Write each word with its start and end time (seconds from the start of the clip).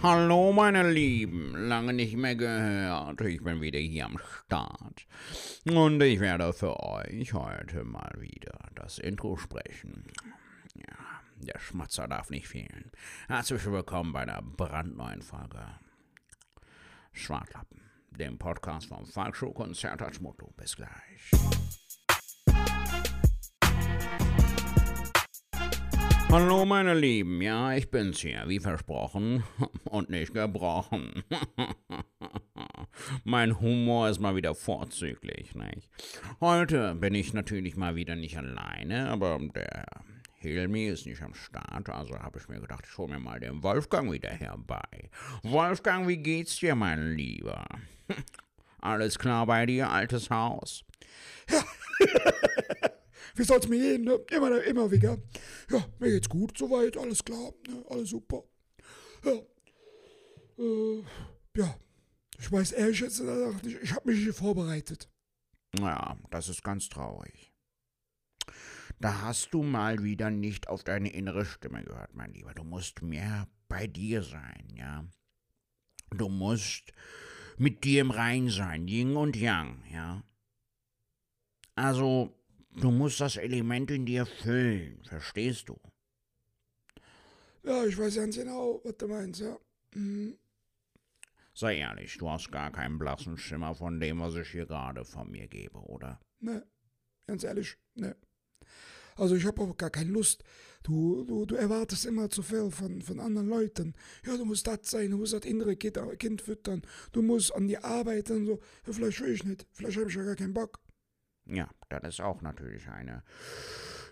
Hallo 0.00 0.52
meine 0.52 0.88
Lieben, 0.88 1.56
lange 1.56 1.92
nicht 1.92 2.16
mehr 2.16 2.36
gehört. 2.36 3.20
Ich 3.22 3.42
bin 3.42 3.60
wieder 3.60 3.80
hier 3.80 4.04
am 4.04 4.16
Start. 4.16 5.08
Und 5.68 6.00
ich 6.00 6.20
werde 6.20 6.52
für 6.52 6.78
euch 6.78 7.32
heute 7.32 7.82
mal 7.82 8.12
wieder 8.18 8.60
das 8.76 8.98
Intro 8.98 9.36
sprechen. 9.36 10.04
Ja, 10.76 10.94
der 11.38 11.58
Schmatzer 11.58 12.06
darf 12.06 12.30
nicht 12.30 12.46
fehlen. 12.46 12.92
Herzlich 13.26 13.66
willkommen 13.66 14.12
bei 14.12 14.24
der 14.24 14.40
brandneuen 14.40 15.20
Folge 15.20 15.66
Schwartlappen, 17.12 17.80
dem 18.12 18.38
Podcast 18.38 18.86
vom 18.86 19.04
Falkshow-Konzert 19.04 20.00
als 20.00 20.20
Motto. 20.20 20.52
Bis 20.56 20.76
gleich. 20.76 21.32
Hallo 26.30 26.66
meine 26.66 26.92
Lieben, 26.92 27.40
ja, 27.40 27.72
ich 27.72 27.90
bin's 27.90 28.20
hier, 28.20 28.44
wie 28.48 28.60
versprochen 28.60 29.44
und 29.84 30.10
nicht 30.10 30.34
gebrochen. 30.34 31.24
mein 33.24 33.58
Humor 33.60 34.10
ist 34.10 34.20
mal 34.20 34.36
wieder 34.36 34.54
vorzüglich, 34.54 35.54
nicht? 35.54 35.88
Heute 36.40 36.94
bin 36.96 37.14
ich 37.14 37.32
natürlich 37.32 37.76
mal 37.76 37.96
wieder 37.96 38.14
nicht 38.14 38.36
alleine, 38.36 39.08
aber 39.08 39.38
der 39.54 39.86
Hilmi 40.34 40.88
ist 40.88 41.06
nicht 41.06 41.22
am 41.22 41.32
Start, 41.32 41.88
also 41.88 42.18
habe 42.18 42.38
ich 42.38 42.46
mir 42.48 42.60
gedacht, 42.60 42.84
ich 42.86 42.98
hole 42.98 43.14
mir 43.14 43.20
mal 43.20 43.40
den 43.40 43.62
Wolfgang 43.62 44.12
wieder 44.12 44.30
herbei. 44.30 45.10
Wolfgang, 45.42 46.06
wie 46.08 46.18
geht's 46.18 46.58
dir, 46.58 46.74
mein 46.74 47.16
Lieber? 47.16 47.64
Alles 48.82 49.18
klar 49.18 49.46
bei 49.46 49.64
dir, 49.64 49.88
altes 49.88 50.28
Haus? 50.28 50.84
Wie 53.38 53.44
soll's 53.44 53.68
mir 53.68 53.78
gehen, 53.78 54.02
ne? 54.02 54.18
Immer, 54.32 54.64
immer 54.64 54.90
wieder. 54.90 55.16
Ja, 55.70 55.86
mir 56.00 56.10
geht's 56.10 56.28
gut 56.28 56.58
soweit, 56.58 56.96
alles 56.96 57.24
klar, 57.24 57.52
ne? 57.68 57.84
alles 57.88 58.10
super. 58.10 58.42
Ja. 59.24 59.32
Äh, 60.58 61.04
ja. 61.56 61.78
Ich 62.40 62.50
weiß 62.50 62.72
ehrlich 62.72 63.00
jetzt 63.00 63.20
nicht, 63.20 63.78
ich 63.80 63.94
habe 63.94 64.10
mich 64.10 64.20
hier 64.20 64.34
vorbereitet. 64.34 65.08
Ja, 65.78 66.16
das 66.30 66.48
ist 66.48 66.64
ganz 66.64 66.88
traurig. 66.88 67.52
Da 68.98 69.22
hast 69.22 69.54
du 69.54 69.62
mal 69.62 70.02
wieder 70.02 70.30
nicht 70.30 70.68
auf 70.68 70.82
deine 70.82 71.12
innere 71.12 71.44
Stimme 71.44 71.84
gehört, 71.84 72.14
mein 72.14 72.32
Lieber. 72.32 72.54
Du 72.54 72.64
musst 72.64 73.02
mehr 73.02 73.46
bei 73.68 73.86
dir 73.86 74.24
sein, 74.24 74.66
ja. 74.74 75.04
Du 76.10 76.28
musst 76.28 76.92
mit 77.56 77.84
dir 77.84 78.00
im 78.00 78.10
Rein 78.10 78.48
sein, 78.48 78.88
Yin 78.88 79.16
und 79.16 79.36
Yang, 79.36 79.84
ja. 79.92 80.24
Also, 81.76 82.37
Du 82.76 82.90
musst 82.90 83.20
das 83.20 83.36
Element 83.36 83.90
in 83.90 84.06
dir 84.06 84.24
füllen, 84.26 85.02
verstehst 85.04 85.68
du? 85.68 85.78
Ja, 87.64 87.84
ich 87.84 87.98
weiß 87.98 88.16
ganz 88.16 88.36
genau, 88.36 88.80
was 88.84 88.96
du 88.96 89.08
meinst, 89.08 89.40
ja. 89.40 89.58
Mhm. 89.94 90.38
Sei 91.54 91.78
ehrlich, 91.78 92.16
du 92.18 92.30
hast 92.30 92.52
gar 92.52 92.70
keinen 92.70 92.98
blassen 92.98 93.36
Schimmer 93.36 93.74
von 93.74 93.98
dem, 93.98 94.20
was 94.20 94.36
ich 94.36 94.48
hier 94.48 94.66
gerade 94.66 95.04
von 95.04 95.30
mir 95.30 95.48
gebe, 95.48 95.78
oder? 95.78 96.20
Ne, 96.38 96.64
ganz 97.26 97.42
ehrlich, 97.42 97.76
ne. 97.94 98.16
Also 99.16 99.34
ich 99.34 99.44
habe 99.44 99.60
auch 99.62 99.76
gar 99.76 99.90
keine 99.90 100.12
Lust. 100.12 100.44
Du, 100.84 101.24
du, 101.24 101.44
du 101.44 101.56
erwartest 101.56 102.06
immer 102.06 102.30
zu 102.30 102.42
viel 102.42 102.70
von, 102.70 103.02
von 103.02 103.18
anderen 103.18 103.48
Leuten. 103.48 103.94
Ja, 104.24 104.36
du 104.36 104.44
musst 104.44 104.68
das 104.68 104.78
sein, 104.84 105.10
du 105.10 105.18
musst 105.18 105.32
das 105.32 105.44
innere 105.44 105.74
Kind, 105.74 105.98
kind 106.20 106.40
füttern, 106.40 106.82
du 107.10 107.22
musst 107.22 107.52
an 107.52 107.66
die 107.66 107.78
arbeiten 107.78 108.46
so. 108.46 108.60
Ja, 108.86 108.92
vielleicht 108.92 109.20
will 109.20 109.32
ich 109.32 109.44
nicht, 109.44 109.66
vielleicht 109.72 109.98
habe 109.98 110.08
ich 110.08 110.14
ja 110.14 110.22
gar 110.22 110.36
keinen 110.36 110.54
Bock. 110.54 110.78
Ja, 111.48 111.68
das 111.88 112.02
ist 112.04 112.20
auch 112.20 112.42
natürlich 112.42 112.88
eine 112.88 113.22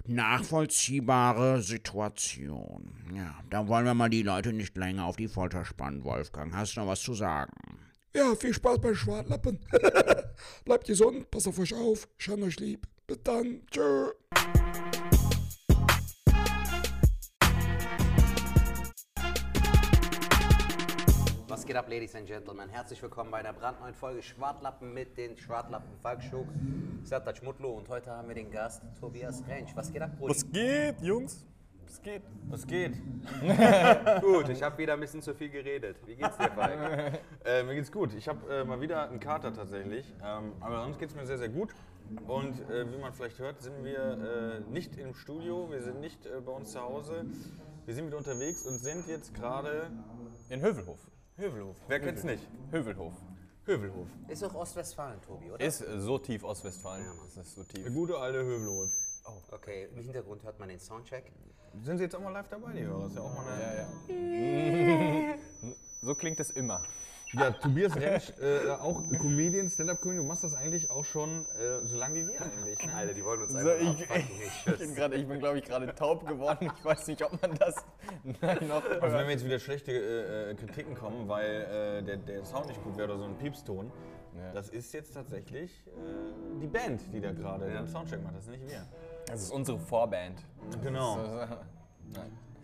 nachvollziehbare 0.07 1.61
Situation. 1.63 2.93
Ja, 3.15 3.35
da 3.51 3.69
wollen 3.69 3.85
wir 3.85 3.95
mal 3.95 4.09
die 4.09 4.23
Leute 4.23 4.53
nicht 4.53 4.77
länger 4.77 5.05
auf 5.05 5.17
die 5.17 5.29
Folter 5.29 5.65
spannen, 5.65 6.05
Wolfgang. 6.05 6.55
Hast 6.55 6.77
du 6.77 6.81
noch 6.81 6.89
was 6.89 7.01
zu 7.03 7.15
sagen? 7.15 7.53
Ja, 8.15 8.35
viel 8.35 8.55
Spaß 8.55 8.81
bei 8.81 8.95
Schwartlappen. 8.95 9.59
Bleibt 10.65 10.87
gesund, 10.87 11.31
passt 11.31 11.49
auf 11.49 11.59
euch 11.59 11.75
auf, 11.75 12.09
schaut 12.17 12.41
euch 12.41 12.59
lieb. 12.59 12.87
Bis 13.07 13.23
dann, 13.23 13.61
tschö. 13.71 14.13
Geht 21.67 21.75
ab, 21.75 21.89
Ladies 21.89 22.15
and 22.15 22.29
Gentlemen? 22.29 22.69
Herzlich 22.69 23.03
willkommen 23.03 23.33
bei 23.33 23.39
einer 23.39 23.53
brandneuen 23.53 23.93
Folge 23.93 24.23
Schwartlappen 24.23 24.95
mit 24.95 25.19
den 25.19 25.37
Schwartlappen 25.37 25.99
Falkschuk, 26.01 26.47
Sertac 27.03 27.43
Mutlu 27.43 27.71
und 27.71 27.89
heute 27.89 28.13
haben 28.13 28.29
wir 28.29 28.37
den 28.37 28.53
Gast 28.53 28.85
Tobias 29.01 29.43
Rentsch. 29.49 29.75
Was 29.75 29.93
geht 29.93 30.01
ab, 30.01 30.17
Bruder? 30.17 30.33
Was 30.33 30.49
geht, 30.49 31.01
Jungs? 31.01 31.45
Was 31.85 32.01
geht? 32.01 32.23
Was 32.49 32.65
geht? 32.69 32.93
gut, 34.21 34.49
ich 34.49 34.63
habe 34.63 34.79
wieder 34.79 34.93
ein 34.93 35.01
bisschen 35.01 35.21
zu 35.23 35.35
viel 35.35 35.49
geredet. 35.49 35.97
Wie 36.07 36.15
geht's 36.15 36.37
dir, 36.39 36.53
Falk? 36.53 37.21
äh, 37.45 37.65
mir 37.65 37.75
geht's 37.75 37.91
gut. 37.91 38.15
Ich 38.15 38.29
habe 38.29 38.49
äh, 38.49 38.65
mal 38.65 38.81
wieder 38.81 39.09
einen 39.09 39.19
Kater 39.19 39.53
tatsächlich, 39.53 40.07
ähm, 40.25 40.53
aber 40.61 40.85
sonst 40.85 41.01
geht's 41.01 41.17
mir 41.17 41.27
sehr, 41.27 41.39
sehr 41.39 41.49
gut. 41.49 41.75
Und 42.29 42.61
äh, 42.71 42.89
wie 42.93 42.99
man 42.99 43.13
vielleicht 43.13 43.41
hört, 43.41 43.61
sind 43.61 43.83
wir 43.83 44.63
äh, 44.69 44.71
nicht 44.71 44.97
im 44.99 45.15
Studio, 45.15 45.69
wir 45.69 45.83
sind 45.83 45.99
nicht 45.99 46.27
äh, 46.27 46.41
bei 46.47 46.53
uns 46.53 46.71
zu 46.71 46.81
Hause. 46.81 47.25
Wir 47.87 47.95
sind 47.95 48.07
wieder 48.07 48.19
unterwegs 48.19 48.65
und 48.65 48.79
sind 48.79 49.09
jetzt 49.09 49.35
gerade 49.35 49.91
in 50.49 50.61
Hövelhof. 50.61 51.01
Hövelhof. 51.37 51.77
Wer 51.87 52.01
kennt's 52.01 52.25
nicht? 52.25 52.43
Hövelhof. 52.71 53.13
Hövelhof. 53.67 54.09
Ist 54.29 54.43
doch 54.43 54.55
Ostwestfalen, 54.55 55.21
Tobi, 55.21 55.51
oder? 55.51 55.65
Ist 55.65 55.85
so 55.99 56.19
tief 56.19 56.43
Ostwestfalen. 56.45 57.05
Ja, 57.05 57.13
das 57.25 57.37
ist 57.49 57.55
so 57.55 57.63
tief. 57.63 57.83
Der 57.83 57.93
gute 57.93 58.17
alte 58.17 58.43
Hövelhof. 58.43 58.91
Oh. 59.27 59.55
Okay, 59.55 59.89
im 59.95 60.03
Hintergrund 60.03 60.43
hört 60.45 60.59
man 60.59 60.69
den 60.69 60.81
Soundcheck. 60.81 61.31
Sind 61.83 61.99
Sie 61.99 62.05
jetzt 62.05 62.17
auch 62.17 62.21
mal 62.21 62.31
live 62.31 62.49
dabei, 62.49 62.73
die 62.73 62.85
Hörer? 62.85 63.07
Ist 63.07 63.17
ja 63.17 63.21
auch 63.21 63.35
mal 63.35 63.45
eine. 63.47 63.87
Ja, 64.09 65.29
ja. 65.29 65.35
so 66.01 66.15
klingt 66.15 66.41
es 66.41 66.51
immer. 66.51 66.83
Ja, 67.39 67.51
Tobias 67.51 67.95
Rentsch, 67.97 68.33
äh, 68.41 68.71
auch 68.71 69.03
Comedian, 69.21 69.69
Stand-Up-Comedian, 69.69 70.25
du 70.25 70.29
machst 70.29 70.45
das 70.45 70.55
eigentlich 70.55 70.91
auch 70.91 71.05
schon 71.05 71.45
äh, 71.59 71.85
so 71.85 71.97
lange 71.97 72.15
wie 72.15 72.29
wir 72.29 72.41
eigentlich. 72.41 72.87
Ne? 72.87 72.95
Alter, 72.95 73.13
die 73.13 73.25
wollen 73.25 73.43
uns 73.43 73.55
einfach 73.55 73.79
so, 73.79 73.87
ich, 73.87 74.01
ich, 74.01 74.67
ich, 74.67 74.79
bin 74.79 74.95
grad, 74.95 75.13
ich 75.13 75.29
bin, 75.29 75.39
glaube 75.39 75.59
ich, 75.59 75.65
gerade 75.65 75.95
taub 75.95 76.27
geworden. 76.27 76.71
Ich 76.79 76.85
weiß 76.85 77.07
nicht, 77.09 77.23
ob 77.23 77.41
man 77.43 77.55
das 77.59 77.75
noch 78.69 78.83
Also 79.03 79.17
wenn 79.17 79.27
mir 79.27 79.33
jetzt 79.33 79.45
wieder 79.45 79.59
schlechte 79.59 79.93
äh, 79.93 80.51
äh, 80.51 80.55
Kritiken 80.55 80.95
kommen, 80.95 81.29
weil 81.29 82.01
äh, 82.01 82.03
der, 82.03 82.17
der 82.17 82.45
Sound 82.45 82.69
nicht 82.69 82.83
gut 82.83 82.97
wäre 82.97 83.09
oder 83.09 83.19
so 83.19 83.25
ein 83.25 83.37
Piepston, 83.37 83.93
ja. 84.35 84.53
das 84.53 84.71
ist 84.71 84.93
jetzt 84.95 85.13
tatsächlich 85.13 85.71
äh, 85.87 86.61
die 86.61 86.67
Band, 86.67 87.03
die 87.13 87.21
da 87.21 87.33
gerade 87.33 87.69
ja. 87.69 87.83
den 87.83 87.89
Soundcheck 87.89 88.23
macht, 88.23 88.37
das 88.37 88.45
ist 88.45 88.51
nicht 88.51 88.67
wir. 88.67 88.87
Das 89.27 89.43
ist 89.43 89.51
unsere 89.51 89.79
Vorband. 89.79 90.43
Genau. 90.83 91.19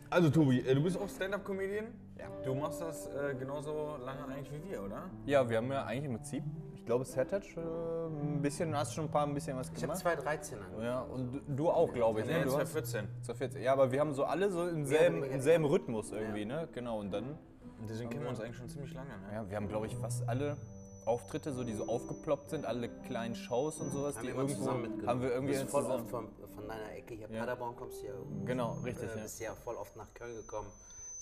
Also 0.09 0.31
Tobi, 0.31 0.61
äh, 0.61 0.75
du 0.75 0.83
bist 0.83 0.99
auch 0.99 1.09
Stand-Up-Comedian? 1.09 1.87
Ja. 2.23 2.45
Du 2.45 2.55
machst 2.55 2.81
das 2.81 3.07
äh, 3.09 3.35
genauso 3.35 3.97
lange 4.05 4.25
eigentlich 4.27 4.51
wie 4.53 4.71
wir, 4.71 4.83
oder? 4.83 5.11
Ja, 5.27 5.49
wir 5.49 5.57
haben 5.57 5.71
ja 5.73 5.85
eigentlich 5.85 6.05
im 6.05 6.15
Prinzip, 6.15 6.45
ich 6.75 6.85
glaube, 6.85 7.05
Settach, 7.05 7.43
äh, 7.43 7.61
ein 7.61 8.41
bisschen, 8.41 8.77
hast 8.77 8.95
schon 8.95 9.07
ein 9.07 9.11
paar 9.11 9.27
ein 9.27 9.35
bisschen 9.35 9.57
was 9.57 9.69
gemacht. 9.69 9.83
Ich 9.83 9.89
habe 9.89 10.17
2013 10.19 10.59
angefangen. 10.59 10.85
Ja, 10.85 11.01
und 11.01 11.43
du 11.49 11.71
auch, 11.71 11.93
glaube 11.93 12.21
ich. 12.21 12.27
Ne? 12.27 12.33
Ja, 12.33 12.43
2014. 12.43 13.09
2014. 13.23 13.63
Ja, 13.63 13.73
aber 13.73 13.91
wir 13.91 14.01
haben 14.01 14.13
so 14.13 14.25
alle 14.25 14.51
so 14.51 14.69
im 14.69 14.87
selben, 14.87 15.25
im 15.25 15.41
selben 15.41 15.65
Rhythmus 15.65 16.13
irgendwie, 16.13 16.43
ja. 16.43 16.63
ne? 16.63 16.69
Genau, 16.73 17.01
und 17.01 17.11
dann... 17.11 17.39
Und 17.81 17.91
deswegen 17.91 18.11
kennen 18.11 18.23
wir 18.23 18.31
uns 18.31 18.41
eigentlich 18.41 18.57
schon 18.57 18.69
ziemlich 18.69 18.95
lange, 18.95 19.09
ne? 19.09 19.35
Ja, 19.35 19.51
wir 19.51 19.57
haben, 19.57 19.69
glaube 19.69 19.87
ich, 19.87 19.97
fast 19.97 20.29
alle 20.29 20.57
Auftritte, 21.05 21.53
so 21.53 21.65
die 21.65 21.75
so 21.75 21.89
aufgeploppt 21.89 22.51
sind, 22.51 22.65
alle 22.65 22.89
kleinen 22.89 23.35
Shows 23.35 23.81
und 23.81 23.91
sowas, 23.91 24.17
haben 24.17 24.23
die 24.23 24.33
wir 24.33 24.39
irgendwo 24.39 24.71
haben 24.71 25.21
wir 25.21 25.33
irgendwie 25.33 25.55
du 25.55 25.61
bist 25.61 25.71
voll 25.71 25.85
oft 25.87 26.09
von, 26.09 26.29
von 26.55 26.69
deiner 26.69 26.93
Ecke 26.93 27.15
hier 27.15 27.29
ja. 27.29 27.41
Paderborn 27.41 27.75
kommst 27.75 28.01
hier. 28.01 28.15
Genau, 28.45 28.75
richtig. 28.85 29.11
Du 29.11 29.19
äh, 29.19 29.23
bist 29.23 29.41
ja 29.41 29.53
voll 29.53 29.75
oft 29.75 29.97
nach 29.97 30.15
Köln 30.15 30.37
gekommen 30.37 30.69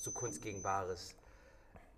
zu 0.01 0.13
Kunst 0.13 0.43
gegen 0.43 0.63
Bares. 0.63 1.15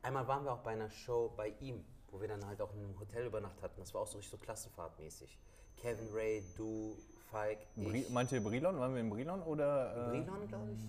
Einmal 0.02 0.26
waren 0.26 0.44
wir 0.44 0.52
auch 0.52 0.62
bei 0.62 0.72
einer 0.72 0.90
Show 0.90 1.32
bei 1.36 1.54
ihm, 1.60 1.84
wo 2.10 2.20
wir 2.20 2.28
dann 2.28 2.44
halt 2.46 2.60
auch 2.60 2.72
in 2.74 2.80
einem 2.80 2.98
Hotel 2.98 3.26
übernachtet 3.26 3.62
hatten. 3.62 3.80
Das 3.80 3.94
war 3.94 4.02
auch 4.02 4.06
so 4.06 4.18
richtig 4.18 4.32
so 4.32 4.44
Klassenfahrtmäßig. 4.44 5.38
Kevin 5.76 6.08
Ray, 6.12 6.44
du, 6.56 6.96
Falk, 7.30 7.58
ich. 7.76 8.10
Meint 8.10 8.32
ihr 8.32 8.42
Brilon? 8.42 8.78
Waren 8.78 8.94
wir 8.94 9.00
in 9.00 9.08
Brilon 9.08 9.42
oder? 9.42 10.08
Äh 10.08 10.10
Brilon, 10.10 10.48
glaube 10.48 10.72
ich. 10.72 10.80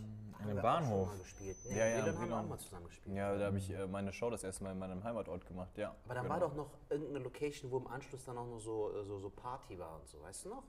In 0.42 0.48
dem 0.48 0.62
Bahnhof. 0.62 1.18
gespielt. 1.19 1.56
Nee, 1.69 1.77
ja, 1.77 1.88
ja, 1.88 2.01
Brilon 2.01 2.19
haben 2.19 2.30
wir 2.30 2.39
auch 2.39 2.48
mal 2.48 2.60
zusammen 2.60 2.86
gespielt. 2.88 3.16
Ja, 3.16 3.38
da 3.38 3.45
habe 3.45 3.57
ich 3.59 3.69
äh, 3.69 3.88
meine 3.88 4.12
Show 4.12 4.30
das 4.30 4.44
erste 4.44 4.63
Mal 4.63 4.71
in 4.71 4.80
meinem 4.80 5.04
Heimatort 5.04 5.45
gemacht, 5.45 5.77
ja. 5.77 5.95
Aber 6.06 6.16
dann 6.16 6.24
genau. 6.24 6.33
war 6.33 6.42
doch 6.42 6.56
noch 6.56 6.71
irgendeine 6.89 7.19
Location, 7.19 7.71
wo 7.71 7.77
im 7.77 7.88
Anschluss 7.88 8.25
dann 8.25 8.38
auch 8.38 8.48
noch 8.48 8.59
so, 8.59 8.92
äh, 8.92 9.06
so, 9.06 9.19
so 9.19 9.30
Party 9.30 9.80
war 9.80 10.00
und 10.00 10.07
so, 10.07 10.21
weißt 10.21 10.45
du 10.45 10.50
noch? 10.50 10.63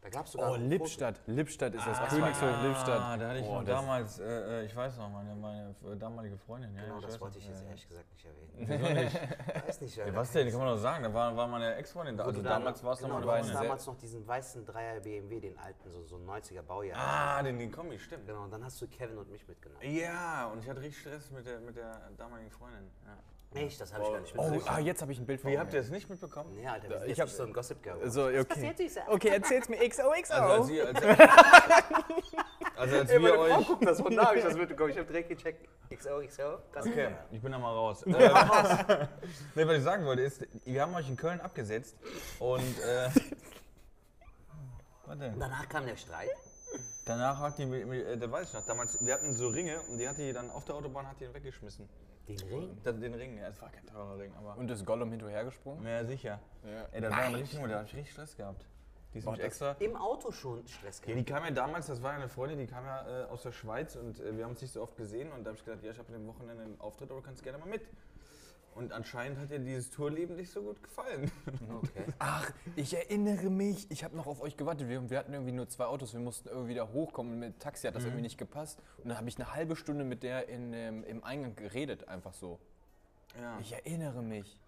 Da 0.00 0.08
gab 0.10 0.26
es 0.26 0.32
sogar. 0.32 0.52
Oh, 0.52 0.56
Lippstadt. 0.56 1.20
Lippstadt 1.26 1.74
ist 1.74 1.86
das. 1.86 1.98
Ah, 1.98 2.06
Königshof 2.06 2.62
Lippstadt. 2.62 3.00
Ah, 3.00 3.16
da 3.16 3.28
hatte 3.28 3.38
ich 3.40 3.46
oh, 3.46 3.62
damals, 3.62 4.18
äh, 4.20 4.24
äh, 4.24 4.64
ich 4.64 4.76
weiß 4.76 4.98
noch, 4.98 5.10
meine, 5.10 5.34
meine 5.34 5.74
damalige 5.96 6.38
Freundin. 6.38 6.74
Ja, 6.74 6.82
genau, 6.84 7.00
das 7.00 7.20
wollte 7.20 7.38
ich 7.38 7.48
jetzt 7.48 7.64
ehrlich 7.64 7.88
gesagt 7.88 8.12
nicht 8.12 8.24
erwähnen. 8.24 8.52
Wieso 8.56 8.94
nicht? 8.94 9.66
weiß 9.66 9.80
nicht, 9.80 9.96
ja, 9.96 10.14
Was 10.14 10.30
denn? 10.32 10.48
Kann 10.50 10.60
man 10.60 10.68
doch 10.68 10.78
sagen. 10.78 11.02
Da 11.02 11.12
war, 11.12 11.36
war 11.36 11.48
meine 11.48 11.74
Ex-Freundin 11.74 12.16
da. 12.16 12.24
Also 12.24 12.42
damals 12.42 12.84
war 12.84 12.92
es 12.92 13.00
genau, 13.00 13.18
noch 13.18 13.26
mal 13.26 13.42
Du 13.42 13.52
damals 13.52 13.86
noch 13.86 13.96
diesen 13.96 14.26
weißen 14.26 14.64
Dreier 14.64 15.00
BMW, 15.00 15.40
den 15.40 15.58
alten, 15.58 15.90
so, 15.90 16.04
so 16.04 16.16
90er 16.16 16.62
Baujahr. 16.62 16.98
Ah, 16.98 17.42
den, 17.42 17.58
den 17.58 17.72
Kombi, 17.72 17.98
stimmt. 17.98 18.26
Genau, 18.26 18.44
und 18.44 18.52
dann 18.52 18.64
hast 18.64 18.80
du 18.80 18.86
Kevin 18.86 19.18
und 19.18 19.30
mich 19.30 19.46
mitgenommen. 19.48 19.82
Ja, 19.82 20.46
und 20.52 20.62
ich 20.62 20.68
hatte 20.68 20.80
richtig 20.80 21.00
Stress 21.00 21.30
mit 21.30 21.46
der, 21.46 21.60
mit 21.60 21.76
der 21.76 22.10
damaligen 22.16 22.50
Freundin. 22.50 22.90
Ja. 23.04 23.16
Echt? 23.56 23.80
Das 23.80 23.92
habe 23.92 24.04
ich 24.04 24.10
gar 24.10 24.20
nicht 24.20 24.34
mitbekommen. 24.34 24.62
Oh, 24.64 24.70
ah, 24.70 24.78
jetzt 24.78 25.02
habe 25.02 25.12
ich 25.12 25.18
ein 25.18 25.26
Bild 25.26 25.40
von 25.40 25.50
Wie 25.50 25.58
habt 25.58 25.72
ihr 25.72 25.80
das 25.80 25.90
nicht 25.90 26.08
mitbekommen? 26.08 26.54
Nee, 26.54 26.66
Alter, 26.66 26.88
wir 26.88 26.98
sind 27.00 27.10
ich 27.10 27.20
habe 27.20 27.30
so 27.30 27.42
ein 27.44 27.52
Gossip 27.52 27.82
Girl. 27.82 28.10
So, 28.10 28.26
okay. 28.26 28.38
Was 28.38 28.46
passiert, 28.46 29.08
Okay, 29.08 29.28
erzähl's 29.28 29.68
mir 29.68 29.88
XOXO. 29.88 30.32
Also, 30.34 30.82
als 30.82 31.02
als 31.02 31.16
Also 32.76 32.96
als 32.96 33.10
wir 33.10 33.20
Frau 33.34 33.40
euch... 33.40 33.66
guckt 33.66 33.86
das 33.86 34.00
von 34.00 34.14
da, 34.14 34.26
hab 34.26 34.36
ich 34.36 34.44
das 34.44 34.56
mitbekommen. 34.56 34.90
Ich 34.90 34.98
hab 34.98 35.06
direkt 35.06 35.28
gecheckt. 35.28 35.68
XO, 35.94 36.20
XO. 36.26 36.58
Das 36.72 36.86
Okay, 36.86 37.08
ich 37.30 37.40
bin 37.40 37.52
da 37.52 37.58
mal 37.58 37.72
raus. 37.72 38.02
Äh, 38.02 38.10
nee, 39.54 39.66
was 39.66 39.76
ich 39.78 39.82
sagen 39.82 40.04
wollte 40.04 40.22
ist, 40.22 40.46
wir 40.64 40.82
haben 40.82 40.94
euch 40.94 41.08
in 41.08 41.16
Köln 41.16 41.40
abgesetzt 41.40 41.96
und 42.38 42.80
äh, 42.80 43.10
denn? 45.14 45.38
Danach 45.38 45.68
kam 45.68 45.86
der 45.86 45.96
Streit. 45.96 46.30
Danach 47.04 47.38
hat 47.38 47.58
die, 47.58 47.62
äh, 47.62 48.16
das 48.16 48.30
weiß 48.30 48.48
ich 48.48 48.54
noch, 48.54 48.66
damals, 48.66 49.04
wir 49.04 49.14
hatten 49.14 49.34
so 49.34 49.48
Ringe 49.48 49.80
und 49.82 49.98
die 49.98 50.08
hat 50.08 50.18
die 50.18 50.32
dann 50.32 50.50
auf 50.50 50.64
der 50.64 50.74
Autobahn 50.74 51.06
hat 51.06 51.20
die 51.20 51.32
weggeschmissen. 51.32 51.88
Den 52.28 52.38
Ring? 52.48 52.78
Das, 52.82 52.98
den 52.98 53.14
Ring, 53.14 53.38
ja, 53.38 53.48
es 53.48 53.60
war 53.62 53.70
kein 53.70 53.86
teurer 53.86 54.18
Ring, 54.18 54.32
aber. 54.36 54.56
Und 54.56 54.70
ist 54.70 54.84
Gollum 54.84 55.10
hinterhergesprungen? 55.10 55.86
Ja, 55.86 56.04
sicher. 56.04 56.40
Ey, 56.92 57.00
das 57.00 57.12
war 57.12 57.18
ein 57.20 57.34
richtig 57.34 57.60
da 57.60 57.68
hab 57.78 57.86
ich 57.86 57.94
richtig 57.94 58.12
Stress 58.12 58.36
gehabt. 58.36 58.66
Die 59.14 59.18
ist 59.18 59.24
Boah, 59.24 59.38
extra. 59.38 59.76
Im 59.78 59.96
Auto 59.96 60.30
schon 60.32 60.66
Stress 60.66 60.98
Ja, 61.00 61.06
gehabt. 61.06 61.20
die 61.20 61.32
kam 61.32 61.44
ja 61.44 61.50
damals, 61.50 61.86
das 61.86 62.02
war 62.02 62.12
ja 62.12 62.18
eine 62.18 62.28
Freundin, 62.28 62.58
die 62.58 62.66
kam 62.66 62.84
ja 62.84 63.22
äh, 63.22 63.24
aus 63.26 63.42
der 63.42 63.52
Schweiz 63.52 63.96
und 63.96 64.20
äh, 64.20 64.36
wir 64.36 64.44
haben 64.44 64.50
uns 64.50 64.60
nicht 64.60 64.72
so 64.72 64.82
oft 64.82 64.96
gesehen 64.96 65.30
und 65.32 65.44
da 65.44 65.50
habe 65.50 65.58
ich 65.58 65.64
gedacht, 65.64 65.82
ja, 65.82 65.90
ich 65.92 65.98
habe 65.98 66.08
an 66.08 66.14
dem 66.14 66.26
Wochenende 66.26 66.64
einen 66.64 66.80
Auftritt, 66.80 67.10
aber 67.10 67.20
du 67.20 67.26
kannst 67.26 67.42
gerne 67.42 67.58
mal 67.58 67.68
mit. 67.68 67.82
Und 68.76 68.92
anscheinend 68.92 69.38
hat 69.38 69.50
ihr 69.50 69.58
dieses 69.58 69.90
Tourleben 69.90 70.36
nicht 70.36 70.50
so 70.52 70.62
gut 70.62 70.82
gefallen. 70.82 71.30
Okay. 71.82 72.04
Ach, 72.18 72.50
ich 72.76 72.94
erinnere 72.94 73.50
mich. 73.50 73.90
Ich 73.90 74.04
habe 74.04 74.16
noch 74.16 74.26
auf 74.26 74.40
euch 74.40 74.56
gewartet. 74.56 74.88
Wir, 74.88 75.08
wir 75.10 75.18
hatten 75.18 75.32
irgendwie 75.32 75.52
nur 75.52 75.68
zwei 75.68 75.86
Autos. 75.86 76.12
Wir 76.12 76.20
mussten 76.20 76.48
irgendwie 76.48 76.74
da 76.74 76.86
hochkommen. 76.88 77.32
Und 77.34 77.38
mit 77.40 77.60
Taxi 77.60 77.86
hat 77.86 77.94
das 77.96 78.04
irgendwie 78.04 78.22
nicht 78.22 78.38
gepasst. 78.38 78.80
Und 78.98 79.08
dann 79.08 79.16
habe 79.18 79.28
ich 79.28 79.36
eine 79.36 79.52
halbe 79.52 79.76
Stunde 79.76 80.04
mit 80.04 80.22
der 80.22 80.48
in, 80.48 80.72
ähm, 80.72 81.04
im 81.04 81.24
Eingang 81.24 81.54
geredet, 81.56 82.08
einfach 82.08 82.32
so. 82.34 82.58
Ja, 83.40 83.58
Ich 83.60 83.72
erinnere 83.72 84.22
mich. 84.22 84.58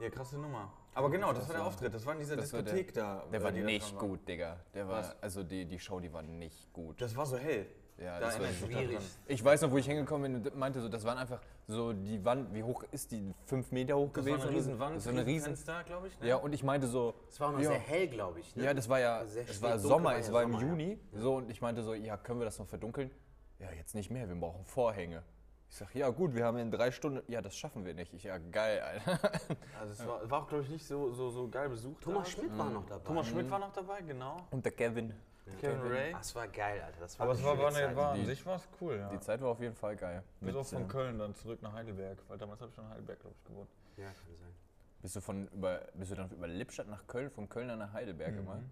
ja 0.00 0.10
krasse 0.10 0.38
Nummer. 0.38 0.72
Aber 0.94 1.10
genau, 1.10 1.32
das 1.32 1.46
war 1.48 1.54
der 1.56 1.64
Auftritt, 1.64 1.94
das 1.94 2.04
war 2.04 2.14
in 2.14 2.18
dieser 2.20 2.36
Das 2.36 2.52
war 2.52 2.62
der- 2.62 2.72
Diskothek 2.74 2.94
da. 2.94 3.24
Der 3.32 3.42
war 3.42 3.52
nicht 3.52 3.96
gut, 3.98 4.26
Digga. 4.28 4.58
Der 4.74 4.88
war, 4.88 5.14
also 5.20 5.42
die, 5.44 5.64
die 5.64 5.78
Show, 5.78 6.00
die 6.00 6.12
war 6.12 6.22
nicht 6.22 6.72
gut. 6.72 7.00
Das 7.00 7.14
war 7.16 7.24
so 7.26 7.36
hell. 7.36 7.66
Ja, 7.98 8.20
da 8.20 8.26
das 8.26 8.40
war 8.40 8.46
schwierig. 8.46 8.98
Ich 9.26 9.44
weiß 9.44 9.62
noch, 9.62 9.70
wo 9.72 9.76
ich 9.76 9.86
hingekommen 9.86 10.32
bin 10.32 10.46
und 10.46 10.56
meinte 10.56 10.80
so, 10.80 10.88
das 10.88 11.04
waren 11.04 11.18
einfach 11.18 11.40
so 11.66 11.92
die 11.92 12.24
Wand, 12.24 12.54
wie 12.54 12.62
hoch 12.62 12.84
ist 12.92 13.10
die? 13.10 13.34
Fünf 13.44 13.72
Meter 13.72 13.96
hoch 13.96 14.10
Das 14.12 14.24
war 14.24 14.36
gewesen? 14.36 14.40
eine 14.40 14.42
oder 14.42 14.50
so? 14.50 14.56
Riesenwand, 14.56 14.96
Das 14.96 15.06
war 15.06 15.12
eine 15.12 15.26
riesen. 15.26 15.44
Fenster, 15.46 15.84
glaube 15.84 16.06
ich. 16.08 16.20
Ne? 16.20 16.28
Ja, 16.28 16.36
und 16.36 16.52
ich 16.52 16.62
meinte 16.62 16.86
so. 16.86 17.14
Es 17.28 17.40
war 17.40 17.48
auch 17.48 17.52
noch 17.52 17.60
ja, 17.60 17.70
sehr 17.70 17.78
hell, 17.78 18.08
glaube 18.08 18.38
ich. 18.40 18.54
Ne? 18.54 18.64
Ja, 18.64 18.74
das 18.74 18.88
war 18.88 19.00
ja, 19.00 19.24
Sehr 19.26 19.48
es 19.48 19.60
war 19.60 19.78
Sommer, 19.78 20.10
war 20.10 20.18
es 20.18 20.28
ja 20.28 20.32
war 20.32 20.42
im 20.44 20.52
Sommer, 20.52 20.62
ja. 20.64 20.68
Juni. 20.70 20.98
So, 21.12 21.36
und 21.36 21.50
ich 21.50 21.60
meinte 21.60 21.82
so, 21.82 21.92
ja, 21.94 22.16
können 22.16 22.38
wir 22.40 22.44
das 22.44 22.58
noch 22.58 22.68
verdunkeln? 22.68 23.10
Ja, 23.58 23.72
jetzt 23.72 23.94
nicht 23.96 24.10
mehr, 24.10 24.28
wir 24.28 24.36
brauchen 24.36 24.64
Vorhänge. 24.64 25.24
Ich 25.70 25.76
sag, 25.76 25.94
ja 25.94 26.08
gut, 26.08 26.34
wir 26.34 26.44
haben 26.44 26.56
in 26.58 26.70
drei 26.70 26.90
Stunden, 26.90 27.20
ja, 27.30 27.42
das 27.42 27.54
schaffen 27.56 27.84
wir 27.84 27.92
nicht. 27.92 28.14
Ich, 28.14 28.22
ja, 28.22 28.38
geil, 28.38 28.80
Alter. 28.80 29.32
Also 29.78 29.92
es 29.92 30.06
war, 30.06 30.30
war 30.30 30.42
auch, 30.42 30.48
glaube 30.48 30.64
ich, 30.64 30.70
nicht 30.70 30.86
so, 30.86 31.12
so, 31.12 31.30
so 31.30 31.48
geil 31.48 31.68
besucht. 31.68 32.02
Thomas. 32.02 32.30
Schmidt 32.30 32.56
war 32.56 32.70
noch 32.70 32.86
dabei. 32.86 33.04
Thomas 33.04 33.26
Schmidt 33.26 33.50
war 33.50 33.58
noch 33.58 33.72
dabei, 33.72 34.00
genau. 34.02 34.36
Und 34.50 34.64
der 34.64 34.72
Kevin. 34.72 35.12
Kevin 35.56 35.80
Ray. 35.82 36.12
Das 36.12 36.34
war 36.34 36.48
geil, 36.48 36.80
Alter. 36.82 37.00
Das 37.00 37.18
war 37.18 37.24
Aber 37.24 37.32
es 37.34 37.42
war, 37.42 37.58
war, 37.58 37.74
eine, 37.74 37.96
war 37.96 38.12
an 38.12 38.24
sich 38.26 38.44
war 38.46 38.56
es 38.56 38.68
cool, 38.80 38.96
ja. 38.96 39.08
Die 39.10 39.20
Zeit 39.20 39.40
war 39.40 39.48
auf 39.50 39.60
jeden 39.60 39.74
Fall 39.74 39.96
geil. 39.96 40.22
Bis 40.40 40.54
auch 40.54 40.66
von 40.66 40.84
äh, 40.84 40.88
Köln 40.88 41.18
dann 41.18 41.34
zurück 41.34 41.62
nach 41.62 41.72
Heidelberg, 41.72 42.18
weil 42.28 42.38
damals 42.38 42.60
habe 42.60 42.70
ich 42.70 42.74
schon 42.74 42.84
in 42.84 42.90
Heidelberg, 42.90 43.20
glaube 43.20 43.34
ich, 43.38 43.44
gewohnt. 43.44 43.70
Ja, 43.96 44.04
kann 44.06 44.36
sein. 44.36 44.54
bist, 45.02 45.16
du 45.16 45.20
von 45.20 45.48
über, 45.48 45.80
bist 45.94 46.10
du 46.12 46.14
dann 46.16 46.30
über 46.30 46.46
Lippstadt 46.46 46.88
nach 46.88 47.06
Köln, 47.06 47.30
von 47.30 47.48
Köln 47.48 47.68
dann 47.68 47.78
nach 47.78 47.92
Heidelberg 47.92 48.32
Mhm. 48.32 48.38
immer? 48.40 48.62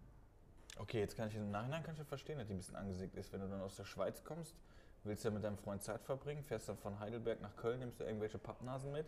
Okay, 0.78 1.00
jetzt 1.00 1.16
kann 1.16 1.28
ich 1.28 1.34
im 1.36 1.50
Nachhinein 1.50 1.82
kann 1.82 1.94
ich 1.94 1.98
ja 1.98 2.04
verstehen, 2.04 2.38
dass 2.38 2.46
die 2.48 2.54
ein 2.54 2.58
bisschen 2.58 2.76
angesägt 2.76 3.16
ist. 3.16 3.32
Wenn 3.32 3.40
du 3.40 3.48
dann 3.48 3.60
aus 3.62 3.76
der 3.76 3.84
Schweiz 3.84 4.22
kommst, 4.22 4.54
willst 5.04 5.24
ja 5.24 5.30
mit 5.30 5.42
deinem 5.42 5.56
Freund 5.56 5.82
Zeit 5.82 6.02
verbringen, 6.02 6.42
fährst 6.44 6.68
dann 6.68 6.76
von 6.76 6.98
Heidelberg 7.00 7.40
nach 7.40 7.56
Köln, 7.56 7.78
nimmst 7.78 8.00
du 8.00 8.04
irgendwelche 8.04 8.38
Pappnasen 8.38 8.92
mit, 8.92 9.06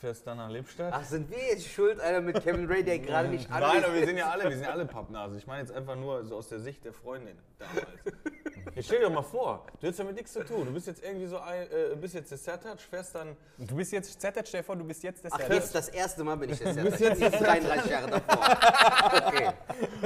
fährst 0.00 0.26
dann 0.26 0.38
nach 0.38 0.50
Lippstadt. 0.50 0.92
Ach, 0.94 1.04
sind 1.04 1.30
wir 1.30 1.38
jetzt 1.38 1.68
schuld, 1.68 2.00
Alter, 2.00 2.22
mit 2.22 2.42
Kevin 2.42 2.66
Ray, 2.66 2.82
der 2.82 2.98
gerade 2.98 3.28
nicht 3.28 3.48
Nein, 3.50 3.84
aber 3.84 3.94
wir 3.94 4.06
sind 4.06 4.16
ja 4.16 4.30
alle, 4.30 4.44
wir 4.44 4.56
sind 4.56 4.64
ja 4.64 4.70
alle 4.70 4.86
Pappnasen. 4.86 5.36
Ich 5.36 5.46
meine 5.46 5.60
jetzt 5.60 5.72
einfach 5.72 5.96
nur 5.96 6.24
so 6.24 6.36
aus 6.36 6.48
der 6.48 6.60
Sicht 6.60 6.84
der 6.84 6.92
Freundin 6.92 7.36
damals. 7.58 7.86
Jetzt 8.74 8.86
stell 8.86 9.00
dir 9.00 9.06
doch 9.06 9.14
mal 9.14 9.22
vor, 9.22 9.66
du 9.80 9.88
hast 9.88 9.98
damit 9.98 10.14
nichts 10.14 10.32
zu 10.32 10.44
tun. 10.44 10.64
Du 10.66 10.72
bist 10.72 10.86
jetzt 10.86 11.02
irgendwie 11.02 11.26
so 11.26 11.38
ein, 11.38 11.62
äh, 11.62 11.96
bist 12.00 12.14
jetzt 12.14 12.30
der 12.30 12.38
Sertac, 12.38 12.78
fährst 12.80 13.14
dann 13.14 13.36
Du 13.58 13.74
bist 13.74 13.90
jetzt, 13.90 14.20
Zettert, 14.20 14.46
stell 14.46 14.60
dir 14.60 14.64
vor, 14.64 14.76
du 14.76 14.84
bist 14.84 15.02
jetzt 15.02 15.24
der 15.24 15.32
Ach, 15.32 15.38
Sertac. 15.38 15.56
jetzt 15.56 15.74
das 15.74 15.88
erste 15.88 16.22
Mal 16.22 16.36
bin 16.36 16.50
ich 16.50 16.60
das 16.60 16.76
bist 16.76 17.00
jetzt 17.00 17.20
jetzt 17.20 17.32
nicht 17.32 17.46
33 17.46 17.90
Jahre 17.90 18.10
davor. 18.10 19.26
Okay. 19.26 19.50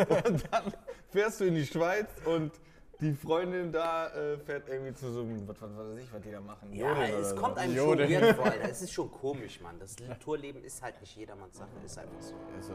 fährst 1.11 1.41
du 1.41 1.44
in 1.44 1.56
die 1.56 1.67
Schweiz 1.67 2.08
und 2.25 2.52
die 3.05 3.12
Freundin 3.12 3.71
da 3.71 4.06
äh, 4.09 4.39
fährt 4.39 4.69
irgendwie 4.69 4.95
zu 4.95 5.12
so 5.12 5.21
einem, 5.21 5.47
was, 5.47 5.61
was 5.61 5.71
weiß 5.77 5.99
ich, 6.03 6.12
was 6.12 6.21
die 6.23 6.31
da 6.31 6.41
machen. 6.41 6.73
Ja, 6.73 6.89
Jodeln 6.89 7.21
es 7.21 7.33
oder 7.33 7.41
kommt 7.41 7.55
so. 7.56 7.61
einem 7.61 7.77
schon 7.77 7.99
weird 7.99 8.37
vor, 8.37 8.45
Alter. 8.47 8.65
Es 8.71 8.83
ist 8.83 8.93
schon 8.93 9.11
komisch, 9.12 9.61
Mann. 9.61 9.77
Das 9.79 9.95
Tourleben 10.21 10.65
ist 10.65 10.83
halt 10.83 10.99
nicht 11.01 11.15
jedermanns 11.17 11.59
Sache, 11.59 11.69
ist 11.85 11.99
einfach 11.99 12.21
so. 12.21 12.35
So. 12.61 12.73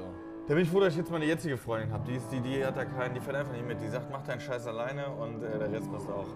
Da 0.47 0.53
bin 0.53 0.63
ich 0.63 0.69
froh, 0.69 0.79
dass 0.79 0.93
ich 0.93 0.99
jetzt 0.99 1.11
meine 1.11 1.25
jetzige 1.25 1.57
Freundin 1.57 1.91
habe. 1.91 2.05
Die, 2.05 2.15
ist, 2.15 2.31
die, 2.31 2.41
die 2.41 2.63
hat 2.63 2.77
da 2.77 2.85
keinen, 2.85 3.13
die 3.15 3.19
fährt 3.19 3.37
einfach 3.37 3.53
nicht 3.53 3.67
mit. 3.67 3.81
Die 3.81 3.87
sagt, 3.89 4.09
mach 4.11 4.23
deinen 4.23 4.39
Scheiß 4.39 4.67
alleine 4.67 5.09
und 5.09 5.43
äh, 5.43 5.57
der 5.57 5.71
Rest 5.71 5.91
passt 5.91 6.09
auch. 6.09 6.27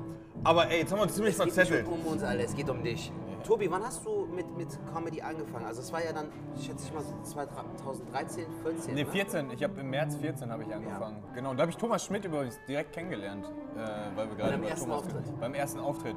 Aber 0.44 0.68
ey, 0.70 0.80
jetzt 0.80 0.92
haben 0.92 1.00
wir 1.00 1.04
uns 1.04 1.14
ziemlich 1.16 1.36
Es 1.38 1.44
geht 1.44 1.54
verzettelt. 1.54 1.88
nicht 1.88 2.00
um 2.00 2.06
uns 2.12 2.24
alle, 2.24 2.44
es 2.44 2.56
geht 2.56 2.70
um 2.70 2.84
dich. 2.84 3.12
Tobi, 3.44 3.70
wann 3.70 3.84
hast 3.84 4.06
du 4.06 4.26
mit, 4.26 4.50
mit 4.58 4.68
Comedy 4.94 5.22
angefangen? 5.22 5.66
Also 5.66 5.82
es 5.82 5.92
war 5.92 6.02
ja 6.04 6.14
dann, 6.14 6.28
schätze 6.58 6.86
ich 6.88 6.94
mal, 6.94 7.04
so 7.04 7.14
2013, 7.24 8.46
14, 8.64 8.94
Nee, 8.96 9.04
ne? 9.04 9.10
14. 9.10 9.52
Ich 9.52 9.64
habe 9.64 9.80
im 9.82 9.90
März 9.90 10.16
14 10.16 10.50
habe 10.50 10.64
ich 10.64 10.74
angefangen. 10.74 11.22
Genau. 11.36 11.52
Und 11.52 11.58
da 11.58 11.62
habe 11.64 11.72
ich 11.72 11.78
Thomas 11.78 12.06
Schmidt 12.06 12.24
übrigens 12.24 12.58
direkt 12.68 12.94
kennengelernt, 12.94 13.46
äh, 13.76 13.80
weil 14.16 14.30
wir 14.30 14.36
gerade 14.36 14.52
Beim 14.54 14.64
ersten 14.64 14.86
Thomas 14.90 15.04
Auftritt? 15.04 15.40
beim 15.40 15.54
ersten 15.54 15.80
Auftritt, 15.80 16.16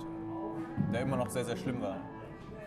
der 0.92 1.00
immer 1.00 1.16
noch 1.16 1.28
sehr 1.30 1.44
sehr 1.44 1.56
schlimm 1.56 1.80
war. 1.82 1.96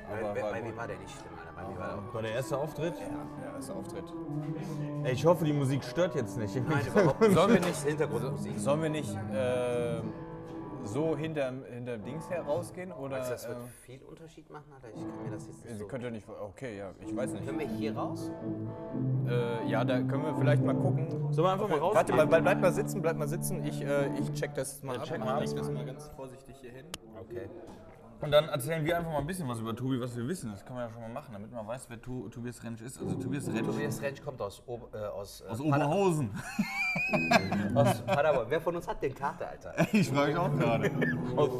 Bei, 0.10 0.20
Aber 0.20 0.34
bei, 0.34 0.42
bei 0.42 0.62
mir 0.64 0.76
war 0.78 0.88
der 0.88 0.98
nicht 0.98 1.12
schlimm, 1.12 1.32
Alter. 1.38 1.54
Bei 1.56 1.68
mir 1.70 1.80
war 1.80 1.88
der 2.04 2.14
War 2.14 2.22
der 2.22 2.32
erste 2.32 2.58
Auftritt? 2.58 2.94
Ja, 3.00 3.54
erster 3.56 3.76
Auftritt. 3.76 4.06
Ey, 5.04 5.12
ich 5.14 5.26
hoffe, 5.26 5.46
die 5.46 5.54
Musik 5.54 5.84
stört 5.84 6.16
jetzt 6.16 6.38
nicht. 6.38 6.56
Nein, 6.56 6.86
überhaupt 6.88 7.22
nicht. 7.22 7.34
Sollen 7.34 7.54
wir 7.54 7.70
ist 7.70 7.86
Hintergrundmusik. 7.88 8.60
Sollen 8.60 8.82
wir 8.82 8.90
nicht 8.90 9.16
äh, 9.34 10.02
so 10.92 11.16
hinter, 11.18 11.54
hinter 11.70 11.98
Dings 11.98 12.30
herausgehen 12.30 12.92
oder? 12.92 13.20
Du, 13.20 13.30
das 13.30 13.48
wird 13.48 13.58
äh, 13.58 13.68
viel 13.86 14.02
Unterschied 14.04 14.50
machen, 14.50 14.72
Alter? 14.74 14.90
Ich 14.90 15.02
kann 15.02 15.24
mir 15.24 15.32
das 15.32 15.48
jetzt 15.48 15.64
nicht 15.64 15.74
Sie 15.74 15.80
so... 15.80 15.88
könnt 15.88 16.04
ja 16.04 16.10
nicht. 16.12 16.28
Okay, 16.28 16.78
ja, 16.78 16.92
ich 17.00 17.16
weiß 17.16 17.32
nicht. 17.34 17.46
Können 17.46 17.60
wir 17.60 17.68
hier 17.68 17.96
raus? 17.96 18.32
Äh, 19.28 19.68
ja, 19.70 19.84
da 19.84 19.98
können 20.02 20.24
wir 20.24 20.36
vielleicht 20.36 20.64
mal 20.64 20.76
gucken. 20.76 21.08
Sollen 21.32 21.48
wir 21.48 21.52
einfach 21.54 21.70
mal 21.70 21.80
raus? 21.80 21.96
Warte, 21.96 22.14
bleib, 22.14 22.30
bleib 22.30 22.62
mal 22.62 22.74
sitzen, 22.74 23.02
bleib 23.02 23.18
mal 23.18 23.28
sitzen. 23.28 23.64
Ich, 23.64 23.82
äh, 23.82 24.10
ich 24.20 24.32
check 24.34 24.54
das 24.56 24.84
mal 24.84 24.96
Ja, 24.96 25.02
ab. 25.02 25.08
check 25.08 25.18
Ich 25.20 25.26
mal 25.26 25.40
leg 25.44 25.56
das 25.56 25.72
mal 25.72 25.86
ganz 25.86 26.10
vorsichtig 26.10 26.56
hier 26.60 26.72
hin. 26.72 26.86
Okay. 27.20 27.50
Und 28.22 28.32
dann 28.32 28.50
erzählen 28.50 28.84
wir 28.84 28.98
einfach 28.98 29.12
mal 29.12 29.20
ein 29.20 29.28
bisschen 29.28 29.48
was 29.48 29.60
über 29.60 29.74
Tobi, 29.74 30.00
was 30.02 30.16
wir 30.16 30.28
wissen. 30.28 30.52
Das 30.52 30.66
kann 30.66 30.76
man 30.76 30.88
ja 30.88 30.92
schon 30.92 31.02
mal 31.02 31.10
machen, 31.10 31.32
damit 31.32 31.52
man 31.52 31.66
weiß, 31.66 31.86
wer 31.90 32.02
tu, 32.02 32.28
Tobias 32.28 32.62
Rentsch 32.64 32.82
ist. 32.82 33.00
Also 33.00 33.16
Tobias 33.16 33.48
Rentsch 33.48 33.66
Tobias 33.66 34.02
Rentsch 34.02 34.22
kommt 34.22 34.42
aus, 34.42 34.62
Ober, 34.66 34.88
äh, 34.94 35.06
aus, 35.06 35.42
äh, 35.42 35.48
aus 35.50 35.62
Oberhausen. 35.62 36.32
aus 37.76 38.02
Paderborn. 38.02 38.48
Wer 38.50 38.60
von 38.60 38.76
uns 38.76 38.88
hat 38.88 39.02
den 39.02 39.16
Karte, 39.16 39.48
Alter? 39.48 39.74
Ich 39.94 40.10
frage 40.10 40.32
mich 40.32 40.38
auch 40.38 40.52
gerade. 40.58 40.92
Aus 41.36 41.52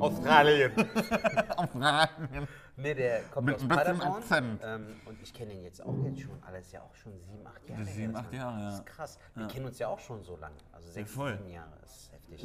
Australien. 0.00 0.72
Nee, 2.80 2.94
der 2.94 3.22
kommt 3.24 3.46
Mit 3.46 3.56
aus 3.56 3.66
Paderborn. 3.66 4.22
Ähm, 4.62 5.00
und 5.04 5.20
ich 5.20 5.34
kenne 5.34 5.52
ihn 5.52 5.64
jetzt 5.64 5.82
auch 5.84 5.96
jetzt 6.04 6.20
schon, 6.20 6.40
alles 6.44 6.70
ja 6.70 6.80
auch 6.80 6.94
schon 6.94 7.12
sieben, 7.18 7.44
acht 7.44 7.68
Jahre. 7.68 7.84
Sieben, 7.84 8.14
acht. 8.14 8.32
Jahre, 8.32 8.58
ja. 8.60 8.64
Das 8.66 8.74
ist 8.76 8.86
krass. 8.86 9.18
Wir 9.34 9.48
kennen 9.48 9.66
uns 9.66 9.80
ja 9.80 9.88
auch 9.88 9.98
schon 9.98 10.22
so 10.22 10.36
lange. 10.36 10.54
Also 10.72 10.88
sechs, 10.88 11.10
voll. 11.10 11.36
sieben 11.38 11.50
Jahre. 11.50 11.72
Das 11.80 11.96
ist 11.96 12.12
heftig. 12.30 12.44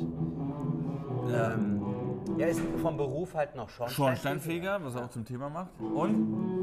Ähm, 1.32 1.82
ja, 2.38 2.48
ist 2.48 2.62
vom 2.82 2.98
Beruf 2.98 3.34
halt 3.34 3.56
noch 3.56 3.70
Schornsteinfeger. 3.70 3.96
Schornsteinfeger, 3.96 4.84
was 4.84 4.96
er 4.96 5.06
auch 5.06 5.10
zum 5.10 5.26
Thema 5.26 5.50
macht. 5.50 5.72
Und? 5.80 6.54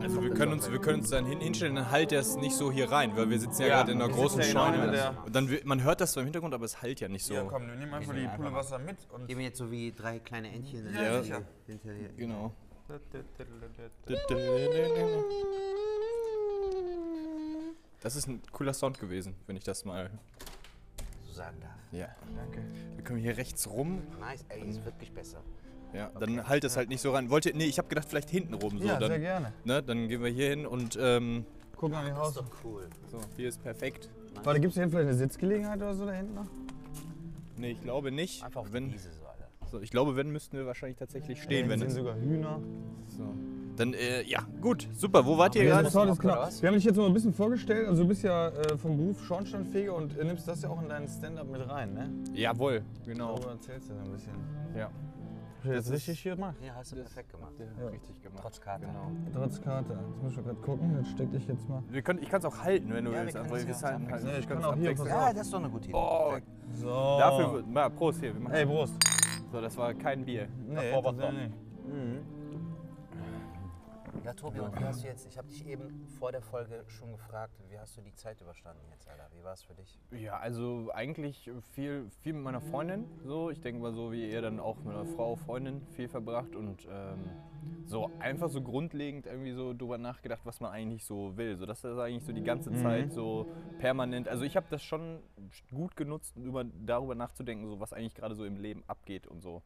Also 0.00 0.22
wir 0.22 0.30
können 0.30 0.52
uns, 0.52 0.70
wir 0.70 0.78
können 0.80 1.00
uns 1.00 1.10
dann 1.10 1.26
hin, 1.26 1.40
hinstellen, 1.40 1.74
dann 1.74 1.90
halt 1.90 2.12
das 2.12 2.36
nicht 2.36 2.54
so 2.54 2.70
hier 2.70 2.90
rein, 2.90 3.16
weil 3.16 3.28
wir 3.30 3.38
sitzen 3.38 3.62
ja, 3.62 3.68
Ja, 3.68 3.76
gerade 3.78 3.92
in 3.92 4.00
einer 4.00 4.12
großen 4.12 4.40
ja 4.40 4.46
genau 4.46 4.64
Scheune. 4.66 4.90
der- 4.92 5.14
Und 5.26 5.34
dann, 5.34 5.50
man 5.64 5.82
hört 5.82 6.00
das 6.00 6.12
zwar 6.12 6.22
im 6.22 6.26
Hintergrund, 6.26 6.54
aber 6.54 6.64
es 6.64 6.80
halt 6.80 7.00
ja 7.00 7.08
nicht 7.08 7.24
so. 7.24 7.34
Ja, 7.34 7.42
komm, 7.44 7.66
wir 7.66 7.74
nehmen 7.74 7.92
einfach 7.92 8.14
die 8.14 8.28
Pulle 8.36 8.52
Wasser 8.52 8.78
mit. 8.78 8.96
Und 9.12 9.26
Geben 9.26 9.40
wir 9.40 9.46
jetzt 9.46 9.58
so 9.58 9.70
wie 9.70 9.92
drei 9.92 10.18
kleine 10.20 10.50
Entchen. 10.52 10.92
Ja. 10.94 11.22
sicher. 11.22 11.42
Hinterher. 11.66 12.08
Genau. 12.16 12.52
Das 18.00 18.16
ist 18.16 18.28
ein 18.28 18.40
cooler 18.52 18.72
Sound 18.72 18.98
gewesen, 19.00 19.34
wenn 19.46 19.56
ich 19.56 19.64
das 19.64 19.84
mal. 19.84 20.10
Sagen 21.38 21.60
darf. 21.60 21.70
Ja. 21.92 22.08
Danke. 22.36 22.62
Wir 22.96 23.04
können 23.04 23.18
hier 23.20 23.36
rechts 23.36 23.68
rum. 23.70 24.02
Nice, 24.20 24.44
ey, 24.48 24.68
ist 24.68 24.84
wirklich 24.84 25.12
besser. 25.12 25.38
Ja, 25.94 26.10
dann 26.20 26.46
halt 26.48 26.64
das 26.64 26.76
halt 26.76 26.88
nicht 26.90 27.00
so 27.00 27.12
rein. 27.12 27.30
Wollt 27.30 27.46
ihr, 27.46 27.54
nee, 27.54 27.64
ich 27.64 27.78
habe 27.78 27.88
gedacht, 27.88 28.08
vielleicht 28.08 28.28
hinten 28.28 28.54
rum. 28.54 28.78
So, 28.78 28.84
Ja, 28.86 28.98
dann, 28.98 29.08
sehr 29.08 29.20
gerne. 29.20 29.52
Ne, 29.64 29.82
dann 29.82 30.08
gehen 30.08 30.22
wir 30.22 30.30
hier 30.30 30.50
hin 30.50 30.66
und 30.66 30.98
ähm, 31.00 31.46
Gucken 31.76 31.96
an 31.96 32.04
die 32.04 32.10
Das 32.10 32.18
Haus. 32.18 32.28
ist 32.30 32.36
doch 32.38 32.50
cool. 32.64 32.88
so, 33.06 33.18
hier 33.36 33.48
ist 33.48 33.62
perfekt. 33.62 34.10
Warte, 34.44 34.60
gibt 34.60 34.72
es 34.72 34.76
hier 34.78 34.88
vielleicht 34.88 35.08
eine 35.08 35.16
Sitzgelegenheit 35.16 35.76
oder 35.78 35.94
so 35.94 36.04
da 36.04 36.12
hinten 36.12 36.34
noch? 36.34 36.46
Nee, 37.56 37.70
ich 37.70 37.80
glaube 37.82 38.12
nicht. 38.12 38.44
Einfach 38.44 38.62
auf 38.62 38.72
wenn, 38.72 38.88
die 38.88 38.94
Wiese 38.94 39.10
so, 39.70 39.80
ich 39.80 39.90
glaube, 39.90 40.16
wenn, 40.16 40.30
müssten 40.30 40.56
wir 40.56 40.64
wahrscheinlich 40.66 40.96
tatsächlich 40.98 41.42
stehen. 41.42 41.68
Wenn 41.68 41.78
sind 41.78 41.88
es, 41.88 41.94
sogar 41.94 42.16
Hühner. 42.16 42.60
so. 43.06 43.34
Dann, 43.78 43.94
äh, 43.94 44.22
ja, 44.24 44.40
gut, 44.60 44.88
super. 44.94 45.24
Wo 45.24 45.38
wart 45.38 45.54
ihr 45.54 45.62
Ja, 45.64 45.80
gerade? 45.80 45.84
das 45.84 45.94
was? 46.24 46.60
Wir 46.62 46.68
haben 46.68 46.74
dich 46.74 46.84
jetzt 46.84 46.96
noch 46.96 47.06
ein 47.06 47.12
bisschen 47.14 47.32
vorgestellt. 47.32 47.86
Also 47.88 48.02
du 48.02 48.08
bist 48.08 48.22
ja 48.24 48.48
äh, 48.48 48.76
vom 48.76 48.96
Beruf 48.96 49.24
Schornsteinfeger 49.24 49.94
und 49.94 50.18
äh, 50.18 50.24
nimmst 50.24 50.48
das 50.48 50.62
ja 50.62 50.68
auch 50.68 50.82
in 50.82 50.88
deinen 50.88 51.06
Stand-up 51.08 51.48
mit 51.48 51.66
rein, 51.68 51.94
ne? 51.94 52.10
Jawohl, 52.34 52.82
genau. 53.06 53.34
Darüber 53.36 53.52
erzählst 53.52 53.88
du 53.90 53.94
so 53.94 54.00
ein 54.00 54.10
bisschen. 54.12 54.32
Ja. 54.76 54.90
Ich 55.60 55.64
ich 55.70 55.74
jetzt 55.76 55.90
richtig 55.92 56.20
hier 56.20 56.36
gemacht? 56.36 56.54
Ja, 56.64 56.72
hast 56.76 56.92
du 56.92 56.96
perfekt 56.96 57.30
gemacht. 57.32 57.52
Ja, 57.58 57.88
Richtig 57.88 58.22
gemacht. 58.22 58.40
Trotz 58.42 58.60
Karte. 58.60 58.86
Genau. 58.86 59.10
Trotz 59.34 59.60
Karte. 59.60 59.92
Jetzt 59.92 60.22
muss 60.22 60.32
ich 60.36 60.44
gerade 60.44 60.54
gucken. 60.60 60.96
Jetzt 60.98 61.10
steck 61.10 61.30
dich 61.32 61.46
jetzt 61.48 61.68
mal. 61.68 61.82
Wir 61.88 62.02
können, 62.02 62.20
ich 62.22 62.28
kann 62.28 62.38
es 62.40 62.44
auch 62.44 62.58
halten, 62.58 62.92
wenn 62.92 63.04
du 63.04 63.10
Ja, 63.10 63.16
wir 63.18 63.22
willst. 63.24 63.36
können 63.36 63.48
aber 63.48 63.56
es 63.58 63.66
wir 63.66 63.74
ja 63.74 63.82
halten 63.82 64.10
halt. 64.10 64.24
Nee, 64.24 64.38
ich 64.38 64.48
kann 64.48 64.58
es 64.58 64.64
auch 64.64 64.74
hier. 64.76 64.92
Ja, 64.92 65.32
das 65.32 65.42
ist 65.46 65.52
doch 65.52 65.58
eine 65.58 65.68
gute 65.70 65.84
Idee. 65.88 65.96
Oh, 65.98 66.28
Perfekt. 66.28 66.46
So. 66.74 66.86
dafür, 66.86 67.52
wird- 67.54 67.64
na, 67.70 67.88
Prost 67.88 68.20
hier. 68.20 68.34
Wir 68.34 68.40
machen 68.40 68.54
Ey, 68.54 68.66
Prost. 68.66 68.94
so, 69.52 69.60
das 69.60 69.76
war 69.76 69.94
kein 69.94 70.24
Bier. 70.24 70.46
Nee, 70.68 70.74
tatsächlich 70.92 71.26
Tom. 71.26 71.36
nicht. 71.36 71.54
Ja, 74.24 74.34
Tobi, 74.34 74.60
und 74.60 74.78
wie 74.78 74.84
hast 74.84 75.02
du 75.02 75.06
jetzt, 75.06 75.26
ich 75.26 75.38
habe 75.38 75.48
dich 75.48 75.66
eben 75.66 76.06
vor 76.18 76.32
der 76.32 76.42
Folge 76.42 76.84
schon 76.88 77.12
gefragt, 77.12 77.54
wie 77.68 77.78
hast 77.78 77.96
du 77.96 78.00
die 78.00 78.14
Zeit 78.14 78.40
überstanden 78.40 78.82
jetzt, 78.90 79.08
Alter? 79.08 79.28
Wie 79.32 79.42
war 79.42 79.52
es 79.52 79.62
für 79.62 79.74
dich? 79.74 79.98
Ja, 80.10 80.38
also 80.38 80.90
eigentlich 80.92 81.50
viel, 81.72 82.10
viel 82.22 82.32
mit 82.32 82.42
meiner 82.42 82.60
Freundin. 82.60 83.06
So, 83.24 83.50
ich 83.50 83.60
denke 83.60 83.80
mal 83.80 83.92
so 83.92 84.12
wie 84.12 84.30
ihr 84.30 84.42
dann 84.42 84.60
auch 84.60 84.76
mit 84.78 84.94
einer 84.94 85.06
Frau, 85.06 85.36
Freundin 85.36 85.82
viel 85.88 86.08
verbracht 86.08 86.54
und 86.54 86.86
ähm, 86.90 87.30
so 87.86 88.10
einfach 88.18 88.48
so 88.48 88.60
grundlegend 88.60 89.26
irgendwie 89.26 89.52
so 89.52 89.72
drüber 89.74 89.98
nachgedacht, 89.98 90.40
was 90.44 90.60
man 90.60 90.70
eigentlich 90.72 91.04
so 91.04 91.36
will. 91.36 91.56
So, 91.56 91.66
das 91.66 91.84
ist 91.84 91.98
eigentlich 91.98 92.24
so 92.24 92.32
die 92.32 92.42
ganze 92.42 92.72
Zeit 92.72 93.12
so 93.12 93.46
permanent. 93.78 94.28
Also 94.28 94.44
ich 94.44 94.56
habe 94.56 94.66
das 94.70 94.82
schon 94.82 95.20
gut 95.74 95.96
genutzt, 95.96 96.36
über, 96.36 96.64
darüber 96.64 97.14
nachzudenken, 97.14 97.66
so 97.68 97.80
was 97.80 97.92
eigentlich 97.92 98.14
gerade 98.14 98.34
so 98.34 98.44
im 98.44 98.56
Leben 98.56 98.82
abgeht 98.86 99.26
und 99.26 99.40
so. 99.40 99.62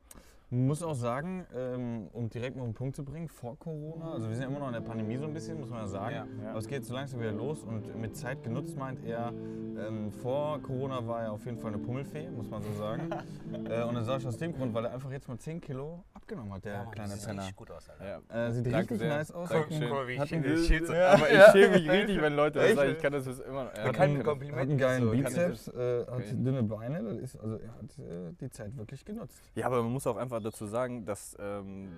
Muss 0.54 0.82
auch 0.82 0.92
sagen, 0.92 1.47
ähm, 1.56 2.09
um 2.12 2.28
direkt 2.28 2.56
mal 2.59 2.64
den 2.64 2.75
Punkt 2.75 2.94
zu 2.94 3.02
bringen, 3.02 3.26
vor 3.26 3.59
Corona, 3.59 4.12
also 4.12 4.28
wir 4.28 4.35
sind 4.37 4.42
ja 4.42 4.50
immer 4.50 4.59
noch 4.59 4.66
in 4.66 4.75
der 4.75 4.82
Pandemie 4.82 5.16
so 5.16 5.25
ein 5.25 5.32
bisschen, 5.32 5.59
muss 5.59 5.71
man 5.71 5.78
ja 5.80 5.87
sagen, 5.87 6.14
Ja, 6.14 6.26
ja. 6.44 6.50
aber 6.50 6.59
es 6.59 6.68
geht 6.68 6.85
so 6.85 6.92
langsam 6.92 7.21
wieder 7.21 7.32
los 7.32 7.64
und 7.64 7.97
mit 7.99 8.14
Zeit 8.18 8.42
genutzt 8.42 8.76
meint 8.76 9.02
er, 9.02 9.32
ähm, 9.32 10.12
vor 10.12 10.61
Corona 10.61 11.06
war 11.06 11.23
er 11.23 11.32
auf 11.32 11.42
jeden 11.47 11.56
Fall 11.59 11.73
eine 11.73 11.82
Pummelfee, 11.82 12.28
muss 12.28 12.50
man 12.50 12.61
so 12.62 12.71
sagen. 12.75 13.09
äh, 13.64 13.82
und 13.85 13.94
das 13.94 14.04
sage 14.04 14.21
ich 14.21 14.28
aus 14.28 14.37
dem 14.37 14.52
Grund, 14.52 14.75
weil 14.75 14.85
er 14.85 14.92
einfach 14.92 15.11
jetzt 15.11 15.26
mal 15.26 15.38
10 15.38 15.59
Kilo 15.62 16.04
abgenommen 16.12 16.52
hat, 16.52 16.66
der 16.66 16.85
Mann, 16.85 16.90
kleine 16.90 17.09
du 17.09 17.14
siehst 17.14 17.26
Penner. 17.26 17.42
richtig 17.42 17.56
gut 17.56 17.71
aus. 17.71 17.88
Ja. 18.00 18.46
Äh, 18.46 18.52
sieht 18.52 18.66
Danke 18.66 18.78
richtig 18.78 18.99
sehr. 18.99 19.08
nice 19.08 19.30
aus. 19.32 19.49
Dankeschön. 19.49 19.82
Hat 19.90 19.92
einen- 20.08 20.18
hat 20.20 20.32
einen, 20.32 20.90
Aber 21.04 21.30
ich 21.30 21.42
schäme 21.52 21.75
mich 21.78 21.90
richtig, 21.90 22.22
wenn 22.22 22.34
Leute 22.37 22.58
das 22.61 22.75
sagen. 22.75 22.90
Ich 22.92 22.99
kann 23.02 23.12
das 23.12 23.26
jetzt 23.26 23.40
immer 23.40 23.64
noch. 23.64 23.75
Ja, 23.76 23.84
hat 23.84 24.25
Kompliment 24.25 24.52
hat 24.52 24.58
einen 24.68 24.78
geilen 24.78 25.02
so, 25.04 25.12
ich 25.12 25.25
Bizeps, 25.25 25.68
äh, 25.68 26.00
hat 26.00 26.08
Okay. 26.12 26.25
dünne 26.34 26.62
Beine, 26.62 27.02
das 27.02 27.18
ist, 27.18 27.37
also 27.37 27.56
er 27.56 27.68
hat 27.75 27.99
äh, 27.99 28.32
die 28.40 28.50
Zeit 28.50 28.76
wirklich 28.76 29.04
genutzt. 29.04 29.40
Ja, 29.54 29.66
aber 29.66 29.82
man 29.82 29.92
muss 29.92 30.06
auch 30.06 30.16
einfach 30.16 30.42
dazu 30.42 30.66
sagen, 30.66 31.04
dass 31.04 31.37
ähm, 31.40 31.90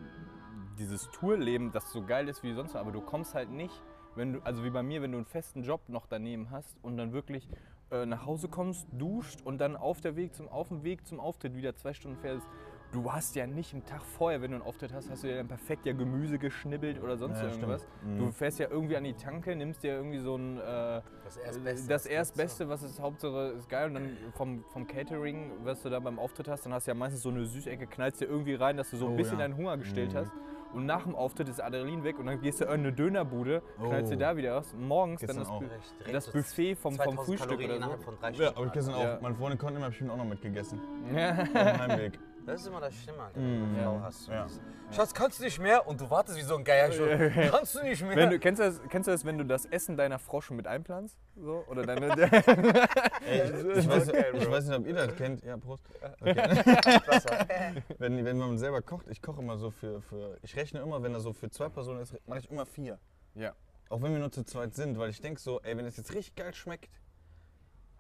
dieses 0.79 1.11
Tourleben, 1.11 1.73
das 1.73 1.91
so 1.93 2.03
geil 2.05 2.29
ist 2.29 2.43
wie 2.43 2.53
sonst, 2.55 2.75
aber 2.77 2.93
du 2.93 3.01
kommst 3.01 3.35
halt 3.35 3.51
nicht, 3.51 3.83
wenn 4.17 4.35
du, 4.35 4.41
also 4.41 4.65
wie 4.65 4.71
bei 4.71 4.83
mir, 4.83 5.03
wenn 5.03 5.13
du 5.13 5.19
einen 5.19 5.27
festen 5.27 5.63
Job 5.63 5.89
noch 5.89 6.07
daneben 6.07 6.51
hast 6.51 6.77
und 6.83 6.97
dann 6.97 7.13
wirklich 7.13 7.49
äh, 7.91 8.07
nach 8.07 8.25
Hause 8.27 8.49
kommst, 8.49 8.87
duscht 8.93 9.41
und 9.45 9.59
dann 9.59 9.77
auf 9.77 10.01
der 10.01 10.17
Weg 10.17 10.35
zum, 10.35 10.49
auf 10.49 10.69
dem 10.69 10.83
Weg 10.85 11.07
zum 11.07 11.21
Auftritt 11.21 11.55
wieder 11.57 11.75
zwei 11.77 11.93
Stunden 11.95 12.17
fährst. 12.19 12.47
Du 12.95 13.11
hast 13.13 13.35
ja 13.35 13.45
nicht 13.45 13.75
einen 13.75 13.85
Tag 13.85 14.03
vorher, 14.05 14.41
wenn 14.41 14.53
du 14.53 14.59
einen 14.59 14.65
Auftritt 14.65 14.93
hast, 14.93 15.11
hast 15.11 15.25
du 15.25 15.29
ja 15.29 15.39
dann 15.39 15.49
perfekt 15.49 15.85
ja 15.85 15.93
Gemüse 15.93 16.39
geschnibbelt 16.39 17.03
oder 17.03 17.17
sonst 17.17 17.39
Ja, 17.43 17.49
irgendwas. 17.49 17.83
stimmt. 17.83 18.21
Du 18.21 18.25
Mhm. 18.27 18.33
fährst 18.33 18.61
ja 18.61 18.69
irgendwie 18.71 18.97
an 18.97 19.03
die 19.03 19.15
Tanke, 19.15 19.57
nimmst 19.57 19.83
dir 19.83 19.95
irgendwie 19.97 20.21
so 20.21 20.37
ein 20.37 20.59
äh, 20.59 21.01
Das 21.25 21.37
Erstbeste. 21.37 21.89
das 21.89 22.05
was 22.05 22.07
Erstbeste, 22.07 22.69
was 22.69 22.83
ist 22.85 23.01
Hauptsache 23.01 23.55
ist 23.59 23.69
geil 23.69 23.89
und 23.89 23.95
dann 23.95 24.17
vom, 24.37 24.63
vom 24.73 24.87
Catering, 24.87 25.51
was 25.65 25.83
du 25.83 25.91
da 25.91 25.99
beim 25.99 26.21
Auftritt 26.21 26.47
hast, 26.47 26.67
dann 26.67 26.73
hast 26.73 26.87
du 26.87 26.93
ja 26.93 26.95
meistens 26.95 27.23
so 27.23 27.31
eine 27.31 27.45
Süßecke, 27.47 27.89
knallst 27.89 28.21
dir 28.21 28.27
irgendwie 28.27 28.55
rein, 28.55 28.77
dass 28.77 28.91
du 28.91 28.97
so 28.97 29.07
ein 29.09 29.15
Oh, 29.15 29.17
bisschen 29.17 29.41
ja. 29.41 29.49
deinen 29.49 29.57
Hunger 29.57 29.77
gestillt 29.77 30.13
Mhm. 30.13 30.19
hast. 30.19 30.33
Und 30.73 30.87
nach 30.87 31.03
dem 31.03 31.17
Auftritt 31.17 31.49
ist 31.49 31.61
Adrenalin 31.61 32.05
weg 32.05 32.19
und 32.21 32.27
dann 32.27 32.41
gehst 32.41 32.61
du 32.61 32.65
in 32.65 32.71
eine 32.71 32.93
Dönerbude, 32.93 33.61
knallst 33.77 34.13
dir 34.13 34.17
Oh. 34.17 34.21
da 34.21 34.37
wieder 34.37 34.59
aus. 34.59 34.73
Morgens 34.73 35.21
Gestern 35.21 35.37
dann 35.39 35.45
das, 35.45 35.53
auch. 35.53 35.59
Bu 35.61 35.67
Recht, 35.67 35.95
direkt 35.99 36.15
das 36.15 36.31
Buffet 36.31 36.75
vom, 36.77 36.95
vom 36.95 37.05
2000 37.17 37.27
Frühstück 37.27 37.61
Kalorien 37.61 37.83
oder 37.85 37.97
so. 37.99 38.05
von 38.05 38.15
drei 38.21 38.31
Ja, 38.31 38.49
aber 38.57 38.67
ich 38.67 38.73
gestern 38.73 39.01
Ja. 39.01 39.17
auch. 39.17 39.21
Meine 39.21 39.35
Freundin 39.35 39.59
konnte 39.59 39.77
immer 39.79 39.89
bestimmt 39.89 40.11
auch 40.13 40.17
noch 40.17 40.25
mitgegessen. 40.25 40.81
Ja. 41.13 41.31
Auf 41.43 41.49
dem 41.53 41.79
Heimweg. 41.81 42.19
Das 42.47 42.61
ist 42.61 42.67
immer 42.67 42.81
das 42.81 42.95
Schlimme, 42.95 43.23
Alter, 43.23 43.41
Mm, 43.41 43.43
wenn 43.43 43.73
du 43.73 43.79
eine. 43.79 43.83
Frau 43.85 44.01
hast. 44.03 44.29
Ja. 44.29 44.47
Schatz, 44.93 45.15
kannst 45.15 45.39
du 45.41 45.45
nicht 45.45 45.59
mehr? 45.59 45.87
Und 45.87 46.01
du 46.01 46.11
wartest 46.11 46.37
wie 46.37 46.43
so 46.43 46.57
ein 46.57 46.65
Geier 46.65 46.93
schon. 46.93 47.09
kannst 47.51 47.75
du 47.75 47.83
nicht 47.83 48.03
mehr? 48.03 48.17
Wenn 48.17 48.31
du, 48.31 48.39
kennst, 48.39 48.61
du 48.61 48.65
das, 48.65 48.81
kennst 48.91 49.07
du 49.09 49.13
das, 49.13 49.25
wenn 49.25 49.39
du 49.39 49.45
das 49.47 49.65
Essen 49.67 49.97
deiner 49.97 50.19
Frau 50.19 50.41
schon 50.43 50.57
mit 50.59 50.67
einplanst? 50.67 51.17
So? 51.37 51.65
Oder 51.69 51.87
deine, 51.87 52.13
Ey, 53.27 53.71
ich, 53.73 53.79
ich, 53.79 53.89
weiß, 53.89 54.09
ich 54.09 54.51
weiß 54.51 54.67
nicht, 54.67 54.79
ob 54.79 54.87
ihr 54.87 54.95
das 54.95 55.17
kennt. 55.17 55.43
Ja, 55.43 55.57
Prost. 55.57 55.85
Okay. 56.21 57.83
wenn, 57.99 58.25
wenn 58.25 58.37
man 58.37 58.59
selber 58.59 58.83
kocht, 58.83 59.09
ich 59.09 59.23
koche 59.23 59.41
immer 59.41 59.57
so 59.57 59.71
für, 59.71 60.03
für. 60.03 60.37
Ich 60.43 60.55
rechne 60.57 60.81
immer, 60.81 61.03
wenn 61.03 61.15
das 61.15 61.23
so 61.23 61.33
für 61.33 61.49
zwei 61.49 61.69
Personen 61.71 62.01
ist, 62.01 62.15
mache 62.29 62.41
ich 62.41 62.51
immer 62.51 62.67
vier. 62.67 62.99
ja. 63.35 63.53
Auch 63.91 64.01
wenn 64.03 64.13
wir 64.13 64.19
nur 64.19 64.33
zu 64.33 64.43
zweit 64.45 64.75
sind, 64.75 64.99
weil 64.99 65.11
ich 65.11 65.21
denke 65.21 65.39
so, 65.41 65.61
ey, 65.61 65.77
wenn 65.77 65.85
es 65.85 65.97
jetzt 65.99 66.13
richtig 66.15 66.35
geil 66.35 66.55
schmeckt 66.55 66.91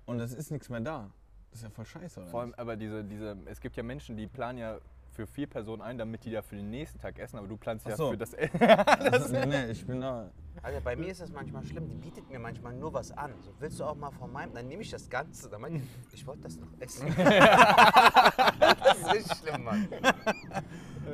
und 0.06 0.18
es 0.18 0.32
ist 0.32 0.50
nichts 0.50 0.70
mehr 0.70 0.80
da, 0.80 1.10
das 1.54 1.62
ist 1.62 1.68
ja 1.68 1.70
voll 1.70 1.86
scheiße, 1.86 2.20
oder? 2.20 2.28
Vor 2.30 2.40
allem, 2.40 2.50
nicht? 2.50 2.58
aber 2.58 2.74
diese, 2.74 3.04
diese, 3.04 3.36
es 3.46 3.60
gibt 3.60 3.76
ja 3.76 3.84
Menschen, 3.84 4.16
die 4.16 4.26
planen 4.26 4.58
ja 4.58 4.78
für 5.12 5.24
vier 5.24 5.46
Personen 5.46 5.82
ein, 5.82 5.96
damit 5.96 6.24
die 6.24 6.32
da 6.32 6.42
für 6.42 6.56
den 6.56 6.68
nächsten 6.68 6.98
Tag 6.98 7.16
essen, 7.20 7.38
aber 7.38 7.46
du 7.46 7.56
planst 7.56 7.86
ja 7.86 7.92
Ach 7.92 7.96
so. 7.96 8.10
für 8.10 8.18
das 8.18 8.34
Essen. 8.34 8.58
das, 8.58 9.30
nee, 9.30 9.46
nee, 9.46 9.66
ich 9.70 9.86
bin 9.86 10.00
da. 10.00 10.32
Alter, 10.62 10.80
bei 10.80 10.96
mir 10.96 11.08
ist 11.08 11.20
das 11.20 11.30
manchmal 11.30 11.62
schlimm. 11.64 11.88
Die 11.88 11.94
bietet 11.96 12.28
mir 12.30 12.38
manchmal 12.38 12.72
nur 12.74 12.92
was 12.94 13.10
an. 13.12 13.32
So, 13.42 13.50
willst 13.58 13.80
du 13.80 13.84
auch 13.84 13.96
mal 13.96 14.10
von 14.10 14.32
meinem? 14.32 14.54
Dann 14.54 14.66
nehme 14.68 14.82
ich 14.82 14.90
das 14.90 15.08
Ganze. 15.10 15.48
Dann 15.50 15.60
meine 15.60 15.76
ich, 15.78 15.82
ich 16.12 16.26
wollte 16.26 16.42
das 16.42 16.56
noch 16.58 16.68
essen. 16.80 17.06
das 17.18 18.98
ist 18.98 19.12
richtig 19.14 19.36
schlimm, 19.38 19.64
Mann. 19.64 19.88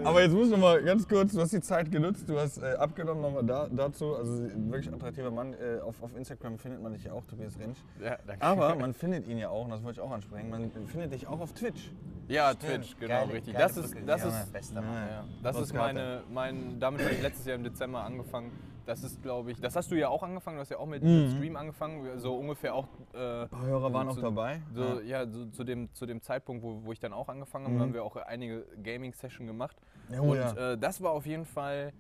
Aber 0.05 0.23
jetzt 0.23 0.33
muss 0.33 0.51
noch 0.51 0.59
mal 0.59 0.81
ganz 0.83 1.07
kurz, 1.09 1.33
du 1.33 1.41
hast 1.41 1.53
die 1.53 1.61
Zeit 1.61 1.91
genutzt, 1.91 2.29
du 2.29 2.39
hast 2.39 2.59
äh, 2.59 2.75
abgenommen 2.75 3.23
nochmal 3.23 3.45
da, 3.45 3.67
dazu. 3.69 4.15
Also 4.15 4.35
ein 4.45 4.71
wirklich 4.71 4.93
attraktiver 4.95 5.31
Mann. 5.33 5.55
Äh, 5.55 5.81
auf, 5.81 6.01
auf 6.03 6.15
Instagram 6.17 6.59
findet 6.59 6.81
man 6.83 6.93
dich 6.93 7.05
ja 7.05 7.13
auch, 7.13 7.25
Tobias 7.27 7.59
Rentsch. 7.59 7.79
Ja, 8.01 8.19
danke. 8.27 8.43
Aber 8.45 8.77
man 8.77 8.95
findet 8.95 9.27
ihn 9.27 9.39
ja 9.39 9.49
auch, 9.49 9.65
und 9.65 9.71
das 9.71 9.83
wollte 9.83 10.01
ich 10.01 10.07
auch 10.07 10.13
ansprechen, 10.13 10.49
man 10.51 10.71
findet 10.87 11.13
dich 11.13 11.27
auch 11.27 11.41
auf 11.41 11.53
Twitch. 11.55 11.91
Ja, 12.29 12.53
Stimmt, 12.53 12.85
Twitch, 12.85 12.97
genau, 13.01 13.15
geile- 13.15 13.33
richtig. 13.33 13.55
geile 13.55 13.67
Das 13.67 13.77
ist, 13.77 13.95
das 14.07 14.23
ja, 14.23 14.29
ist, 14.29 14.53
bester 14.53 14.81
Mann. 14.83 15.09
ja, 15.11 15.25
das 15.43 15.59
ist 15.59 15.75
meine, 15.75 16.23
mein, 16.33 16.79
damit 16.79 17.03
habe 17.03 17.13
ich 17.15 17.23
letztes 17.23 17.47
Jahr 17.47 17.57
im 17.57 17.65
Dezember 17.65 18.05
angefangen. 18.05 18.53
Das 18.91 19.05
ist, 19.05 19.23
glaube 19.23 19.53
ich, 19.53 19.61
das 19.61 19.77
hast 19.77 19.89
du 19.93 19.95
ja 19.95 20.09
auch 20.09 20.21
angefangen, 20.25 20.57
du 20.57 20.63
hast 20.63 20.71
ja 20.71 20.79
auch 20.79 20.87
mit, 20.87 21.05
mit 21.05 21.31
Stream 21.31 21.55
angefangen, 21.55 22.19
so 22.19 22.35
ungefähr 22.37 22.75
auch. 22.75 22.89
Äh, 23.15 23.43
Ein 23.45 23.49
paar 23.49 23.63
Hörer 23.67 23.93
waren 23.93 24.09
auch 24.09 24.15
zu- 24.17 24.21
dabei. 24.21 24.63
So, 24.75 25.01
ja, 25.03 25.29
so, 25.31 25.47
zu, 25.47 25.63
dem, 25.63 25.95
zu 25.95 26.07
dem 26.07 26.21
Zeitpunkt, 26.21 26.65
wo, 26.65 26.81
wo 26.85 26.91
ich 26.91 26.99
dann 26.99 27.13
auch 27.13 27.29
angefangen 27.29 27.67
habe, 27.67 27.77
Mhm. 27.77 27.81
haben 27.83 27.95
wir 27.95 28.03
auch 28.03 28.17
einige 28.17 28.67
Gaming-Session 28.83 29.47
gemacht. 29.47 29.77
Ja, 30.11 30.21
oh 30.23 30.33
Und 30.33 30.39
ja. 30.39 30.73
äh, 30.73 30.77
das 30.77 31.01
war 31.01 31.13
auf 31.13 31.25
jeden 31.25 31.45
Fall, 31.45 31.93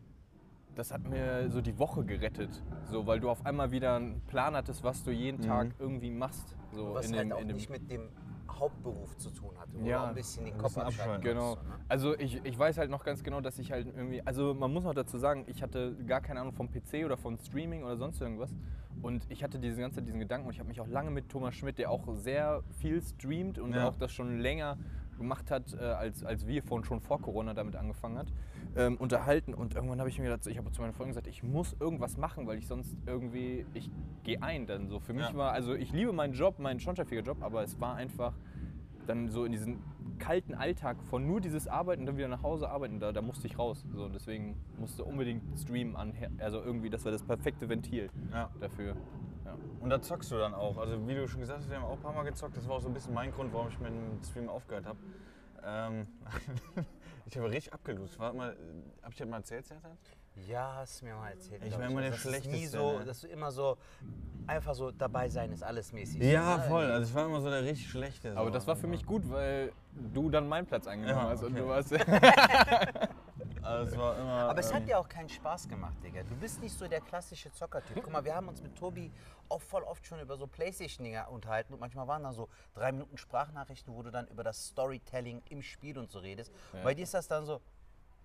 das 0.75 0.90
hat 0.92 1.04
mir 1.09 1.49
so 1.49 1.61
die 1.61 1.78
Woche 1.78 2.04
gerettet. 2.04 2.61
So, 2.90 3.06
weil 3.06 3.20
du 3.20 3.30
auf 3.30 3.47
einmal 3.47 3.70
wieder 3.70 3.94
einen 3.94 4.20
Plan 4.23 4.56
hattest, 4.56 4.82
was 4.82 5.04
du 5.04 5.12
jeden 5.12 5.40
Tag 5.42 5.68
irgendwie 5.78 6.11
machst. 6.11 6.56
So 6.73 6.94
Was 6.94 7.06
in 7.09 7.14
halt 7.16 7.26
dem, 7.26 7.32
auch 7.37 7.40
in 7.40 7.47
dem 7.47 7.56
nicht 7.56 7.70
mit 7.70 7.88
dem 7.88 8.09
Hauptberuf 8.59 9.16
zu 9.19 9.30
tun 9.30 9.50
hatte. 9.59 9.71
Wo 9.75 9.87
Ja, 9.87 10.09
ein 10.09 10.14
bisschen 10.14 10.45
den 10.45 10.57
Kopf 10.59 10.75
bisschen 10.75 10.83
abschalten. 10.83 11.23
Genau. 11.23 11.50
musst, 11.50 11.62
ne? 11.64 11.75
Also 11.88 12.19
ich, 12.19 12.45
ich 12.45 12.59
weiß 12.59 12.78
halt 12.78 12.90
noch 12.90 13.04
ganz 13.04 13.23
genau, 13.23 13.40
dass 13.40 13.59
ich 13.59 13.71
halt 13.73 13.87
irgendwie, 13.87 14.23
also 14.26 14.54
man 14.54 14.73
muss 14.73 14.85
noch 14.85 14.95
dazu 14.95 15.19
sagen, 15.19 15.45
ich 15.47 15.62
hatte 15.62 15.95
gar 16.07 16.21
keine 16.21 16.40
Ahnung 16.40 16.52
vom 16.52 16.69
PC 16.71 17.04
oder 17.04 17.16
von 17.16 17.38
Streaming 17.38 17.83
oder 17.85 17.97
sonst 17.97 18.21
irgendwas. 18.21 18.50
Und 19.02 19.25
ich 19.30 19.42
hatte 19.45 19.59
diese 19.59 19.80
ganze 19.80 19.97
Zeit 19.97 20.07
diesen 20.07 20.21
Gedanken 20.21 20.47
und 20.49 20.52
ich 20.52 20.59
habe 20.59 20.69
mich 20.69 20.80
auch 20.80 20.88
lange 20.88 21.11
mit 21.11 21.28
Thomas 21.28 21.54
Schmidt, 21.54 21.78
der 21.78 21.90
auch 21.90 22.07
sehr 22.16 22.62
viel 22.80 23.00
streamt 23.02 23.59
und 23.59 23.75
Ja. 23.75 23.88
auch 23.88 23.97
das 23.97 24.12
schon 24.12 24.38
länger 24.40 24.76
gemacht 25.20 25.50
hat, 25.50 25.74
äh, 25.74 25.84
als, 25.84 26.24
als 26.24 26.46
wir 26.46 26.62
von 26.62 26.82
schon 26.82 27.00
vor 27.00 27.20
Corona 27.20 27.54
damit 27.54 27.76
angefangen 27.76 28.18
hat, 28.18 28.26
ähm, 28.74 28.96
unterhalten. 28.96 29.54
Und 29.54 29.74
irgendwann 29.74 30.00
habe 30.00 30.08
ich 30.08 30.18
mir 30.18 30.24
gedacht, 30.24 30.46
ich 30.46 30.58
habe 30.58 30.72
zu 30.72 30.80
meinen 30.80 30.94
Freunden 30.94 31.10
gesagt, 31.10 31.26
ich 31.26 31.42
muss 31.42 31.76
irgendwas 31.78 32.16
machen, 32.16 32.46
weil 32.46 32.58
ich 32.58 32.66
sonst 32.66 32.96
irgendwie, 33.06 33.66
ich 33.74 33.90
gehe 34.24 34.42
ein 34.42 34.66
dann 34.66 34.88
so. 34.88 34.98
Für 34.98 35.12
mich 35.12 35.28
Ja. 35.30 35.36
war, 35.36 35.52
also 35.52 35.74
ich 35.74 35.92
liebe 35.92 36.12
meinen 36.12 36.32
Job, 36.32 36.58
meinen 36.58 36.80
schornsteinfeger 36.80 37.22
Job, 37.22 37.42
aber 37.42 37.62
es 37.62 37.78
war 37.80 37.94
einfach 37.96 38.32
dann 39.06 39.28
so 39.28 39.44
in 39.44 39.52
diesen 39.52 39.78
kalten 40.18 40.54
Alltag 40.54 41.02
von 41.04 41.26
nur 41.26 41.40
dieses 41.40 41.66
Arbeiten 41.68 42.02
und 42.02 42.06
dann 42.06 42.16
wieder 42.16 42.28
nach 42.28 42.42
Hause 42.42 42.68
arbeiten, 42.70 43.00
da, 43.00 43.12
da 43.12 43.22
musste 43.22 43.46
ich 43.46 43.58
raus. 43.58 43.84
So, 43.94 44.04
und 44.04 44.14
deswegen 44.14 44.56
musste 44.78 45.04
unbedingt 45.04 45.42
streamen 45.58 45.96
an, 45.96 46.12
also 46.38 46.62
irgendwie, 46.62 46.90
das 46.90 47.04
war 47.04 47.12
das 47.12 47.22
perfekte 47.22 47.68
Ventil 47.68 48.08
Ja. 48.32 48.50
dafür. 48.60 48.96
Ja. 49.50 49.57
Und 49.80 49.90
da 49.90 50.00
zockst 50.00 50.30
du 50.30 50.38
dann 50.38 50.54
auch. 50.54 50.78
Also 50.78 51.07
wie 51.09 51.14
du 51.14 51.26
schon 51.28 51.40
gesagt 51.40 51.61
hast, 51.61 51.71
wir 51.71 51.76
haben 51.76 51.85
auch 51.85 51.97
ein 51.97 52.02
paar 52.02 52.12
Mal 52.12 52.25
gezockt. 52.25 52.57
Das 52.57 52.69
war 52.69 52.76
auch 52.76 52.80
so 52.80 52.88
ein 52.88 52.95
bisschen 52.95 53.14
mein 53.14 53.33
Grund, 53.33 53.52
warum 53.52 53.69
ich 53.69 53.78
mit 53.78 53.90
dem 53.90 54.23
Stream 54.23 54.49
aufgehört 54.49 54.87
habe. 54.87 54.99
Ähm, 55.64 56.07
ich 57.26 57.37
habe 57.37 57.50
richtig 57.50 57.73
abgelust. 57.73 58.19
Warte 58.19 58.37
mal, 58.37 58.57
hab 59.02 59.12
ich 59.12 59.19
das 59.19 59.28
mal 59.28 59.38
erzählt, 59.38 59.66
Sertan? 59.66 59.99
Ja, 60.49 60.76
hast 60.76 61.00
du 61.00 61.07
mir 61.07 61.14
mal 61.16 61.30
erzählt. 61.30 61.62
Ich 61.64 61.76
war 61.76 61.87
immer 61.87 62.00
der 62.00 62.11
dass 62.11 62.25
es 62.25 62.25
nie 62.25 62.40
Schlechteste, 62.40 62.78
so, 62.78 62.99
ne? 62.99 63.04
dass 63.04 63.21
du 63.21 63.26
immer 63.26 63.50
so 63.50 63.76
einfach 64.47 64.75
so 64.75 64.90
dabei 64.90 65.28
sein 65.28 65.52
ist 65.52 65.62
alles 65.62 65.92
mäßig. 65.92 66.23
Ja, 66.23 66.57
ne? 66.57 66.62
voll. 66.64 66.85
Also 66.85 67.09
ich 67.09 67.14
war 67.14 67.26
immer 67.26 67.40
so 67.40 67.50
der 67.50 67.62
richtig 67.62 67.90
Schlechte. 67.90 68.37
Aber 68.37 68.47
so. 68.47 68.54
das 68.54 68.66
war 68.66 68.76
für 68.76 68.87
mich 68.87 69.04
gut, 69.04 69.28
weil 69.28 69.73
du 69.92 70.30
dann 70.30 70.49
meinen 70.49 70.66
Platz 70.66 70.87
eingenommen 70.87 71.19
Ja, 71.19 71.30
hast 71.30 71.42
und 71.42 71.52
okay. 71.52 71.61
du 71.61 71.69
warst. 71.69 71.92
Also 73.70 73.92
es 73.92 73.98
war 73.98 74.18
immer. 74.18 74.32
Aber 74.32 74.60
es 74.60 74.70
ähm, 74.70 74.76
hat 74.76 74.88
dir 74.88 74.98
auch 74.98 75.08
keinen 75.08 75.28
Spaß 75.28 75.68
gemacht, 75.68 75.94
Digga. 76.02 76.22
Du 76.24 76.34
bist 76.36 76.60
nicht 76.60 76.76
so 76.76 76.88
der 76.88 77.00
klassische 77.00 77.52
Zockertyp. 77.52 77.94
Guck 77.94 78.12
mal, 78.12 78.24
wir 78.24 78.34
haben 78.34 78.48
uns 78.48 78.62
mit 78.62 78.76
Tobi 78.76 79.12
auch 79.48 79.60
voll 79.60 79.82
oft 79.82 80.04
schon 80.06 80.20
über 80.20 80.36
so 80.36 80.46
Playstation-Dinger 80.46 81.30
unterhalten 81.30 81.72
und 81.72 81.80
manchmal 81.80 82.06
waren 82.08 82.22
da 82.22 82.32
so 82.32 82.48
drei 82.74 82.92
Minuten 82.92 83.16
Sprachnachrichten, 83.16 83.94
wo 83.94 84.02
du 84.02 84.10
dann 84.10 84.26
über 84.28 84.44
das 84.44 84.66
Storytelling 84.66 85.42
im 85.50 85.62
Spiel 85.62 85.98
und 85.98 86.10
so 86.10 86.18
redest. 86.18 86.52
Bei 86.84 86.94
dir 86.94 87.02
ist 87.02 87.14
das 87.14 87.28
dann 87.28 87.46
so, 87.46 87.60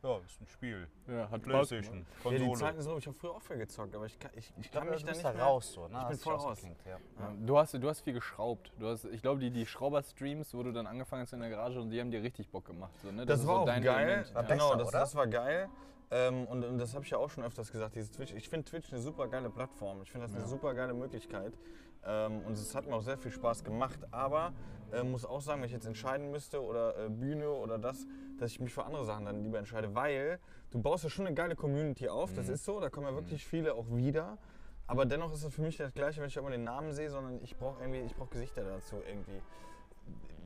ja, 0.05 0.17
ist 0.25 0.41
ein 0.41 0.47
Spiel. 0.47 0.88
Ja, 1.07 1.29
hat 1.29 1.41
Playstation, 1.41 1.97
Ja, 1.97 2.03
die 2.29 2.38
Konsole. 2.38 2.59
Zeiten 2.59 2.81
sind 2.81 2.91
rum. 2.91 3.00
Ich 3.00 3.07
habe 3.07 3.17
früher 3.17 3.31
auch 3.31 3.41
viel 3.41 3.57
gezockt, 3.57 3.95
aber 3.95 4.05
ich 4.05 4.19
kann, 4.19 4.31
ich, 4.35 4.53
ich 4.59 4.71
kann 4.71 4.83
Aber 4.83 4.91
mich 4.91 5.01
du 5.01 5.05
da 5.07 5.12
bist 5.12 5.24
nicht 5.24 5.33
da 5.33 5.38
mehr... 5.38 5.45
raus 5.45 5.74
so, 5.74 5.88
ne? 5.88 6.00
Ich 6.03 6.07
bin 6.09 6.17
voll 6.19 6.35
raus. 6.35 6.62
Ja. 6.85 6.97
Ja, 7.19 7.33
Du 7.45 7.57
hast, 7.57 7.74
du 7.74 7.89
hast 7.89 8.01
viel 8.01 8.13
geschraubt. 8.13 8.71
Du 8.79 8.88
hast, 8.88 9.05
ich 9.05 9.21
glaube, 9.21 9.39
die, 9.39 9.51
die 9.51 9.65
Schrauber-Streams, 9.65 10.53
wo 10.53 10.63
du 10.63 10.71
dann 10.71 10.88
angefangen 10.88 11.24
hast 11.24 11.33
in 11.33 11.39
der 11.39 11.50
Garage 11.50 11.79
und 11.81 11.89
die 11.89 12.00
haben 12.00 12.12
dir 12.12 12.21
richtig 12.21 12.50
Bock 12.50 12.65
gemacht. 12.65 12.93
So, 13.01 13.12
ne? 13.12 13.25
Das, 13.25 13.39
ist 13.41 13.47
war 13.47 13.55
so 13.55 13.62
auch 13.62 13.65
dein 13.65 13.81
geil. 13.83 14.07
Element. 14.07 14.35
War 14.35 14.43
ja. 14.43 14.50
genau, 14.50 14.75
das, 14.75 14.91
das 14.91 15.15
war 15.15 15.27
geil. 15.27 15.69
Ähm, 16.12 16.45
und, 16.45 16.63
und 16.63 16.77
das 16.77 16.93
habe 16.93 17.03
ich 17.03 17.09
ja 17.09 17.17
auch 17.17 17.29
schon 17.29 17.43
öfters 17.43 17.71
gesagt, 17.71 17.95
dieses 17.95 18.12
Twitch. 18.12 18.33
Ich 18.33 18.47
finde 18.47 18.65
Twitch 18.69 18.91
eine 18.93 19.01
super 19.01 19.27
geile 19.27 19.50
Plattform. 19.50 20.01
Ich 20.03 20.12
finde 20.12 20.27
das 20.27 20.35
eine 20.35 20.45
super 20.45 20.74
geile 20.75 20.93
Möglichkeit. 20.93 21.53
Ähm, 22.05 22.41
und 22.45 22.53
es 22.53 22.75
hat 22.75 22.88
mir 22.88 22.95
auch 22.95 23.01
sehr 23.01 23.17
viel 23.17 23.31
Spaß 23.31 23.63
gemacht. 23.63 24.00
Aber 24.12 24.53
äh, 24.91 25.03
muss 25.03 25.25
auch 25.25 25.41
sagen, 25.41 25.62
wenn 25.62 25.67
ich 25.67 25.74
jetzt 25.74 25.85
entscheiden 25.85 26.31
müsste 26.31 26.63
oder 26.63 26.97
äh, 26.97 27.09
Bühne 27.09 27.50
oder 27.50 27.77
das, 27.77 28.05
dass 28.39 28.51
ich 28.51 28.59
mich 28.59 28.74
für 28.74 28.85
andere 28.85 29.05
Sachen 29.05 29.25
dann 29.25 29.43
lieber 29.43 29.59
entscheide, 29.59 29.95
weil 29.95 30.39
du 30.71 30.81
baust 30.81 31.03
ja 31.03 31.09
schon 31.09 31.25
eine 31.25 31.35
geile 31.35 31.55
Community 31.55 32.09
auf. 32.09 32.33
Das 32.33 32.50
ist 32.50 32.65
so, 32.65 32.79
da 32.79 32.89
kommen 32.89 33.07
ja 33.07 33.13
wirklich 33.13 33.45
viele 33.45 33.74
auch 33.74 33.88
wieder. 33.89 34.38
Aber 34.88 35.05
dennoch 35.05 35.33
ist 35.33 35.43
es 35.43 35.53
für 35.53 35.63
mich 35.63 35.77
das 35.77 35.93
Gleiche, 35.93 36.21
wenn 36.21 36.27
ich 36.27 36.38
immer 36.38 36.51
den 36.51 36.63
Namen 36.63 36.93
sehe, 36.93 37.09
sondern 37.09 37.39
ich 37.43 37.57
brauche 37.57 37.81
irgendwie, 37.81 38.01
ich 38.01 38.15
brauche 38.15 38.29
Gesichter 38.29 38.63
dazu 38.63 38.97
irgendwie. 39.07 39.41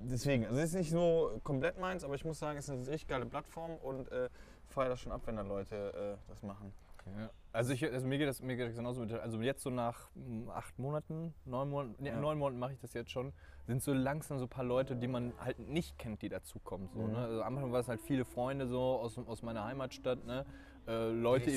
Deswegen, 0.02 0.46
also 0.46 0.60
es 0.60 0.70
ist 0.70 0.76
nicht 0.76 0.92
so 0.92 1.42
komplett 1.44 1.78
meins, 1.78 2.06
aber 2.06 2.16
ich 2.16 2.24
muss 2.24 2.40
sagen, 2.40 2.58
es 2.58 2.70
ist 2.70 2.72
eine 2.72 2.88
richtig 2.88 3.10
geile 3.10 3.26
Plattform 3.26 3.76
und 3.76 4.10
äh, 4.12 4.30
feiere 4.68 4.90
das 4.90 5.02
schon 5.02 5.12
ab, 5.12 5.22
wenn 5.26 5.36
da 5.36 5.42
Leute 5.42 6.18
äh, 6.18 6.30
das 6.30 6.42
machen. 6.42 6.74
Ja. 7.18 7.30
Also, 7.52 7.74
ich, 7.74 7.84
also 7.92 8.06
mir 8.06 8.20
geht 8.20 8.28
das 8.28 8.42
mir 8.44 8.56
geht 8.56 8.68
das 8.68 8.76
genauso 8.76 9.02
mit, 9.02 9.12
also 9.12 9.42
jetzt 9.42 9.64
so 9.64 9.70
nach 9.72 10.12
mm, 10.14 10.50
acht 10.50 10.78
Monaten, 10.78 11.34
neun 11.46 11.70
Monaten, 11.70 11.96
nee, 12.04 12.10
Ja. 12.10 12.20
neun 12.20 12.38
Monaten 12.38 12.60
mache 12.60 12.74
ich 12.74 12.80
das 12.80 12.94
jetzt 12.94 13.10
schon, 13.12 13.34
sind 13.66 13.82
so 13.82 13.92
langsam 13.94 14.38
so 14.38 14.46
ein 14.46 14.50
paar 14.50 14.64
Leute, 14.64 14.96
die 14.96 15.08
man 15.08 15.34
halt 15.40 15.58
nicht 15.60 15.98
kennt, 15.98 16.22
die 16.22 16.30
dazukommen. 16.30 16.90
So, 16.94 17.00
Mhm. 17.02 17.12
ne? 17.14 17.18
also 17.18 17.42
am 17.42 17.56
Anfang 17.56 17.72
war 17.72 17.80
es 17.80 17.88
halt 17.88 18.02
viele 18.02 18.24
Freunde 18.24 18.68
so 18.68 18.80
aus, 18.80 19.18
aus 19.18 19.42
meiner 19.42 19.66
Heimatstadt, 19.66 20.24
ne? 20.26 20.46
Äh, 20.88 21.10
Leute, 21.10 21.52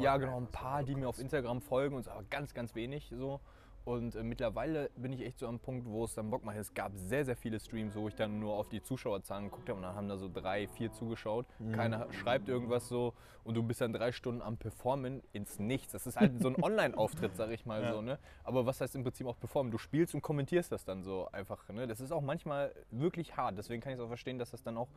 ja 0.00 0.16
genau, 0.16 0.36
ein 0.38 0.46
paar, 0.46 0.82
die 0.84 0.94
mir 0.94 1.08
auf. 1.08 1.18
Instagram 1.18 1.60
folgen 1.60 1.96
und 1.96 2.04
so, 2.04 2.10
aber 2.12 2.22
ganz, 2.30 2.54
ganz 2.54 2.74
wenig 2.74 3.12
so. 3.14 3.40
Und 3.84 4.14
äh, 4.14 4.22
mittlerweile 4.22 4.90
bin 4.96 5.12
ich 5.12 5.20
echt 5.20 5.38
so 5.38 5.46
am 5.46 5.58
Punkt, 5.60 5.86
wo 5.86 6.04
es 6.04 6.14
dann 6.14 6.30
Bock 6.30 6.42
macht. 6.42 6.56
Es 6.56 6.72
gab 6.72 6.92
sehr, 6.96 7.24
sehr 7.26 7.36
viele 7.36 7.60
Streams, 7.60 7.94
wo 7.94 8.08
ich 8.08 8.14
dann 8.14 8.40
nur 8.40 8.54
auf 8.54 8.68
die 8.70 8.80
Zuschauerzahlen 8.82 9.44
geguckt 9.50 9.68
habe 9.68 9.76
und 9.76 9.82
dann 9.82 9.94
haben 9.94 10.08
da 10.08 10.16
so 10.16 10.30
drei, 10.32 10.66
vier 10.68 10.90
zugeschaut. 10.92 11.44
Keiner 11.72 12.10
schreibt 12.12 12.48
irgendwas 12.48 12.88
so 12.88 13.12
und 13.44 13.54
du 13.54 13.62
bist 13.62 13.82
dann 13.82 13.92
drei 13.92 14.10
Stunden 14.12 14.40
am 14.40 14.56
Performen 14.56 15.22
ins 15.32 15.58
Nichts. 15.58 15.92
Das 15.92 16.06
ist 16.06 16.18
halt 16.18 16.40
so 16.40 16.48
ein 16.48 16.56
Online-Auftritt, 16.62 17.36
sag 17.36 17.50
ich 17.50 17.66
mal 17.66 17.82
Ja. 17.82 17.92
so. 17.92 18.00
Ne? 18.00 18.18
Aber 18.42 18.64
was 18.64 18.80
heißt 18.80 18.94
im 18.96 19.02
Prinzip 19.02 19.26
auch 19.26 19.38
performen? 19.38 19.70
Du 19.70 19.76
spielst 19.76 20.14
und 20.14 20.22
kommentierst 20.22 20.72
das 20.72 20.84
dann 20.86 21.02
so 21.02 21.28
einfach. 21.30 21.68
Ne? 21.68 21.86
Das 21.86 22.00
ist 22.00 22.10
auch 22.10 22.22
manchmal 22.22 22.74
wirklich 22.90 23.36
hart. 23.36 23.58
Deswegen 23.58 23.82
kann 23.82 23.92
ich 23.92 23.98
es 23.98 24.04
auch 24.04 24.08
verstehen, 24.08 24.38
dass 24.38 24.50
das 24.50 24.62
dann 24.62 24.78
auch 24.78 24.88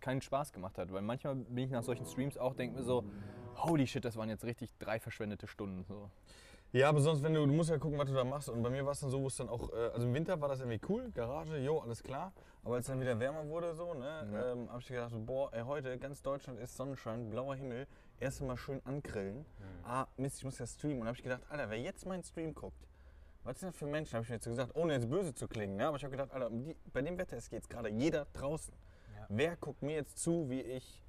keinen 0.00 0.20
Spaß 0.20 0.52
gemacht 0.52 0.78
hat. 0.78 0.92
Weil 0.92 1.02
manchmal 1.02 1.34
bin 1.34 1.64
ich 1.64 1.70
nach 1.72 1.82
solchen 1.82 2.06
Streams 2.06 2.38
auch, 2.38 2.54
denke 2.54 2.76
mir 2.78 2.84
so, 2.84 3.04
holy 3.56 3.86
shit, 3.88 4.04
das 4.04 4.16
waren 4.16 4.28
jetzt 4.28 4.44
richtig 4.44 4.70
drei 4.78 5.00
verschwendete 5.00 5.48
Stunden. 5.48 5.84
So. 5.88 6.08
Ja, 6.76 6.90
aber 6.90 7.00
sonst, 7.00 7.22
wenn 7.22 7.32
du, 7.32 7.46
du 7.46 7.52
musst 7.54 7.70
ja 7.70 7.78
gucken, 7.78 7.98
was 7.98 8.06
du 8.06 8.14
da 8.14 8.22
machst. 8.22 8.50
Und 8.50 8.62
bei 8.62 8.68
mir 8.68 8.84
war 8.84 8.92
es 8.92 9.00
dann 9.00 9.08
so, 9.08 9.22
wo 9.22 9.28
es 9.28 9.36
dann 9.36 9.48
auch, 9.48 9.72
äh, 9.72 9.88
also 9.94 10.06
im 10.06 10.12
Winter 10.12 10.38
war 10.42 10.50
das 10.50 10.60
irgendwie 10.60 10.78
cool, 10.90 11.10
Garage, 11.10 11.56
jo, 11.56 11.78
alles 11.78 12.02
klar. 12.02 12.34
Aber 12.64 12.74
als 12.74 12.84
es 12.84 12.88
dann 12.90 13.00
wieder 13.00 13.18
wärmer 13.18 13.48
wurde, 13.48 13.74
so, 13.74 13.94
ne, 13.94 14.28
Ja. 14.30 14.52
ähm, 14.52 14.68
habe 14.68 14.80
ich 14.80 14.86
gedacht, 14.88 15.10
so, 15.10 15.18
boah, 15.18 15.50
ey, 15.54 15.62
heute 15.62 15.96
ganz 15.96 16.20
Deutschland 16.20 16.60
ist 16.60 16.76
Sonnenschein, 16.76 17.30
blauer 17.30 17.54
Himmel, 17.56 17.86
erst 18.20 18.42
mal 18.42 18.58
schön 18.58 18.82
angrillen. 18.84 19.46
Ah, 19.84 20.06
Mist, 20.18 20.36
ich 20.36 20.44
muss 20.44 20.58
ja 20.58 20.66
streamen. 20.66 21.00
Und 21.00 21.06
habe 21.06 21.16
ich 21.16 21.22
gedacht, 21.22 21.40
Alter, 21.48 21.70
wer 21.70 21.80
jetzt 21.80 22.04
meinen 22.04 22.22
Stream 22.22 22.54
guckt, 22.54 22.86
was 23.42 23.58
sind 23.58 23.70
das 23.70 23.76
für 23.78 23.86
Menschen, 23.86 24.12
habe 24.12 24.24
ich 24.24 24.28
mir 24.28 24.36
jetzt 24.36 24.44
gesagt, 24.44 24.76
ohne 24.76 24.92
jetzt 24.92 25.08
böse 25.08 25.34
zu 25.34 25.48
klingen, 25.48 25.76
ne? 25.76 25.86
aber 25.86 25.96
ich 25.96 26.04
habe 26.04 26.10
gedacht, 26.10 26.30
Alter, 26.30 26.50
die, 26.50 26.76
bei 26.92 27.00
dem 27.00 27.16
Wetter 27.16 27.38
ist 27.38 27.50
jetzt 27.52 27.70
gerade 27.70 27.88
jeder 27.88 28.26
draußen. 28.34 28.74
Ja. 29.16 29.26
Wer 29.30 29.56
guckt 29.56 29.80
mir 29.80 29.94
jetzt 29.94 30.18
zu, 30.18 30.50
wie 30.50 30.60
ich, 30.60 31.05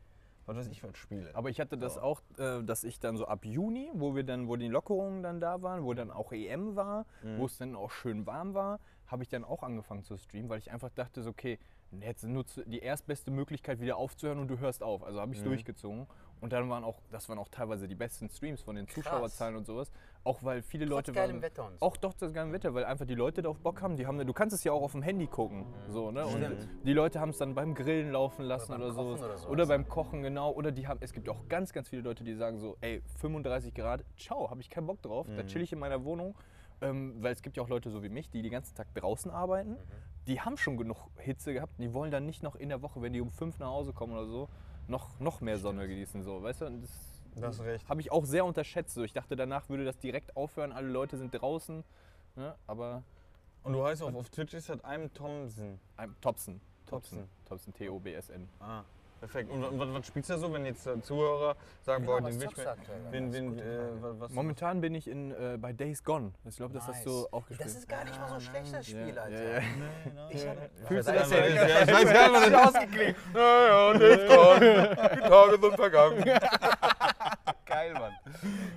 was 0.48 0.58
weiß 0.58 0.68
ich, 0.70 0.82
was 0.84 0.98
spiele? 0.98 1.30
Aber 1.36 1.50
ich 1.50 1.60
hatte 1.60 1.78
das 1.78 1.96
So. 1.96 2.02
auch, 2.02 2.22
äh, 2.38 2.64
dass 2.64 2.84
ich 2.84 3.00
dann 3.00 3.18
so 3.18 3.26
ab 3.28 3.46
Juni, 3.46 3.92
wo 3.94 4.16
wir 4.16 4.24
dann, 4.24 4.48
wo 4.48 4.56
die 4.56 4.70
Lockerungen 4.70 5.22
dann 5.22 5.40
da 5.40 5.62
waren, 5.62 5.84
wo 5.84 5.94
dann 5.94 6.10
auch 6.10 6.32
EM 6.32 6.76
war, 6.76 7.06
Mhm. 7.22 7.38
wo 7.38 7.46
es 7.46 7.58
dann 7.58 7.76
auch 7.76 7.92
schön 7.92 8.26
warm 8.26 8.54
war, 8.54 8.80
habe 9.08 9.24
ich 9.24 9.30
dann 9.30 9.44
auch 9.44 9.62
angefangen 9.64 10.04
zu 10.04 10.18
streamen, 10.18 10.50
weil 10.50 10.60
ich 10.60 10.72
einfach 10.72 10.90
dachte, 10.90 11.22
so, 11.22 11.30
okay, 11.30 11.60
jetzt 12.02 12.24
nutze 12.24 12.66
die 12.66 12.80
erstbeste 12.80 13.30
Möglichkeit 13.32 13.80
wieder 13.80 13.98
aufzuhören 13.98 14.40
und 14.40 14.48
du 14.48 14.58
hörst 14.60 14.84
auf. 14.84 15.04
Also 15.04 15.20
habe 15.22 15.34
ich 15.34 15.40
Mhm. 15.42 15.46
durchgezogen. 15.46 16.08
Und 16.40 16.54
dann 16.54 16.70
waren 16.70 16.84
auch, 16.84 17.02
das 17.12 17.28
waren 17.30 17.40
auch 17.40 17.50
teilweise 17.50 17.88
die 17.88 17.96
besten 17.96 18.30
Streams 18.30 18.62
von 18.62 18.76
den 18.76 18.88
Zuschauerzahlen 18.88 19.56
und 19.56 19.66
sowas. 19.66 19.92
Auch 20.24 20.44
weil 20.44 20.62
viele 20.62 20.86
Leute 20.86 21.12
geilem 21.12 21.38
waren. 21.38 21.42
Wetter 21.42 21.66
und 21.66 21.80
so. 21.80 21.86
Auch 21.86 21.98
doch 21.98 22.14
das 22.14 22.34
geile 22.34 22.52
Wetter, 22.52 22.74
weil 22.74 22.86
einfach 22.86 23.06
die 23.06 23.16
Leute 23.16 23.42
darauf 23.42 23.60
Bock 23.60 23.82
haben. 23.82 23.96
Die 23.96 24.06
haben, 24.06 24.18
du 24.18 24.34
kannst 24.34 24.54
es 24.54 24.64
ja 24.64 24.72
auch 24.72 24.82
auf 24.82 24.92
dem 24.92 25.02
Handy 25.02 25.28
gucken. 25.28 25.66
So, 25.90 26.12
ne? 26.12 26.26
Und 26.26 26.44
Stimmt. 26.44 26.68
die 26.86 26.94
Leute 26.94 27.20
haben 27.20 27.30
es 27.30 27.38
dann 27.38 27.56
beim 27.56 27.74
Grillen 27.74 28.12
laufen 28.12 28.44
lassen 28.44 28.72
beim 28.72 28.82
oder, 28.82 28.92
so. 28.92 29.04
Kochen 29.04 29.24
oder. 29.24 29.50
Oder 29.50 29.66
beim 29.66 29.88
Kochen, 29.88 30.22
genau. 30.22 30.52
Oder 30.52 30.72
die 30.72 30.88
haben, 30.88 31.00
es 31.02 31.14
gibt 31.14 31.30
auch 31.30 31.48
ganz, 31.48 31.74
ganz 31.74 31.90
viele 31.90 32.02
Leute, 32.02 32.24
die 32.24 32.36
sagen 32.36 32.60
so, 32.60 32.78
ey, 32.82 33.02
35 33.20 33.74
Grad, 33.74 34.04
ciao, 34.18 34.50
habe 34.50 34.62
ich 34.62 34.70
keinen 34.70 34.88
Bock 34.88 35.02
drauf. 35.02 35.28
Da 35.36 35.44
chill 35.44 35.62
ich 35.62 35.74
in 35.74 35.80
meiner 35.80 36.04
Wohnung. 36.04 36.36
Ähm, 36.80 37.16
weil 37.24 37.34
es 37.34 37.42
gibt 37.42 37.58
ja 37.58 37.64
auch 37.64 37.70
Leute 37.70 37.90
so 37.90 38.04
wie 38.04 38.10
mich, 38.10 38.30
die 38.30 38.44
den 38.44 38.52
ganzen 38.52 38.76
Tag 38.76 38.94
draußen 38.94 39.32
arbeiten. 39.32 39.78
Die 40.28 40.42
haben 40.42 40.58
schon 40.58 40.78
genug 40.78 40.98
Hitze 41.18 41.54
gehabt. 41.54 41.74
Die 41.80 41.94
wollen 41.94 42.12
dann 42.12 42.26
nicht 42.26 42.44
noch 42.44 42.56
in 42.56 42.70
der 42.70 42.82
Woche, 42.82 43.02
wenn 43.02 43.14
die 43.14 43.22
um 43.22 43.32
fünf 43.32 43.58
nach 43.60 43.70
Hause 43.70 43.94
kommen 43.94 44.14
oder 44.14 44.26
so, 44.28 44.50
noch, 44.88 45.20
noch 45.20 45.42
mehr 45.42 45.58
Sonne 45.58 45.88
genießen. 45.88 46.24
So, 46.24 46.42
weißt 46.44 46.62
du? 46.62 46.66
Und 46.68 46.82
das 46.82 46.92
Du 47.36 47.44
hast 47.46 47.62
recht. 47.62 47.88
habe 47.88 48.02
ich 48.02 48.12
auch 48.12 48.26
sehr 48.26 48.46
unterschätzt. 48.46 48.96
So. 48.96 49.04
Ich 49.04 49.14
dachte, 49.14 49.36
danach 49.36 49.70
würde 49.70 49.86
das 49.86 49.98
direkt 50.00 50.36
aufhören. 50.36 50.72
Alle 50.72 50.88
Leute 50.88 51.18
sind 51.18 51.32
draußen. 51.32 51.84
Ne? 52.36 52.56
Aber 52.66 53.04
Und 53.64 53.74
du 53.74 53.84
heißt 53.86 54.02
auf, 54.02 54.16
auf 54.16 54.30
Twitch 54.30 54.54
ist 54.56 54.70
das 54.70 54.84
einem 54.84 55.14
Thompson. 55.14 55.80
ein 55.98 56.16
Thompson. 56.22 56.60
Thompson. 56.88 57.28
Thompson, 57.46 57.74
T-O-B-S-N. 57.74 58.48
Ah, 58.60 58.84
perfekt. 59.20 59.52
Und, 59.52 59.64
und 59.64 59.80
was, 59.80 59.94
was 59.94 60.08
spielst 60.08 60.30
du 60.30 60.34
da 60.34 60.40
so, 60.40 60.54
wenn 60.54 60.66
jetzt 60.66 60.86
äh, 60.88 61.02
Zuhörer 61.02 61.56
sagen, 61.82 62.06
Genau, 62.06 62.20
boah, 62.20 62.30
den 62.30 62.40
will 62.40 62.48
ich 62.50 62.58
mir. 62.58 62.76
Wen, 63.12 63.26
Das 63.32 63.36
wen, 63.42 63.60
äh, 63.60 63.64
was, 64.20 64.32
Momentan 64.32 64.82
bin 64.82 64.96
ich 64.96 65.08
in, 65.08 65.32
äh, 65.32 65.58
bei 65.60 65.74
Days 65.74 66.04
Gone. 66.04 66.34
Ich 66.46 66.58
glaube, 66.58 66.74
das 66.74 66.88
hast 66.88 67.06
du 67.06 67.10
Nice. 67.10 67.34
auch 67.34 67.48
gespielt. 67.48 67.70
Das 67.70 67.78
ist 67.78 67.88
gar 67.90 68.04
nicht 68.06 68.20
mal 68.20 68.30
so 68.30 68.40
schlecht, 68.40 68.74
das 68.74 68.86
Spiel, 68.86 69.14
ja, 69.16 69.22
Alter. 69.22 69.44
Ja, 69.44 69.60
ja. 69.60 69.62
Ich 70.30 70.48
hab, 70.48 70.88
Fühlst 70.88 71.10
du 71.10 71.14
Ja, 71.14 71.20
das 71.20 71.32
ja, 71.32 71.46
ich 71.48 71.56
weiß 71.94 72.14
gar 72.14 72.32
nicht, 72.32 72.42
was 72.42 72.50
das 72.52 72.68
ausgeklickt. 72.76 73.20
Naja, 73.34 73.94
jetzt 73.94 74.36
kommt. 74.36 74.62
Die 75.16 75.30
Tage 75.30 75.60
sind 75.62 75.76
vergangen. 75.76 76.24
Geil, 77.66 77.94
Mann. 77.94 78.14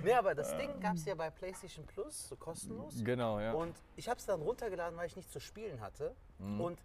Nee, 0.03 0.13
aber 0.13 0.35
das 0.35 0.55
Ding 0.57 0.69
gab 0.79 0.95
es 0.95 1.05
ja 1.05 1.15
bei 1.15 1.29
PlayStation 1.29 1.85
Plus, 1.85 2.27
so 2.27 2.35
kostenlos. 2.35 2.95
Genau, 3.03 3.39
ja. 3.39 3.53
Und 3.53 3.75
ich 3.95 4.07
habe 4.09 4.19
es 4.19 4.25
dann 4.25 4.41
runtergeladen, 4.41 4.97
weil 4.97 5.07
ich 5.07 5.15
nichts 5.15 5.31
zu 5.31 5.39
spielen 5.39 5.79
hatte. 5.81 6.13
Mhm. 6.39 6.61
Und 6.61 6.79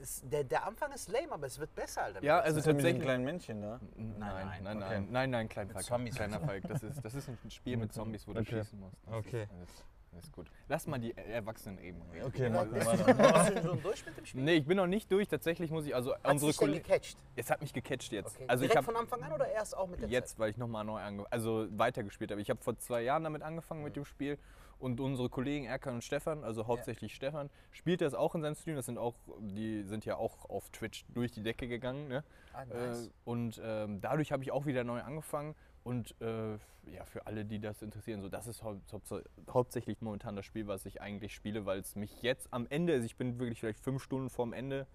es, 0.00 0.22
der, 0.28 0.44
der 0.44 0.66
Anfang 0.66 0.92
ist 0.92 1.08
lame, 1.08 1.32
aber 1.32 1.46
es 1.46 1.58
wird 1.58 1.74
besser, 1.74 2.02
Alter. 2.04 2.22
ja, 2.22 2.40
also 2.40 2.60
tatsächlich. 2.60 3.02
kleinen 3.02 3.24
Männchen 3.24 3.60
da. 3.62 3.80
Nein, 3.96 4.14
nein, 4.18 4.18
nein, 4.18 4.62
nein, 4.62 4.76
okay. 4.76 4.88
nein, 4.88 5.06
nein, 5.10 5.30
nein, 5.30 5.48
klein 5.48 5.70
Falk. 5.70 5.84
Zombies. 5.84 6.14
Kleiner 6.16 6.40
Falk. 6.46 6.64
Das 6.68 6.82
ist, 6.82 7.04
das 7.04 7.14
ist 7.14 7.28
ein 7.28 7.50
Spiel 7.50 7.76
mit 7.76 7.92
Zombies, 7.94 8.26
wo 8.26 8.32
du 8.32 8.40
Okay. 8.40 8.58
schießen 8.62 8.78
musst. 8.80 8.96
Das 9.06 9.14
Okay. 9.14 9.42
Ist, 9.44 9.50
das, 9.60 9.84
das 10.12 10.24
ist 10.24 10.32
gut. 10.32 10.50
Lass 10.68 10.86
mal 10.88 10.98
die 10.98 11.16
Erwachsenen 11.16 11.78
eben 11.78 12.02
reden. 12.12 12.26
Okay, 12.26 12.50
mal. 12.50 12.66
bist 12.66 12.90
du 12.92 13.62
schon 13.62 13.82
durch 13.82 14.04
mit 14.06 14.16
dem 14.16 14.26
Spiel? 14.26 14.42
Nee, 14.42 14.54
ich 14.54 14.66
bin 14.66 14.76
noch 14.76 14.86
nicht 14.88 15.10
durch. 15.12 15.28
Tatsächlich 15.28 15.70
muss 15.70 15.86
ich, 15.86 15.94
also 15.94 16.14
Hat 16.14 16.32
unsere 16.32 16.52
Kollegen. 16.52 16.82
gecatcht? 16.82 17.16
Es 17.36 17.48
hat 17.50 17.60
mich 17.60 17.72
gecatcht 17.72 18.10
jetzt. 18.12 18.34
Okay. 18.36 18.44
Also 18.48 18.64
ich 18.64 18.70
Direkt 18.72 18.88
habe 18.88 18.96
von 18.96 19.02
Anfang 19.04 19.22
an 19.22 19.32
oder 19.32 19.48
erst 19.48 19.76
auch 19.76 19.86
mit 19.86 20.02
der 20.02 20.08
jetzt, 20.08 20.38
weil 20.38 20.50
ich 20.50 20.56
nochmal 20.56 20.84
neu 20.84 21.00
ange 21.00 21.24
also 21.30 21.66
weitergespielt 21.70 22.30
habe. 22.32 22.40
Ich 22.40 22.50
habe 22.50 22.60
vor 22.60 22.76
zwei 22.78 23.02
Jahren 23.02 23.22
damit 23.22 23.42
angefangen 23.42 23.84
mit 23.84 23.94
dem 23.94 24.04
Spiel 24.04 24.36
und 24.80 25.00
unsere 25.00 25.28
Kollegen 25.28 25.66
Erkan 25.66 25.94
und 25.96 26.04
Stefan, 26.04 26.42
also 26.42 26.66
hauptsächlich 26.66 27.14
Stefan, 27.14 27.50
spielt 27.70 28.00
das 28.00 28.14
auch 28.14 28.34
in 28.34 28.42
seinem 28.42 28.54
Stream. 28.54 28.76
Das 28.76 28.86
sind 28.86 28.98
auch, 28.98 29.14
die 29.40 29.82
sind 29.84 30.04
ja 30.04 30.16
auch 30.16 30.48
auf 30.48 30.68
Twitch 30.70 31.04
durch 31.14 31.32
die 31.32 31.42
Decke 31.42 31.68
gegangen. 31.68 32.08
Ne? 32.08 32.24
Ah, 32.52 32.64
nice. 32.64 33.06
Äh, 33.06 33.10
und 33.24 33.60
ähm, 33.62 34.00
dadurch 34.00 34.32
habe 34.32 34.42
ich 34.42 34.50
auch 34.52 34.66
wieder 34.66 34.82
neu 34.84 35.00
angefangen. 35.02 35.54
Und 35.84 36.14
äh, 36.20 36.52
ja, 36.92 37.04
für 37.04 37.26
alle, 37.26 37.44
die 37.44 37.58
das 37.58 37.80
interessieren, 37.82 38.20
so 38.20 38.28
das 38.28 38.46
ist 38.46 38.62
hau 38.62 38.76
hau 38.92 39.20
hauptsächlich 39.50 40.00
momentan 40.02 40.36
das 40.36 40.44
Spiel, 40.44 40.66
was 40.66 40.84
ich 40.84 41.00
eigentlich 41.00 41.34
spiele, 41.34 41.64
weil 41.64 41.78
es 41.80 41.94
mich 41.96 42.22
jetzt 42.22 42.52
am 42.52 42.66
Ende, 42.68 42.92
also 42.94 43.06
ich 43.06 43.16
bin 43.16 43.38
wirklich 43.38 43.60
vielleicht 43.60 43.80
fünf 43.80 44.02
Stunden 44.02 44.28
vorm 44.28 44.52
Ende, 44.52 44.86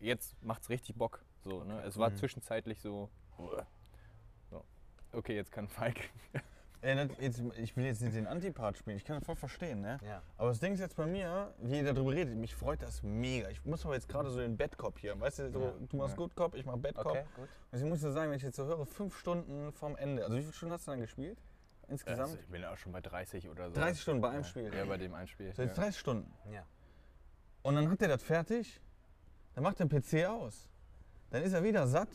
jetzt 0.00 0.40
macht 0.42 0.62
es 0.62 0.70
richtig 0.70 0.96
Bock. 0.96 1.24
So, 1.42 1.62
ne? 1.64 1.82
Es 1.82 1.98
war 1.98 2.10
Mhm. 2.10 2.16
zwischenzeitlich 2.16 2.80
so, 2.80 3.08
so. 4.50 4.64
Okay, 5.12 5.34
jetzt 5.36 5.52
kann 5.52 5.68
Falk. 5.68 5.96
Das, 6.82 7.08
jetzt, 7.20 7.40
ich 7.58 7.76
will 7.76 7.84
jetzt 7.84 8.02
nicht 8.02 8.16
den 8.16 8.26
Antipart 8.26 8.76
spielen, 8.76 8.96
ich 8.96 9.04
kann 9.04 9.16
das 9.16 9.24
voll 9.24 9.36
verstehen, 9.36 9.80
ne? 9.80 9.98
ja. 10.04 10.20
Aber 10.36 10.48
das 10.48 10.58
Ding 10.58 10.74
ist 10.74 10.80
jetzt 10.80 10.96
bei 10.96 11.06
mir, 11.06 11.54
wie 11.58 11.76
ihr 11.76 11.84
darüber 11.94 12.10
redet, 12.12 12.36
mich 12.36 12.56
freut 12.56 12.82
das 12.82 13.04
mega. 13.04 13.48
Ich 13.50 13.64
muss 13.64 13.84
aber 13.84 13.94
jetzt 13.94 14.08
gerade 14.08 14.30
so 14.30 14.40
den 14.40 14.56
Bad-Cop 14.56 14.98
hier, 14.98 15.18
weißt 15.18 15.38
du, 15.38 15.50
so, 15.52 15.60
Ja. 15.60 15.72
du 15.88 15.96
machst 15.96 16.16
Good 16.16 16.34
Cop, 16.34 16.56
ich 16.56 16.66
mach 16.66 16.76
Bad 16.76 16.96
Cop. 16.96 17.06
Okay, 17.06 17.24
gut. 17.36 17.48
Also 17.70 17.84
ich 17.84 17.88
muss 17.88 18.00
dir 18.00 18.10
sagen, 18.10 18.30
wenn 18.30 18.36
ich 18.36 18.42
jetzt 18.42 18.56
so 18.56 18.64
höre, 18.64 18.84
fünf 18.84 19.16
Stunden 19.16 19.72
vorm 19.72 19.94
Ende, 19.94 20.24
also 20.24 20.36
wie 20.36 20.40
viele 20.40 20.52
Stunden 20.52 20.74
hast 20.74 20.88
du 20.88 20.90
dann 20.90 21.00
gespielt? 21.00 21.38
Insgesamt? 21.88 22.20
Also 22.20 22.38
ich 22.40 22.48
bin 22.48 22.62
ja 22.62 22.72
auch 22.72 22.76
schon 22.76 22.90
bei 22.90 23.00
30 23.00 23.48
oder 23.48 23.68
so. 23.68 23.74
30 23.74 24.02
Stunden 24.02 24.20
bei 24.20 24.30
einem 24.30 24.42
ja. 24.42 24.48
Spiel. 24.48 24.74
Ja, 24.74 24.84
bei 24.84 24.96
dem 24.96 25.14
einen 25.14 25.28
Spiel. 25.28 25.52
So 25.54 25.62
jetzt 25.62 25.76
ja. 25.76 25.84
30 25.84 26.00
Stunden. 26.00 26.32
Ja. 26.50 26.64
Und 27.62 27.76
dann 27.76 27.88
hat 27.88 28.02
er 28.02 28.08
das 28.08 28.22
fertig, 28.24 28.80
dann 29.54 29.62
macht 29.62 29.78
er 29.78 29.86
den 29.86 30.00
PC 30.02 30.26
aus. 30.26 30.68
Dann 31.30 31.42
ist 31.42 31.52
er 31.52 31.62
wieder 31.62 31.86
satt. 31.86 32.08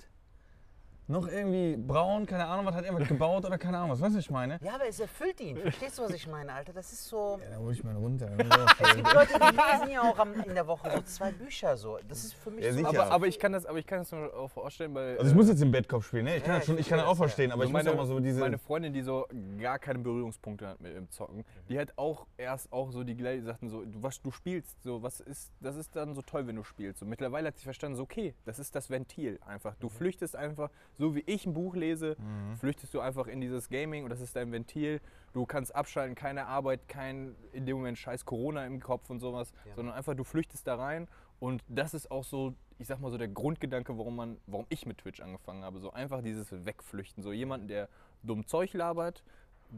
Noch 1.08 1.28
irgendwie 1.28 1.78
braun, 1.78 2.26
keine 2.26 2.46
Ahnung, 2.46 2.66
was 2.66 2.76
hat 2.76 2.86
irgendwas 2.86 3.08
gebaut 3.08 3.46
oder 3.46 3.58
keine 3.58 3.78
Ahnung, 3.78 3.92
was 3.92 4.02
weißt 4.02 4.14
du, 4.14 4.18
was 4.18 4.26
ich 4.26 4.32
meine? 4.32 4.60
Ja, 4.62 4.76
aber 4.76 4.88
es 4.88 5.00
erfüllt 5.00 5.40
ihn. 5.40 5.58
Verstehst 5.58 5.98
du, 5.98 6.04
was 6.04 6.12
ich 6.12 6.28
meine, 6.28 6.54
Alter? 6.54 6.74
Das 6.74 6.92
ist 6.92 7.06
so. 7.08 7.40
Ja, 7.44 7.52
da 7.52 7.58
hol 7.58 7.72
ich 7.72 7.84
mal 7.84 7.96
runter. 7.96 8.30
Es 8.80 8.96
gibt 8.96 9.14
Leute, 9.14 9.34
die 9.34 9.56
lesen 9.56 9.92
ja 9.92 10.02
auch 10.02 10.18
am, 10.20 10.34
in 10.42 10.54
der 10.54 10.68
Woche 10.68 10.90
so 10.92 11.02
zwei 11.02 11.32
Bücher 11.32 11.76
so. 11.78 12.00
Das 12.08 12.24
ist 12.24 12.34
für 12.34 12.52
mich 12.52 12.64
Ja, 12.64 12.74
so. 12.74 12.86
Aber, 12.86 13.12
aber 13.12 13.28
ich 13.28 13.40
kann 13.40 13.52
das, 13.52 13.66
aber 13.66 13.80
ich 13.80 13.86
kann 13.86 14.00
das 14.00 14.12
nur 14.12 14.34
auch 14.34 14.50
vorstellen, 14.50 14.94
weil 14.94 15.18
Also 15.18 15.32
ich 15.32 15.36
muss 15.36 15.48
jetzt 15.48 15.62
im 15.62 15.72
Bettkopf 15.72 16.08
spielen, 16.08 16.26
ne? 16.26 16.38
Ich 16.38 16.44
kann 16.44 16.54
Ja, 16.54 16.58
das 16.60 16.66
schon, 16.66 16.76
ich 16.76 16.82
ich 16.82 16.90
kann 16.90 17.00
das 17.00 17.08
auch 17.08 17.18
verstehen, 17.18 17.52
aber 17.52 17.64
So 17.64 17.68
ich 17.68 17.74
muss 17.74 17.84
meine, 17.84 17.92
auch 17.94 17.98
mal 18.02 18.06
so 18.08 18.20
diese... 18.20 18.40
meine 18.40 18.58
Freundin, 18.58 18.94
die 18.94 19.02
so 19.02 19.28
gar 19.60 19.80
keine 19.80 20.00
Berührungspunkte 20.00 20.68
hat 20.68 20.80
mit 20.80 20.96
dem 20.96 21.10
Zocken, 21.10 21.44
die 21.70 21.78
hat 21.80 21.94
auch 21.98 22.26
erst 22.38 22.72
auch 22.72 22.92
so 22.92 23.04
die 23.04 23.16
gleichen 23.16 23.46
sagten 23.46 23.70
so, 23.70 23.84
du, 23.84 24.02
was 24.02 24.22
du 24.22 24.32
spielst, 24.32 24.82
so 24.84 25.02
was 25.04 25.20
ist, 25.20 25.52
das 25.60 25.76
ist 25.76 25.96
dann 25.96 26.14
so 26.16 26.22
toll, 26.22 26.48
wenn 26.48 26.56
du 26.56 26.64
spielst. 26.64 27.02
Und 27.02 27.10
mittlerweile 27.10 27.48
hat 27.50 27.58
sie 27.58 27.64
verstanden, 27.64 27.98
so 27.98 28.04
okay, 28.04 28.34
das 28.46 28.60
ist 28.60 28.76
das 28.76 28.90
Ventil 28.90 29.40
einfach. 29.46 29.76
Du 29.80 29.90
flüchtest 29.90 30.36
einfach, 30.36 30.70
so 30.98 31.16
wie 31.16 31.24
ich 31.26 31.46
ein 31.46 31.54
Buch 31.54 31.76
lese, 31.76 32.16
flüchtest 32.60 32.94
du 32.94 33.00
einfach 33.00 33.28
in 33.28 33.40
dieses 33.42 33.70
Gaming 33.70 34.04
und 34.04 34.10
das 34.10 34.22
ist 34.22 34.36
dein 34.36 34.52
Ventil. 34.52 35.00
Du 35.34 35.46
kannst 35.46 35.76
abschalten, 35.76 36.16
keine 36.16 36.48
Arbeit, 36.48 36.88
kein 36.88 37.36
in 37.52 37.66
dem 37.66 37.78
Moment 37.78 37.98
scheiß 37.98 38.26
Corona 38.26 38.66
im 38.66 38.80
Kopf 38.82 39.10
und 39.10 39.20
sowas, 39.20 39.54
Ja. 39.66 39.76
sondern 39.76 39.96
einfach 39.96 40.16
du 40.16 40.24
flüchtest 40.24 40.66
da 40.68 40.76
rein 40.76 41.08
und 41.40 41.64
das 41.68 41.94
ist 41.94 42.10
auch 42.10 42.24
so, 42.24 42.54
ich 42.80 42.88
sag 42.88 43.00
mal 43.00 43.12
so 43.12 43.18
der 43.18 43.28
Grundgedanke, 43.28 43.98
warum 43.98 44.16
man, 44.16 44.38
warum 44.48 44.66
ich 44.70 44.86
mit 44.86 44.98
Twitch 45.00 45.20
angefangen 45.22 45.64
habe, 45.64 45.80
so 45.80 45.92
einfach 45.92 46.22
dieses 46.24 46.52
Wegflüchten, 46.66 47.22
so 47.24 47.32
jemanden, 47.32 47.68
der 47.68 47.90
dumm 48.24 48.48
Zeug 48.48 48.74
labert, 48.74 49.24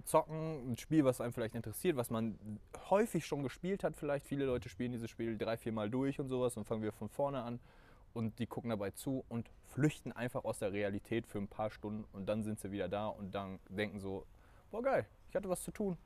zocken, 0.06 0.72
ein 0.72 0.78
Spiel, 0.78 1.04
was 1.04 1.20
einem 1.20 1.34
vielleicht 1.34 1.56
interessiert, 1.56 1.98
was 1.98 2.10
man 2.10 2.38
häufig 2.90 3.26
schon 3.26 3.42
gespielt 3.44 3.84
hat 3.84 3.96
vielleicht. 3.96 4.26
Viele 4.26 4.46
Leute 4.46 4.70
spielen 4.70 4.92
dieses 4.92 5.10
Spiel 5.10 5.38
drei, 5.38 5.58
vier 5.58 5.72
Mal 5.72 5.90
durch 5.90 6.20
und 6.20 6.28
sowas 6.30 6.56
und 6.58 6.66
fangen 6.66 6.84
wir 6.84 6.92
von 6.92 7.10
vorne 7.10 7.42
an 7.42 7.60
und 8.14 8.40
die 8.40 8.48
gucken 8.48 8.70
dabei 8.70 8.92
zu 8.92 9.26
und 9.30 9.50
flüchten 9.68 10.12
einfach 10.12 10.44
aus 10.46 10.60
der 10.60 10.72
Realität 10.72 11.28
für 11.28 11.38
ein 11.38 11.48
paar 11.48 11.70
Stunden 11.70 12.06
und 12.14 12.26
dann 12.28 12.44
sind 12.44 12.60
sie 12.60 12.72
wieder 12.72 12.90
da 12.90 13.08
und 13.08 13.32
dann 13.32 13.60
denken 13.70 14.00
so, 14.00 14.26
boah 14.72 14.82
geil, 14.82 15.06
ich 15.30 15.36
hatte 15.36 15.50
was 15.50 15.64
zu 15.64 15.72
tun. 15.72 15.98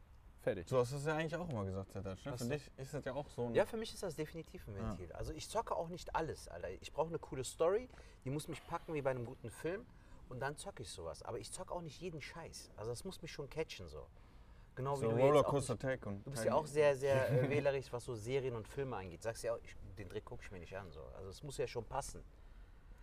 Fertig. 0.41 0.67
So 0.67 0.77
hast 0.77 0.91
du 0.91 0.97
es 0.97 1.05
ja 1.05 1.15
eigentlich 1.15 1.35
auch 1.37 1.47
immer 1.47 1.63
gesagt, 1.63 1.91
Zertatsch, 1.93 2.25
ne? 2.25 2.37
Für 2.37 2.45
dich 2.45 2.69
ist 2.75 2.93
das 2.93 3.05
ja 3.05 3.13
auch 3.13 3.29
so 3.29 3.45
ein... 3.45 3.55
Ja, 3.55 3.65
für 3.65 3.77
mich 3.77 3.93
ist 3.93 4.03
das 4.03 4.15
definitiv 4.15 4.67
ein 4.67 4.75
Ventil. 4.75 5.09
Also 5.13 5.31
ich 5.31 5.47
zocke 5.47 5.73
auch 5.73 5.87
nicht 5.87 6.15
alles, 6.15 6.49
Alter. 6.49 6.69
Ich 6.81 6.91
brauche 6.91 7.07
eine 7.07 7.19
coole 7.19 7.45
Story, 7.45 7.87
die 8.25 8.29
muss 8.29 8.49
mich 8.49 8.65
packen 8.67 8.93
wie 8.93 9.01
bei 9.01 9.11
einem 9.11 9.25
guten 9.25 9.49
Film 9.49 9.85
und 10.27 10.41
dann 10.41 10.57
zocke 10.57 10.83
ich 10.83 10.89
sowas. 10.89 11.23
Aber 11.23 11.39
ich 11.39 11.51
zocke 11.53 11.73
auch 11.73 11.81
nicht 11.81 12.01
jeden 12.01 12.21
Scheiß. 12.21 12.71
Also 12.75 12.91
das 12.91 13.05
muss 13.05 13.21
mich 13.21 13.31
schon 13.31 13.49
catchen 13.49 13.87
so. 13.87 14.05
Genau 14.75 14.95
so 14.95 15.01
wie 15.03 15.05
du 15.05 15.11
jetzt 15.11 15.21
auch 15.21 15.27
Rollercoaster 15.27 15.77
Tag 15.79 16.05
und... 16.05 16.25
Du 16.25 16.31
bist 16.31 16.45
ja 16.45 16.53
auch 16.53 16.65
sehr, 16.65 16.95
sehr 16.95 17.29
äh, 17.31 17.49
wählerisch, 17.49 17.91
was 17.91 18.05
so 18.05 18.15
Serien 18.15 18.55
und 18.55 18.67
Filme 18.67 18.95
angeht. 18.95 19.21
Sagst 19.21 19.43
ja 19.43 19.53
auch, 19.53 19.59
ich, 19.63 19.75
den 19.97 20.09
Dreck 20.09 20.25
gucke 20.25 20.43
ich 20.43 20.51
mir 20.51 20.59
nicht 20.59 20.75
an. 20.75 20.91
So. 20.91 21.01
Also 21.17 21.29
es 21.29 21.43
muss 21.43 21.57
ja 21.57 21.67
schon 21.67 21.85
passen. 21.85 22.23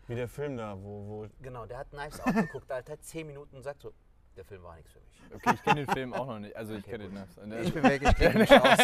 Wie 0.06 0.14
der 0.16 0.28
Film 0.28 0.56
da, 0.56 0.76
wo... 0.76 1.06
wo 1.06 1.26
Genau, 1.40 1.66
der 1.66 1.78
hat 1.78 1.90
Knives 1.90 2.20
auch 2.20 2.34
geguckt, 2.34 2.70
Alter, 2.72 2.98
zehn 3.00 3.26
Minuten 3.28 3.56
und 3.56 3.62
sagt 3.62 3.82
so, 3.82 3.92
der 4.36 4.44
Film 4.44 4.62
war 4.62 4.74
nichts 4.76 4.92
für 4.92 5.00
mich. 5.00 5.34
Okay, 5.34 5.54
ich 5.54 5.62
kenne 5.62 5.84
den 5.84 5.94
Film 5.94 6.14
auch 6.14 6.26
noch 6.26 6.38
nicht. 6.38 6.56
Also 6.56 6.74
ich 6.74 6.84
kenne 6.84 7.08
den. 7.08 7.14
ne? 7.48 7.60
Ich 7.62 7.72
bin 7.74 7.82
weg, 7.82 8.02
ich 8.02 8.14
kenne 8.16 8.40
mich 8.40 8.50
aus. 8.52 8.78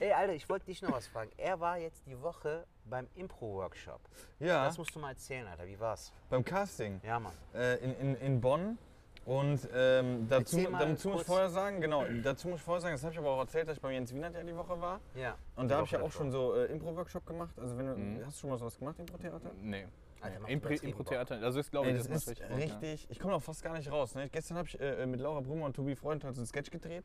Ey, 0.00 0.12
Alter, 0.12 0.32
ich 0.32 0.48
wollte 0.48 0.66
dich 0.66 0.82
noch 0.82 0.92
was 0.92 1.06
fragen. 1.06 1.30
Er 1.36 1.60
war 1.60 1.78
jetzt 1.78 2.06
die 2.06 2.20
Woche 2.20 2.66
beim 2.84 3.06
Impro-Workshop. 3.14 4.00
ja, 4.40 4.64
Das 4.64 4.78
musst 4.78 4.94
du 4.94 4.98
mal 4.98 5.10
erzählen, 5.10 5.46
Alter. 5.46 5.66
Wie 5.66 5.78
war's? 5.78 6.12
beim 6.30 6.44
Casting. 6.44 7.00
Ja, 7.04 7.20
Mann. 7.20 7.32
äh, 7.54 7.76
in, 7.76 7.94
in, 7.96 8.14
in 8.16 8.40
Bonn. 8.40 8.78
Und 9.24 9.60
ähm, 9.74 10.26
dazu, 10.28 10.66
dazu 10.78 11.08
muss 11.08 11.22
ich 11.22 11.26
vorher 11.26 11.48
sagen, 11.48 11.80
genau, 11.80 12.04
dazu 12.22 12.48
muss 12.48 12.58
ich 12.58 12.64
vorher 12.64 12.82
sagen, 12.82 12.94
das 12.94 13.02
habe 13.02 13.12
ich 13.14 13.18
aber 13.18 13.30
auch 13.30 13.38
erzählt, 13.40 13.66
dass 13.68 13.76
ich 13.76 13.82
bei 13.82 13.92
Jens 13.92 14.12
Wienert 14.12 14.34
ja 14.34 14.42
die 14.42 14.54
Woche 14.54 14.78
war. 14.80 15.00
Ja. 15.14 15.34
Und 15.56 15.70
da 15.70 15.76
habe 15.76 15.86
ich 15.86 15.92
ja 15.92 16.02
auch 16.02 16.12
schon 16.12 16.30
so 16.30 16.54
äh, 16.54 16.66
Impro-Workshop 16.66 17.24
gemacht. 17.26 17.54
Also 17.58 17.78
wenn 17.78 17.86
du, 17.86 17.94
Mhm. 17.96 18.18
hast 18.26 18.36
du 18.36 18.40
schon 18.42 18.50
mal 18.50 18.58
sowas 18.58 18.78
gemacht, 18.78 18.98
Impro-Theater? 18.98 19.50
Nee. 19.62 19.86
Alter, 20.20 20.38
Impro- 20.48 20.82
Impro-Theater, 20.82 21.38
also 21.42 21.60
ist 21.60 21.70
glaube 21.70 21.90
ich, 21.90 21.98
das 21.98 22.08
macht 22.08 22.16
ist 22.18 22.28
richtig 22.28 22.50
richtig, 22.56 23.06
ich 23.10 23.18
komme 23.18 23.34
auch 23.34 23.42
fast 23.42 23.62
gar 23.62 23.74
nicht 23.76 23.90
raus. 23.90 24.14
Ne? 24.14 24.28
Gestern 24.30 24.56
habe 24.56 24.68
ich 24.68 24.80
äh, 24.80 25.04
mit 25.06 25.20
Laura 25.20 25.40
Brummer 25.40 25.66
und 25.66 25.76
Tobi 25.76 25.94
Freund 25.96 26.24
halt 26.24 26.34
so 26.34 26.40
einen 26.40 26.46
Sketch 26.46 26.70
gedreht. 26.70 27.04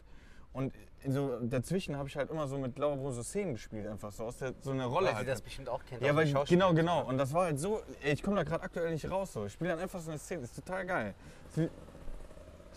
Und 0.52 0.74
in 1.04 1.12
so, 1.12 1.38
dazwischen 1.42 1.96
habe 1.98 2.08
ich 2.10 2.16
halt 2.18 2.32
immer 2.32 2.48
so 2.48 2.58
mit 2.58 2.78
Laura 2.80 2.96
Brummer 2.96 3.12
so 3.12 3.22
Szenen 3.22 3.54
gespielt, 3.54 3.86
einfach 3.88 4.12
so 4.12 4.24
aus 4.24 4.38
der, 4.38 4.54
so 4.62 4.72
einer 4.72 4.86
Rolle 4.88 5.08
Weil 5.08 5.12
sie 5.12 5.18
halt. 5.18 5.28
das 5.28 5.42
bestimmt 5.42 5.70
auch 5.70 5.84
kennt. 5.86 6.02
Ja, 6.02 6.16
weil 6.16 6.28
ich, 6.28 6.34
genau, 6.50 6.74
genau. 6.74 7.06
Und 7.08 7.18
das 7.18 7.34
war 7.34 7.44
halt 7.46 7.60
so, 7.60 7.82
ich 8.04 8.24
komme 8.24 8.38
da 8.38 8.44
gerade 8.44 8.64
aktuell 8.64 8.92
nicht 8.92 9.10
raus. 9.12 9.32
So. 9.34 9.46
Ich 9.46 9.54
spiele 9.54 9.72
dann 9.72 9.80
einfach 9.80 10.00
so 10.00 10.10
eine 10.12 10.18
Szene, 10.20 10.44
ist 10.44 10.56
total 10.56 10.86
geil. 10.86 11.14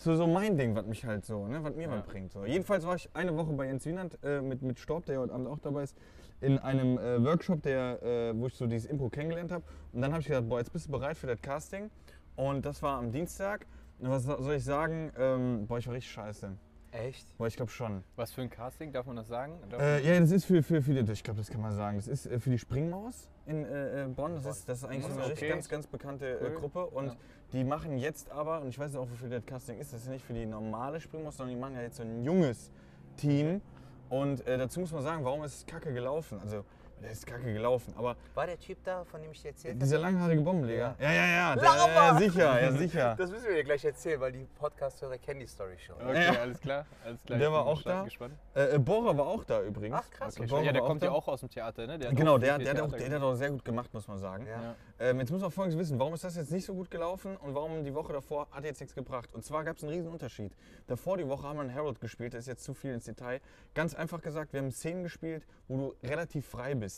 So, 0.02 0.16
so, 0.16 0.16
so 0.16 0.26
mein 0.26 0.56
Ding, 0.56 0.74
was 0.74 0.84
mich 0.84 1.04
halt 1.04 1.24
so, 1.24 1.46
ne, 1.46 1.62
was 1.62 1.76
mir 1.76 1.82
Ja. 1.84 1.92
was 1.92 2.02
bringt. 2.04 2.32
So. 2.32 2.44
Jedenfalls 2.44 2.84
war 2.84 2.96
ich 2.96 3.08
eine 3.14 3.36
Woche 3.36 3.52
bei 3.52 3.66
Jens 3.66 3.86
Wienand 3.86 4.18
äh, 4.24 4.40
mit, 4.40 4.60
mit 4.60 4.80
Storb, 4.80 5.06
der 5.06 5.20
heute 5.20 5.32
Abend 5.32 5.46
auch 5.46 5.60
dabei 5.60 5.84
ist, 5.84 5.96
in 6.40 6.58
einem 6.58 6.98
äh, 6.98 7.22
Workshop, 7.24 7.62
der, 7.62 8.02
äh, 8.02 8.32
wo 8.36 8.48
ich 8.48 8.54
so 8.54 8.66
dieses 8.66 8.90
Impro 8.90 9.08
kennengelernt 9.10 9.52
habe. 9.52 9.62
Und 9.92 10.02
dann 10.02 10.10
habe 10.10 10.20
ich 10.20 10.26
gesagt, 10.26 10.48
boah, 10.48 10.58
jetzt 10.58 10.72
bist 10.72 10.88
du 10.88 10.90
bereit 10.90 11.16
für 11.16 11.28
das 11.28 11.40
Casting. 11.40 11.88
Und 12.34 12.66
das 12.66 12.82
war 12.82 12.98
am 12.98 13.12
Dienstag. 13.12 13.64
Und 14.00 14.10
was 14.10 14.24
soll 14.24 14.54
ich 14.54 14.64
sagen? 14.64 15.12
Ähm, 15.16 15.66
boah, 15.68 15.78
ich 15.78 15.86
war 15.86 15.94
richtig 15.94 16.10
scheiße. 16.10 16.50
Echt? 16.92 17.36
Boah, 17.38 17.46
ich 17.46 17.56
glaube 17.56 17.70
schon. 17.72 18.04
Was 18.16 18.32
für 18.32 18.42
ein 18.42 18.50
Casting, 18.50 18.92
darf 18.92 19.06
man 19.06 19.16
das 19.16 19.26
sagen? 19.26 19.54
Äh, 19.78 20.06
ja, 20.06 20.20
das 20.20 20.30
ist 20.30 20.44
für, 20.44 20.62
für, 20.62 20.82
für 20.82 20.92
die, 20.92 21.10
ich 21.12 21.24
glaube, 21.24 21.38
das 21.38 21.48
kann 21.50 21.62
man 21.62 21.72
sagen. 21.74 21.96
Das 21.96 22.06
ist 22.06 22.26
äh, 22.26 22.38
für 22.38 22.50
die 22.50 22.58
Springmaus 22.58 23.30
in 23.46 23.64
äh, 23.64 24.04
äh, 24.04 24.08
Bonn. 24.08 24.34
Das 24.34 24.44
ist, 24.44 24.68
das 24.68 24.78
ist 24.78 24.84
eigentlich 24.84 25.06
so 25.12 25.18
eine 25.20 25.32
Okay. 25.32 25.48
ganz, 25.48 25.68
ganz 25.70 25.86
bekannte 25.86 26.26
äh, 26.38 26.44
Cool. 26.44 26.54
Gruppe. 26.54 26.86
Und 26.86 27.06
Ja. 27.06 27.16
die 27.54 27.64
machen 27.64 27.96
jetzt 27.96 28.30
aber, 28.30 28.60
und 28.60 28.68
ich 28.68 28.78
weiß 28.78 28.94
auch, 28.96 29.08
wofür 29.10 29.30
das 29.30 29.46
Casting 29.46 29.78
ist, 29.78 29.92
das 29.94 30.02
ist 30.02 30.08
nicht 30.10 30.24
für 30.24 30.34
die 30.34 30.44
normale 30.44 31.00
Springmaus, 31.00 31.38
sondern 31.38 31.56
die 31.56 31.60
machen 31.60 31.74
ja 31.76 31.80
jetzt 31.82 31.96
so 31.96 32.02
ein 32.02 32.22
junges 32.22 32.70
Team. 33.16 33.62
Und 34.10 34.46
äh, 34.46 34.58
dazu 34.58 34.80
muss 34.80 34.92
man 34.92 35.02
sagen, 35.02 35.24
warum 35.24 35.42
ist 35.44 35.56
es 35.56 35.66
kacke 35.66 35.94
gelaufen? 35.94 36.38
Also, 36.40 36.64
der 37.02 37.10
ist 37.10 37.26
kacke 37.26 37.52
gelaufen, 37.52 37.92
aber 37.96 38.16
War 38.34 38.46
der 38.46 38.58
Typ 38.58 38.78
da, 38.84 39.04
von 39.04 39.20
dem 39.22 39.32
ich 39.32 39.42
dir 39.42 39.48
erzählt 39.48 39.74
habe? 39.74 39.84
dieser 39.84 39.98
langhaarige 39.98 40.40
Bombenleger. 40.40 40.94
Ja, 41.00 41.12
ja, 41.12 41.26
ja, 41.26 41.56
der, 41.56 41.64
ja 41.64 42.18
sicher, 42.18 42.62
ja, 42.62 42.72
sicher. 42.72 43.14
Das 43.18 43.30
müssen 43.30 43.48
wir 43.48 43.54
dir 43.56 43.64
gleich 43.64 43.84
erzählen, 43.84 44.20
weil 44.20 44.32
die 44.32 44.46
Podcast-Hörer 44.58 45.18
kennen 45.18 45.40
die 45.40 45.46
Story 45.46 45.76
schon. 45.78 45.96
Okay, 45.96 46.24
Ja. 46.32 46.40
alles 46.40 46.60
klar. 46.60 46.86
Alles 47.04 47.22
klar. 47.24 47.38
Der 47.38 47.52
war 47.52 47.66
auch 47.66 47.82
da? 47.82 48.04
Gespannt. 48.04 48.34
Äh, 48.54 48.74
äh, 48.74 48.78
Bohrer 48.78 49.16
war 49.16 49.26
auch 49.26 49.44
da 49.44 49.62
übrigens. 49.62 49.96
Ach, 49.98 50.10
krass. 50.10 50.36
Okay, 50.38 50.46
Bohrer 50.48 50.62
ja, 50.62 50.72
der 50.72 50.82
kommt 50.82 51.02
ja 51.02 51.10
auch 51.10 51.26
aus 51.28 51.40
dem 51.40 51.50
Theater, 51.50 51.86
ne? 51.86 51.98
Der 51.98 52.10
hat 52.10 52.16
Genau, 52.16 52.38
der, 52.38 52.58
der, 52.58 52.70
hat 52.70 52.80
auch, 52.80 52.92
der 52.92 53.10
hat 53.10 53.22
auch 53.22 53.34
sehr 53.34 53.50
gut 53.50 53.64
gemacht, 53.64 53.92
muss 53.92 54.06
man 54.08 54.18
sagen. 54.18 54.46
Ja. 54.46 54.62
Ja. 54.62 54.74
Ähm, 55.00 55.18
jetzt 55.20 55.30
muss 55.30 55.40
man 55.40 55.50
Folgendes 55.50 55.78
wissen, 55.80 55.98
warum 55.98 56.14
ist 56.14 56.24
das 56.24 56.36
jetzt 56.36 56.52
nicht 56.52 56.64
so 56.64 56.74
gut 56.74 56.90
gelaufen 56.90 57.36
und 57.38 57.54
warum 57.54 57.84
die 57.84 57.94
Woche 57.94 58.12
davor 58.12 58.46
hat 58.50 58.64
jetzt 58.64 58.80
nichts 58.80 58.94
gebracht. 58.94 59.28
Und 59.32 59.44
zwar 59.44 59.64
gab 59.64 59.76
es 59.76 59.82
einen 59.82 59.92
riesen 59.92 60.08
Unterschied. 60.08 60.52
Davor 60.86 61.16
die 61.16 61.26
Woche 61.28 61.46
haben 61.48 61.56
wir 61.56 61.62
einen 61.62 61.74
Harold 61.74 62.00
gespielt, 62.00 62.34
das 62.34 62.40
ist 62.40 62.46
jetzt 62.48 62.64
zu 62.64 62.74
viel 62.74 62.92
ins 62.92 63.04
Detail. 63.04 63.40
Ganz 63.74 63.94
einfach 63.94 64.20
gesagt, 64.20 64.52
wir 64.52 64.60
haben 64.60 64.70
Szenen 64.70 65.02
gespielt, 65.02 65.44
wo 65.66 65.76
du 65.76 66.06
relativ 66.06 66.46
frei 66.46 66.74
bist. 66.74 66.91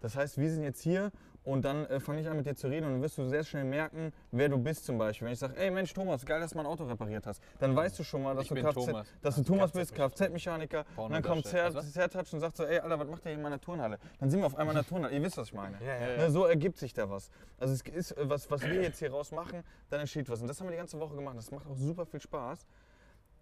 Das 0.00 0.16
heißt, 0.16 0.36
wir 0.38 0.50
sind 0.50 0.64
jetzt 0.64 0.82
hier 0.82 1.12
und 1.44 1.64
dann 1.64 1.86
äh, 1.86 2.00
fange 2.00 2.20
ich 2.20 2.28
an 2.28 2.36
mit 2.36 2.44
dir 2.44 2.54
zu 2.54 2.66
reden 2.68 2.86
und 2.86 2.92
dann 2.94 3.02
wirst 3.02 3.16
du 3.16 3.24
sehr 3.28 3.44
schnell 3.44 3.64
merken, 3.64 4.12
wer 4.30 4.48
du 4.48 4.58
bist 4.58 4.84
zum 4.84 4.98
Beispiel. 4.98 5.26
Wenn 5.26 5.32
ich 5.32 5.38
sage, 5.38 5.56
ey 5.56 5.70
Mensch 5.70 5.94
Thomas, 5.94 6.26
geil, 6.26 6.40
dass 6.40 6.50
du 6.50 6.56
mein 6.58 6.66
Auto 6.66 6.84
repariert 6.84 7.26
hast, 7.26 7.40
dann 7.60 7.74
weißt 7.74 7.98
du 7.98 8.02
schon 8.04 8.22
mal, 8.22 8.34
dass 8.34 8.44
Ich 8.44 8.48
du 8.50 8.56
Kfz, 8.56 8.74
Thomas. 8.74 9.06
dass 9.22 9.36
du 9.36 9.42
Thomas 9.44 9.72
bist, 9.72 9.94
Kfz-Mechaniker. 9.94 10.84
Und 10.96 11.12
dann 11.12 11.22
kommt? 11.22 11.46
Zertouch 11.46 12.32
und 12.32 12.40
sagt 12.40 12.56
so, 12.56 12.64
ey 12.64 12.80
Alter, 12.80 12.98
was 12.98 13.08
macht 13.08 13.24
der 13.24 13.30
hier 13.30 13.38
in 13.38 13.42
meiner 13.42 13.60
Turnhalle? 13.60 13.98
Dann 14.18 14.28
sind 14.28 14.40
wir 14.40 14.46
auf 14.46 14.56
einmal 14.56 14.74
in 14.74 14.82
der 14.82 14.88
Turnhalle. 14.88 15.14
Ihr 15.14 15.22
wisst, 15.22 15.38
was 15.38 15.48
ich 15.48 15.54
meine. 15.54 15.78
Ja, 15.80 15.94
ja. 15.96 16.16
Ne, 16.18 16.30
so 16.30 16.44
ergibt 16.44 16.78
sich 16.78 16.92
da 16.92 17.08
was. 17.08 17.30
Also 17.58 17.72
es 17.74 17.82
ist 17.82 18.12
äh, 18.18 18.28
was, 18.28 18.50
was 18.50 18.62
wir 18.62 18.82
jetzt 18.82 18.98
hier 18.98 19.10
raus 19.10 19.30
machen, 19.32 19.62
dann 19.88 20.00
entsteht 20.00 20.28
was. 20.28 20.42
Und 20.42 20.48
das 20.48 20.60
haben 20.60 20.66
wir 20.66 20.72
die 20.72 20.78
ganze 20.78 20.98
Woche 20.98 21.14
gemacht. 21.14 21.36
Das 21.38 21.50
macht 21.50 21.66
auch 21.66 21.76
super 21.76 22.04
viel 22.04 22.20
Spaß. 22.20 22.66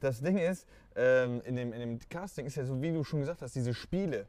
Das 0.01 0.21
Ding 0.21 0.39
ist, 0.39 0.67
ähm, 0.95 1.41
in, 1.45 1.57
dem, 1.57 1.73
in 1.73 1.81
dem 1.81 1.99
Casting 2.09 2.47
ist 2.47 2.57
ja 2.57 2.65
so, 2.65 2.81
wie 2.81 2.93
du 2.93 3.03
schon 3.05 3.21
gesagt 3.21 3.43
hast, 3.43 3.55
diese 3.55 3.75
Spiele. 3.75 4.27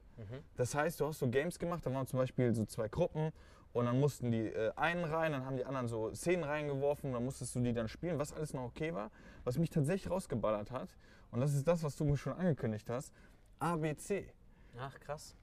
Das 0.55 0.73
heißt, 0.75 0.99
du 0.99 1.07
hast 1.07 1.19
so 1.19 1.29
Games 1.29 1.57
gemacht, 1.59 1.85
da 1.85 1.93
waren 1.93 2.07
zum 2.07 2.19
Beispiel 2.19 2.53
so 2.53 2.65
zwei 2.65 2.87
Gruppen 2.87 3.31
und 3.71 3.85
dann 3.85 3.99
mussten 3.99 4.31
die 4.31 4.47
äh, 4.47 4.71
einen 4.75 5.03
rein, 5.05 5.31
dann 5.31 5.45
haben 5.45 5.57
die 5.57 5.65
anderen 5.65 5.87
so 5.87 6.13
Szenen 6.13 6.43
reingeworfen 6.43 7.09
und 7.09 7.13
dann 7.13 7.25
musstest 7.25 7.55
du 7.55 7.59
die 7.59 7.73
dann 7.73 7.87
spielen, 7.87 8.17
was 8.17 8.33
alles 8.33 8.53
noch 8.53 8.63
okay 8.63 8.93
war. 8.93 9.11
Was 9.43 9.57
mich 9.57 9.69
tatsächlich 9.69 10.11
rausgeballert 10.11 10.71
hat, 10.71 10.89
und 11.31 11.39
das 11.39 11.53
ist 11.53 11.67
das, 11.67 11.83
was 11.83 11.95
du 11.95 12.05
mir 12.05 12.17
schon 12.17 12.33
angekündigt 12.33 12.89
hast, 12.89 13.13
ABC. 13.59 14.33
Ach, 14.77 14.99
krass. 14.99 15.35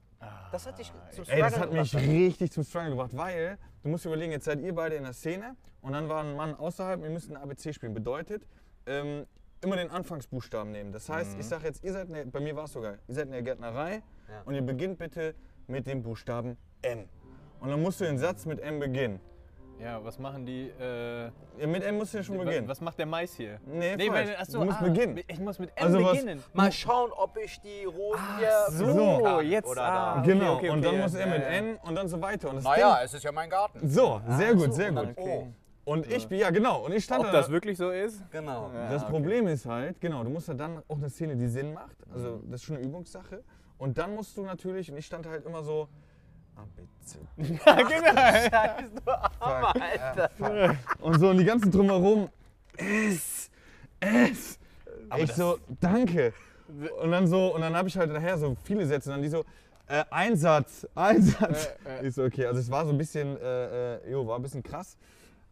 Das 0.51 0.67
hat 0.67 0.79
dich 0.79 0.93
zum 1.11 1.25
Ey, 1.29 1.41
das 1.41 1.53
Struggle 1.53 1.61
hat 1.61 1.73
mich 1.73 1.91
gebracht. 1.91 2.09
richtig 2.09 2.53
zum 2.53 2.65
Struggle 2.65 2.91
gebracht, 2.91 3.17
weil 3.17 3.59
du 3.83 3.89
musst 3.91 4.07
überlegen, 4.07 4.33
jetzt 4.33 4.47
seid 4.47 4.61
ihr 4.61 4.75
beide 4.75 4.97
in 4.97 5.05
der 5.05 5.13
Szene 5.13 5.57
und 5.83 5.93
dann 5.93 6.09
war 6.09 6.25
ein 6.25 6.35
Mann 6.35 6.55
außerhalb, 6.55 7.03
wir 7.03 7.11
müssten 7.11 7.37
ABC 7.37 7.73
spielen. 7.73 7.95
Bedeutet, 7.95 8.47
ähm, 8.87 9.27
immer 9.67 9.77
den 9.77 9.91
Anfangsbuchstaben 9.91 10.71
nehmen. 10.73 10.93
Das 10.93 11.09
heißt, 11.09 11.37
ich 11.39 11.47
sage 11.47 11.65
jetzt, 11.67 11.83
ihr 11.85 11.93
seid, 11.93 12.09
in 12.09 12.15
der, 12.15 12.25
bei 12.27 12.41
mir 12.41 12.55
war 12.57 12.65
es 12.65 12.73
sogar, 12.73 12.95
ihr 13.09 13.15
seid 13.15 13.27
in 13.27 13.33
der 13.33 13.43
Gärtnerei 13.43 13.95
Ja. 14.29 14.43
und 14.45 14.55
ihr 14.55 14.63
beginnt 14.63 14.99
bitte 14.99 15.35
mit 15.67 15.87
dem 15.87 16.03
Buchstaben 16.03 16.57
M. 16.83 17.05
Und 17.61 17.69
dann 17.71 17.83
musst 17.83 18.01
du 18.01 18.05
den 18.05 18.19
Satz 18.19 18.47
mit 18.47 18.61
M 18.61 18.79
beginnen. 18.79 19.21
Ja, 19.79 20.03
was 20.03 20.19
machen 20.19 20.47
die? 20.47 20.71
Äh, 20.81 21.25
Ja, 21.59 21.67
mit 21.67 21.83
M 21.83 21.99
musst 21.99 22.15
du 22.15 22.19
ja 22.19 22.25
schon 22.25 22.39
beginnen. 22.39 22.67
was 22.67 22.81
macht 22.81 22.99
der 22.99 23.05
Mais 23.05 23.35
hier? 23.35 23.61
Nee, 23.67 23.91
falsch. 24.09 24.29
wenn- 24.29 24.35
ach 24.39 24.47
so, 24.47 24.61
du 24.61 24.65
musst 24.65 24.79
ah, 24.81 24.85
beginnen. 24.85 25.21
Ich 25.27 25.39
muss 25.39 25.59
mit 25.59 25.69
M 25.77 25.85
Also 25.87 26.03
was- 26.03 26.13
beginnen. 26.13 26.43
Mal 26.55 26.73
schauen, 26.73 27.11
ob 27.13 27.37
ich 27.37 27.61
die 27.61 27.85
Rosen 27.85 28.39
hier 28.39 28.51
so, 28.71 29.21
kann 29.23 29.47
jetzt, 29.47 29.69
oder 29.69 29.83
ah, 29.83 30.15
da. 30.15 30.21
okay, 30.21 30.33
Genau, 30.33 30.55
okay, 30.57 30.71
und 30.71 30.83
dann 30.83 30.95
okay, 30.95 31.03
muss 31.03 31.13
ja, 31.13 31.21
er 31.21 31.27
mit 31.27 31.41
ja. 31.43 31.49
N 31.49 31.77
und 31.83 31.95
dann 31.95 32.09
so 32.09 32.23
weiter. 32.23 32.51
Und 32.51 32.63
Naja, 32.65 33.01
es 33.05 33.13
ist 33.13 33.23
ja 33.25 33.33
mein 33.33 33.51
Garten. 33.51 33.87
So, 33.87 34.23
sehr 34.29 34.55
gut, 34.55 34.73
sehr 34.73 34.89
und 34.91 34.97
gut. 34.97 35.09
dann 35.19 35.25
O. 35.25 35.49
Und 35.87 36.11
ich 36.13 36.27
bin, 36.27 36.41
ja 36.41 36.51
genau, 36.51 36.85
und 36.85 36.93
ich 36.93 37.05
stand 37.05 37.21
Ob 37.21 37.27
da. 37.27 37.39
das 37.39 37.49
wirklich 37.49 37.79
so 37.79 37.91
ist? 37.91 38.21
Genau. 38.33 38.73
Das 38.91 39.03
okay. 39.03 39.13
Problem 39.13 39.47
ist 39.47 39.67
halt, 39.67 40.01
genau, 40.01 40.25
du 40.25 40.31
musst 40.31 40.49
ja 40.49 40.55
dann 40.55 40.83
auch 40.89 40.97
eine 40.97 41.09
Szene, 41.09 41.37
die 41.37 41.47
Sinn 41.47 41.73
macht. 41.73 41.97
Also 42.13 42.43
das 42.51 42.61
ist 42.61 42.65
schon 42.65 42.77
eine 42.77 42.85
Übungssache. 42.85 43.45
Und 43.79 43.97
dann 43.97 44.17
musst 44.17 44.37
du 44.37 44.43
natürlich, 44.43 44.91
und 44.91 44.99
ich 44.99 45.07
stand 45.07 45.29
halt 45.29 45.47
immer 45.47 45.63
so, 45.63 45.89
ABC. 46.57 47.19
Ja, 47.65 47.83
genau. 47.83 48.21
Scheiß 48.51 48.91
du 49.05 49.11
Armer, 49.41 49.75
Alter. 49.81 50.77
Und 51.01 51.21
so, 51.21 51.29
und 51.29 51.39
die 51.39 51.45
ganzen 51.45 51.71
drumherum, 51.71 52.31
es, 52.77 53.49
es. 54.01 54.59
ich 55.19 55.33
so, 55.35 55.59
danke. 55.81 56.33
Und 57.01 57.13
dann 57.13 57.29
so, 57.29 57.55
und 57.55 57.61
dann 57.61 57.77
habe 57.77 57.87
ich 57.87 57.97
halt 57.97 58.11
nachher 58.11 58.37
so 58.39 58.57
viele 58.65 58.85
Sätze, 58.87 59.11
und 59.11 59.19
dann 59.19 59.23
die 59.23 59.29
so, 59.29 59.45
äh, 59.87 60.03
Einsatz, 60.11 60.85
Einsatz. 60.97 61.69
Äh, 61.85 62.01
äh. 62.01 62.09
Ich 62.09 62.15
so, 62.17 62.25
okay, 62.25 62.47
also 62.47 62.59
es 62.59 62.69
war 62.73 62.85
so 62.85 62.91
ein 62.91 62.99
bisschen, 62.99 63.37
äh, 63.41 63.99
äh, 63.99 64.11
jo, 64.11 64.27
war 64.27 64.37
ein 64.37 64.43
bisschen 64.43 64.65
krass. 64.65 64.97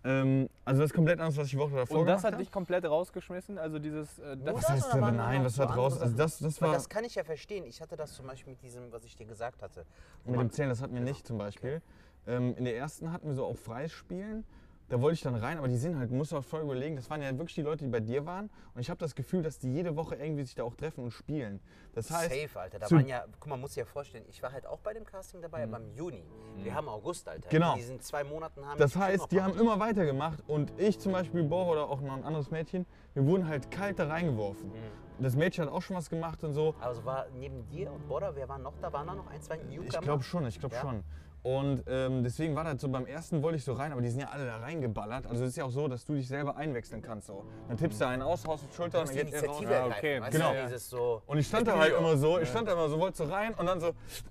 Ähm, 0.07 0.51
also 0.67 0.83
das 0.83 0.90
ist 0.90 0.95
komplett 0.95 1.19
anders, 1.19 1.37
was 1.38 1.47
ich 1.47 1.53
die 1.53 1.59
Woche 1.59 1.77
davor 1.77 2.01
Und 2.01 2.07
das 2.07 2.25
hat 2.25 2.33
hab. 2.33 2.38
dich 2.38 2.53
komplett 2.53 2.85
rausgeschmissen? 2.85 3.57
Also 3.57 3.79
dieses. 3.79 4.19
Äh, 4.19 4.37
das, 4.37 4.55
Was 4.57 4.69
heißt 4.69 4.95
denn, 4.95 5.17
nein, 5.17 5.43
das 5.43 5.59
hat 5.59 5.75
raus, 5.75 5.99
also 5.99 6.14
das, 6.14 6.38
das 6.38 6.61
war 6.61 6.73
das 6.73 6.88
kann 6.88 7.05
ich 7.05 7.14
ja 7.14 7.25
verstehen. 7.25 7.64
Ich 7.64 7.81
hatte 7.81 7.97
das 7.97 8.12
zum 8.12 8.27
Beispiel 8.27 8.53
mit 8.53 8.62
diesem, 8.62 8.93
was 8.93 9.05
ich 9.05 9.17
dir 9.17 9.25
gesagt 9.25 9.62
hatte. 9.62 9.87
Mit 10.27 10.38
dem 10.38 10.51
Zählen, 10.51 10.69
das 10.69 10.83
hatten 10.83 10.95
wir 10.95 11.01
nicht 11.01 11.27
zum 11.27 11.38
Beispiel. 11.38 11.81
Ähm, 12.27 12.55
in 12.57 12.64
der 12.64 12.77
ersten 12.77 13.12
hatten 13.12 13.29
wir 13.29 13.35
so 13.35 13.47
auch 13.47 13.57
freies 13.57 13.93
Spielen. 13.93 14.45
Da 14.90 15.01
wollte 15.01 15.14
ich 15.14 15.23
dann 15.23 15.35
rein, 15.35 15.57
aber 15.57 15.68
die 15.68 15.79
sind 15.79 15.99
halt, 15.99 16.11
du 16.11 16.37
auch 16.37 16.44
voll 16.44 16.61
überlegen, 16.61 16.97
das 16.97 17.09
waren 17.09 17.23
ja 17.23 17.31
wirklich 17.33 17.55
die 17.55 17.62
Leute, 17.62 17.85
die 17.85 17.90
bei 17.90 18.01
dir 18.01 18.27
waren. 18.27 18.51
Und 18.75 18.83
ich 18.83 18.90
habe 18.90 18.99
das 18.99 19.14
Gefühl, 19.14 19.42
dass 19.42 19.59
die 19.59 19.73
jede 19.73 19.97
Woche 19.97 20.14
irgendwie 20.16 20.44
sich 20.44 20.55
da 20.55 20.62
auch 20.62 20.75
treffen 20.75 21.05
und 21.05 21.11
spielen. 21.11 21.61
Das 21.94 22.11
heißt, 22.11 22.31
Safe, 22.31 22.61
Alter. 22.61 22.79
Da 22.79 22.90
waren 22.90 23.07
ja, 23.07 23.25
guck 23.40 23.49
mal, 23.49 23.57
muss 23.57 23.73
dir 23.73 23.81
ja 23.81 23.87
vorstellen, 23.87 24.25
ich 24.29 24.42
war 24.42 24.53
halt 24.53 24.66
auch 24.66 24.81
bei 24.81 24.92
dem 24.92 25.07
Casting 25.07 25.40
dabei, 25.40 25.62
aber 25.64 25.79
im 25.79 25.90
Juni. 25.94 26.23
Wir 26.57 26.75
haben 26.75 26.88
August, 26.88 27.27
Alter. 27.29 27.49
Genau. 27.49 27.73
In 27.73 27.79
diesen 27.79 28.01
zwei 28.01 28.25
Monaten 28.25 28.64
haben 28.66 28.79
Das 28.79 28.94
heißt, 28.94 29.33
die 29.33 29.40
haben 29.40 29.59
immer 29.59 29.81
weitergemacht 29.81 30.42
und 30.49 30.70
ich 30.79 30.99
zum 30.99 31.12
Beispiel, 31.12 31.44
Bor 31.44 31.66
oder 31.68 31.88
auch 31.88 32.03
noch 32.03 32.16
ein 32.16 32.25
anderes 32.25 32.51
Mädchen, 32.51 32.85
wir 33.14 33.25
wurden 33.25 33.49
halt 33.49 33.70
kalt 33.70 33.99
da 33.99 34.07
reingeworfen. 34.07 34.70
Das 35.18 35.37
Mädchen 35.37 35.64
hat 35.64 35.73
auch 35.73 35.81
schon 35.83 35.97
was 35.97 36.11
gemacht 36.11 36.42
und 36.44 36.53
so. 36.53 36.75
Also 36.81 37.05
war 37.05 37.27
neben 37.38 37.66
dir 37.68 37.90
und 37.90 38.07
Border, 38.09 38.35
wer 38.35 38.49
war 38.49 38.59
noch 38.59 38.75
da? 38.83 38.92
Waren 38.92 39.07
da 39.07 39.14
noch 39.14 39.29
ein, 39.29 39.40
zwei 39.40 39.57
Newcomer? 39.57 39.85
Ich 39.88 40.01
glaube 40.01 40.23
schon, 40.25 40.47
ich 40.47 40.59
glaube 40.59 40.75
Ja? 40.75 40.81
schon. 40.81 41.05
Und 41.44 41.85
ähm, 41.88 42.24
deswegen 42.24 42.57
war 42.57 42.64
das 42.64 42.80
so, 42.80 42.88
beim 42.88 43.04
ersten 43.04 43.42
wollte 43.42 43.59
ich 43.59 43.64
so 43.64 43.74
rein, 43.74 43.92
aber 43.92 44.00
die 44.00 44.09
sind 44.09 44.20
ja 44.20 44.28
alle 44.28 44.46
da 44.46 44.57
reingeballert. 44.57 45.26
Also 45.26 45.44
es 45.44 45.50
ist 45.50 45.57
ja 45.57 45.64
auch 45.64 45.70
so, 45.70 45.88
dass 45.88 46.07
du 46.07 46.14
dich 46.14 46.26
selber 46.26 46.57
einwechseln 46.57 47.02
kannst. 47.02 47.26
So. 47.26 47.44
Dann 47.68 47.76
tippst 47.76 48.00
du 48.00 48.07
einen 48.07 48.22
aus, 48.22 48.46
haust 48.46 48.64
die 48.66 48.74
Schulter 48.74 49.00
und 49.02 49.09
dann 49.09 49.14
geht 49.14 49.30
er 49.30 49.44
raus. 49.44 49.62
Ja, 49.62 49.87
okay, 49.87 50.22
weißt 50.22 50.33
genau. 50.33 50.54
du? 50.54 50.78
So, 50.78 51.22
Und 51.26 51.37
ich 51.37 51.46
stand 51.46 51.68
da 51.68 51.76
halt 51.76 51.94
immer 51.98 52.16
so, 52.16 52.38
ich 52.38 52.48
stand 52.48 52.66
da 52.66 52.72
immer 52.72 52.88
so, 52.88 52.98
wollte 52.98 53.18
so 53.18 53.24
rein 53.24 53.52
und 53.52 53.66
dann 53.66 53.78
so, 53.78 53.88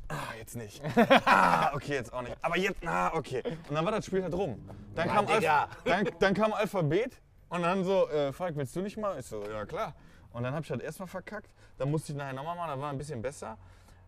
ah, 0.07 0.15
jetzt 0.39 0.55
nicht. 0.55 0.81
Ah, 1.25 1.71
okay, 1.75 1.93
jetzt 1.93 2.11
auch 2.11 2.23
nicht. 2.23 2.35
Aber 2.41 2.57
jetzt, 2.57 2.85
ah, 2.85 3.11
okay. 3.13 3.43
Und 3.69 3.75
dann 3.75 3.85
war 3.85 3.91
das 3.91 4.05
Spiel 4.07 4.23
halt 4.23 4.33
rum. 4.33 4.67
Dann, 4.95 5.07
Ja, 5.07 5.13
kam, 5.13 5.27
Digga. 5.27 5.61
Alph 5.61 5.77
dann, 5.85 6.09
dann 6.19 6.33
kam 6.33 6.53
Alphabet 6.53 7.21
und 7.49 7.61
dann 7.61 7.83
so, 7.83 8.09
äh, 8.09 8.33
Falk, 8.33 8.55
willst 8.55 8.75
du 8.75 8.81
nicht 8.81 8.97
mal? 8.97 9.19
Ich 9.19 9.27
so, 9.27 9.43
ja 9.43 9.65
klar. 9.65 9.93
Und 10.31 10.41
dann 10.41 10.53
habe 10.53 10.63
ich 10.63 10.71
halt 10.71 10.81
erstmal 10.81 11.07
verkackt. 11.07 11.51
Dann 11.77 11.91
musste 11.91 12.11
ich 12.11 12.17
nachher 12.17 12.33
nochmal 12.33 12.55
machen, 12.55 12.69
da 12.69 12.79
war 12.79 12.89
ein 12.89 12.97
bisschen 12.97 13.21
besser. 13.21 13.55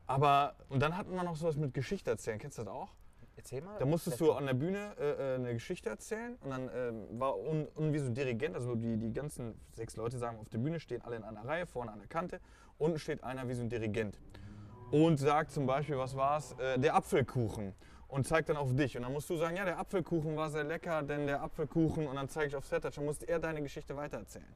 Aber, 0.08 0.56
und 0.70 0.82
dann 0.82 0.98
hatten 0.98 1.16
wir 1.16 1.24
noch 1.24 1.36
sowas 1.36 1.56
mit 1.56 1.74
Geschichte 1.74 2.12
erzählen. 2.12 2.40
Kennst 2.40 2.58
du 2.58 2.64
das 2.64 2.74
auch? 2.74 2.90
erzähl 3.38 3.62
mal. 3.62 3.78
Da 3.80 3.86
musstest 3.86 4.20
du 4.20 4.32
an 4.34 4.46
der 4.46 4.54
Bühne 4.54 4.96
äh, 5.00 5.34
äh, 5.34 5.36
eine 5.36 5.54
Geschichte 5.54 5.90
erzählen 5.90 6.36
und 6.42 6.50
dann 6.50 6.70
ähm, 6.74 7.20
war 7.20 7.38
un, 7.38 7.68
un 7.76 7.94
wie 7.94 8.00
so 8.00 8.08
ein 8.08 8.14
Dirigent, 8.14 8.56
also 8.56 8.76
die, 8.76 8.98
die 8.98 9.14
ganzen 9.14 9.56
sechs 9.74 9.96
Leute 9.96 10.18
sagen, 10.18 10.40
auf 10.40 10.50
der 10.50 10.58
Bühne 10.58 10.80
stehen 10.80 11.02
alle 11.02 11.16
in 11.16 11.24
einer 11.24 11.46
Reihe, 11.46 11.66
vorne 11.66 11.92
an 11.92 12.00
der 12.00 12.08
Kante, 12.08 12.40
unten 12.78 13.00
steht 13.00 13.24
einer 13.24 13.48
wie 13.48 13.54
so 13.54 13.62
ein 13.62 13.70
Dirigent 13.70 14.20
und 14.92 15.18
sagt 15.18 15.52
zum 15.52 15.66
Beispiel, 15.66 15.98
was 15.98 16.16
war's, 16.16 16.54
äh, 16.54 16.80
der 16.80 16.96
Apfelkuchen 16.96 17.74
und 18.08 18.28
zeigt 18.28 18.50
dann 18.50 18.58
auf 18.58 18.74
dich 18.76 18.96
und 18.96 19.04
dann 19.04 19.14
musst 19.14 19.30
du 19.30 19.38
sagen, 19.38 19.58
ja, 19.58 19.66
der 19.66 19.80
Apfelkuchen 19.80 20.36
war 20.36 20.50
sehr 20.50 20.64
lecker, 20.64 21.04
denn 21.04 21.28
der 21.28 21.42
Apfelkuchen 21.42 22.08
und 22.08 22.16
dann 22.16 22.30
zeige 22.30 22.48
ich 22.48 22.56
auf 22.56 22.66
Sertac, 22.66 22.94
dann 22.94 23.06
musst 23.06 23.24
er 23.24 23.40
deine 23.40 23.62
Geschichte 23.62 23.96
weitererzählen. 23.96 24.56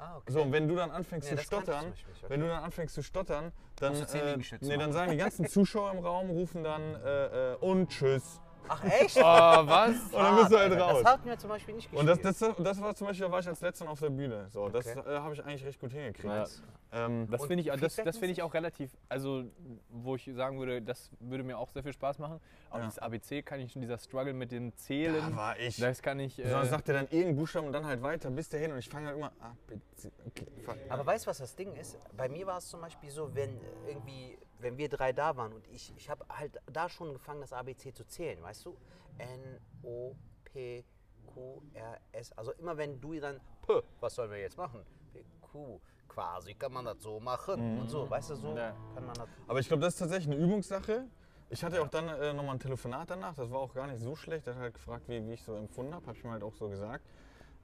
Ah, 0.00 0.16
okay. 0.16 0.32
So, 0.32 0.42
und 0.42 0.52
wenn 0.52 0.66
du 0.66 0.76
dann 0.76 0.90
anfängst 0.90 1.30
Nee, 1.30 1.36
zu 1.36 1.42
stottern, 1.44 1.90
nicht, 1.90 2.06
okay. 2.08 2.24
wenn 2.28 2.40
du 2.40 2.48
dann 2.48 2.64
anfängst 2.64 2.94
zu 2.94 3.02
stottern, 3.02 3.52
dann, 3.76 3.94
äh, 3.94 4.38
nee, 4.60 4.76
dann 4.78 4.92
sagen 4.92 5.10
die 5.10 5.18
ganzen 5.18 5.46
Zuschauer 5.48 5.92
im 5.92 5.98
Raum, 5.98 6.30
rufen 6.30 6.64
dann 6.64 6.94
äh, 7.04 7.52
äh, 7.52 7.54
und 7.56 7.90
tschüss. 7.90 8.40
Ach 8.68 8.84
echt? 8.84 9.16
Oh, 9.16 9.20
was? 9.22 9.90
Und 10.04 10.12
dann 10.12 10.36
bist 10.36 10.52
du 10.52 10.58
halt 10.58 10.80
raus. 10.80 11.02
Das 11.02 11.12
hat 11.12 11.24
mir 11.24 11.36
zum 11.38 11.50
Beispiel 11.50 11.74
nicht 11.74 11.92
Und 11.92 12.06
das, 12.06 12.20
gespielt. 12.20 12.56
das, 12.58 12.64
das 12.64 12.80
war 12.80 12.94
zum 12.94 13.06
Beispiel, 13.08 13.26
da 13.26 13.32
war 13.32 13.40
ich 13.40 13.48
als 13.48 13.60
letzter 13.60 13.88
auf 13.88 13.98
der 14.00 14.10
Bühne. 14.10 14.48
So, 14.50 14.68
das 14.68 14.86
Okay. 14.86 15.00
äh, 15.00 15.18
habe 15.18 15.34
ich 15.34 15.44
eigentlich 15.44 15.64
recht 15.64 15.80
gut 15.80 15.92
hingekriegt. 15.92 16.24
Ja. 16.24 16.46
Ähm, 16.92 17.28
Das 17.30 17.44
finde 17.46 17.62
ich, 17.62 17.80
das, 17.80 17.96
das 17.96 18.16
finde 18.18 18.32
ich 18.32 18.42
auch 18.42 18.52
relativ, 18.52 18.90
also 19.08 19.44
wo 19.90 20.16
ich 20.16 20.28
sagen 20.34 20.58
würde, 20.58 20.82
das 20.82 21.10
würde 21.20 21.44
mir 21.44 21.56
auch 21.58 21.70
sehr 21.70 21.82
viel 21.82 21.92
Spaß 21.92 22.18
machen. 22.18 22.40
Aber 22.70 22.80
Ja. 22.80 22.84
dieses 22.86 22.98
ABC 22.98 23.42
kann 23.42 23.60
ich 23.60 23.72
schon, 23.72 23.82
dieser 23.82 23.98
Struggle 23.98 24.32
mit 24.34 24.50
dem 24.52 24.76
Zählen, 24.76 25.30
da 25.30 25.36
war 25.36 25.58
ich. 25.58 25.76
das 25.76 26.02
kann 26.02 26.18
ich. 26.20 26.38
Äh, 26.38 26.48
sagt 26.66 26.88
er 26.88 26.94
dann 26.94 27.04
irgendeinen 27.06 27.36
Buchstaben 27.36 27.66
und 27.66 27.72
dann 27.72 27.86
halt 27.86 28.02
weiter 28.02 28.30
bis 28.30 28.48
dahin 28.48 28.72
und 28.72 28.78
ich 28.78 28.88
fange 28.88 29.06
halt 29.08 29.16
immer 29.16 29.32
A, 29.40 29.52
B, 29.66 29.76
C, 29.96 30.10
okay. 30.26 30.46
Aber 30.88 31.06
weißt 31.06 31.26
du, 31.26 31.30
was 31.30 31.38
das 31.38 31.54
Ding 31.54 31.74
ist? 31.76 31.96
Bei 32.16 32.28
mir 32.28 32.46
war 32.46 32.58
es 32.58 32.66
zum 32.68 32.80
Beispiel 32.80 33.10
so, 33.10 33.34
wenn 33.34 33.60
irgendwie, 33.86 34.36
wenn 34.62 34.76
wir 34.78 34.88
drei 34.88 35.12
da 35.12 35.36
waren 35.36 35.52
und 35.52 35.66
ich, 35.68 35.92
ich 35.96 36.08
habe 36.10 36.24
halt 36.28 36.60
da 36.70 36.88
schon 36.88 37.12
gefangen, 37.12 37.40
das 37.40 37.52
ABC 37.52 37.92
zu 37.94 38.04
zählen, 38.06 38.42
weißt 38.42 38.66
du? 38.66 38.76
N, 39.18 39.60
O, 39.82 40.14
P, 40.44 40.84
Q, 41.26 41.62
R, 41.74 41.98
S. 42.12 42.32
Also 42.32 42.52
immer 42.52 42.76
wenn 42.76 43.00
du 43.00 43.18
dann, 43.20 43.40
P, 43.66 43.80
was 44.00 44.14
sollen 44.14 44.30
wir 44.30 44.38
jetzt 44.38 44.56
machen? 44.56 44.84
P, 45.12 45.24
Q, 45.40 45.80
quasi 46.08 46.54
kann 46.54 46.72
man 46.72 46.84
das 46.84 47.00
so 47.02 47.20
machen 47.20 47.78
und 47.78 47.88
so, 47.88 48.08
weißt 48.08 48.30
du, 48.30 48.34
so 48.36 48.56
Ja. 48.56 48.74
kann 48.94 49.04
man 49.06 49.14
das. 49.14 49.28
Aber 49.46 49.60
ich 49.60 49.68
glaube, 49.68 49.82
das 49.82 49.94
ist 49.94 50.00
tatsächlich 50.00 50.34
eine 50.34 50.44
Übungssache. 50.44 51.06
Ich 51.52 51.64
hatte 51.64 51.82
auch 51.82 51.88
dann 51.88 52.08
äh, 52.08 52.32
nochmal 52.32 52.54
ein 52.56 52.60
Telefonat 52.60 53.10
danach, 53.10 53.34
das 53.34 53.50
war 53.50 53.58
auch 53.58 53.74
gar 53.74 53.86
nicht 53.88 54.00
so 54.00 54.14
schlecht. 54.14 54.46
Er 54.46 54.54
hat 54.54 54.62
halt 54.62 54.74
gefragt, 54.74 55.08
wie, 55.08 55.26
wie 55.26 55.32
ich 55.32 55.42
so 55.42 55.54
empfunden 55.56 55.94
habe, 55.94 56.06
habe 56.06 56.16
ich 56.16 56.22
mir 56.24 56.30
halt 56.30 56.44
auch 56.44 56.54
so 56.54 56.68
gesagt, 56.68 57.04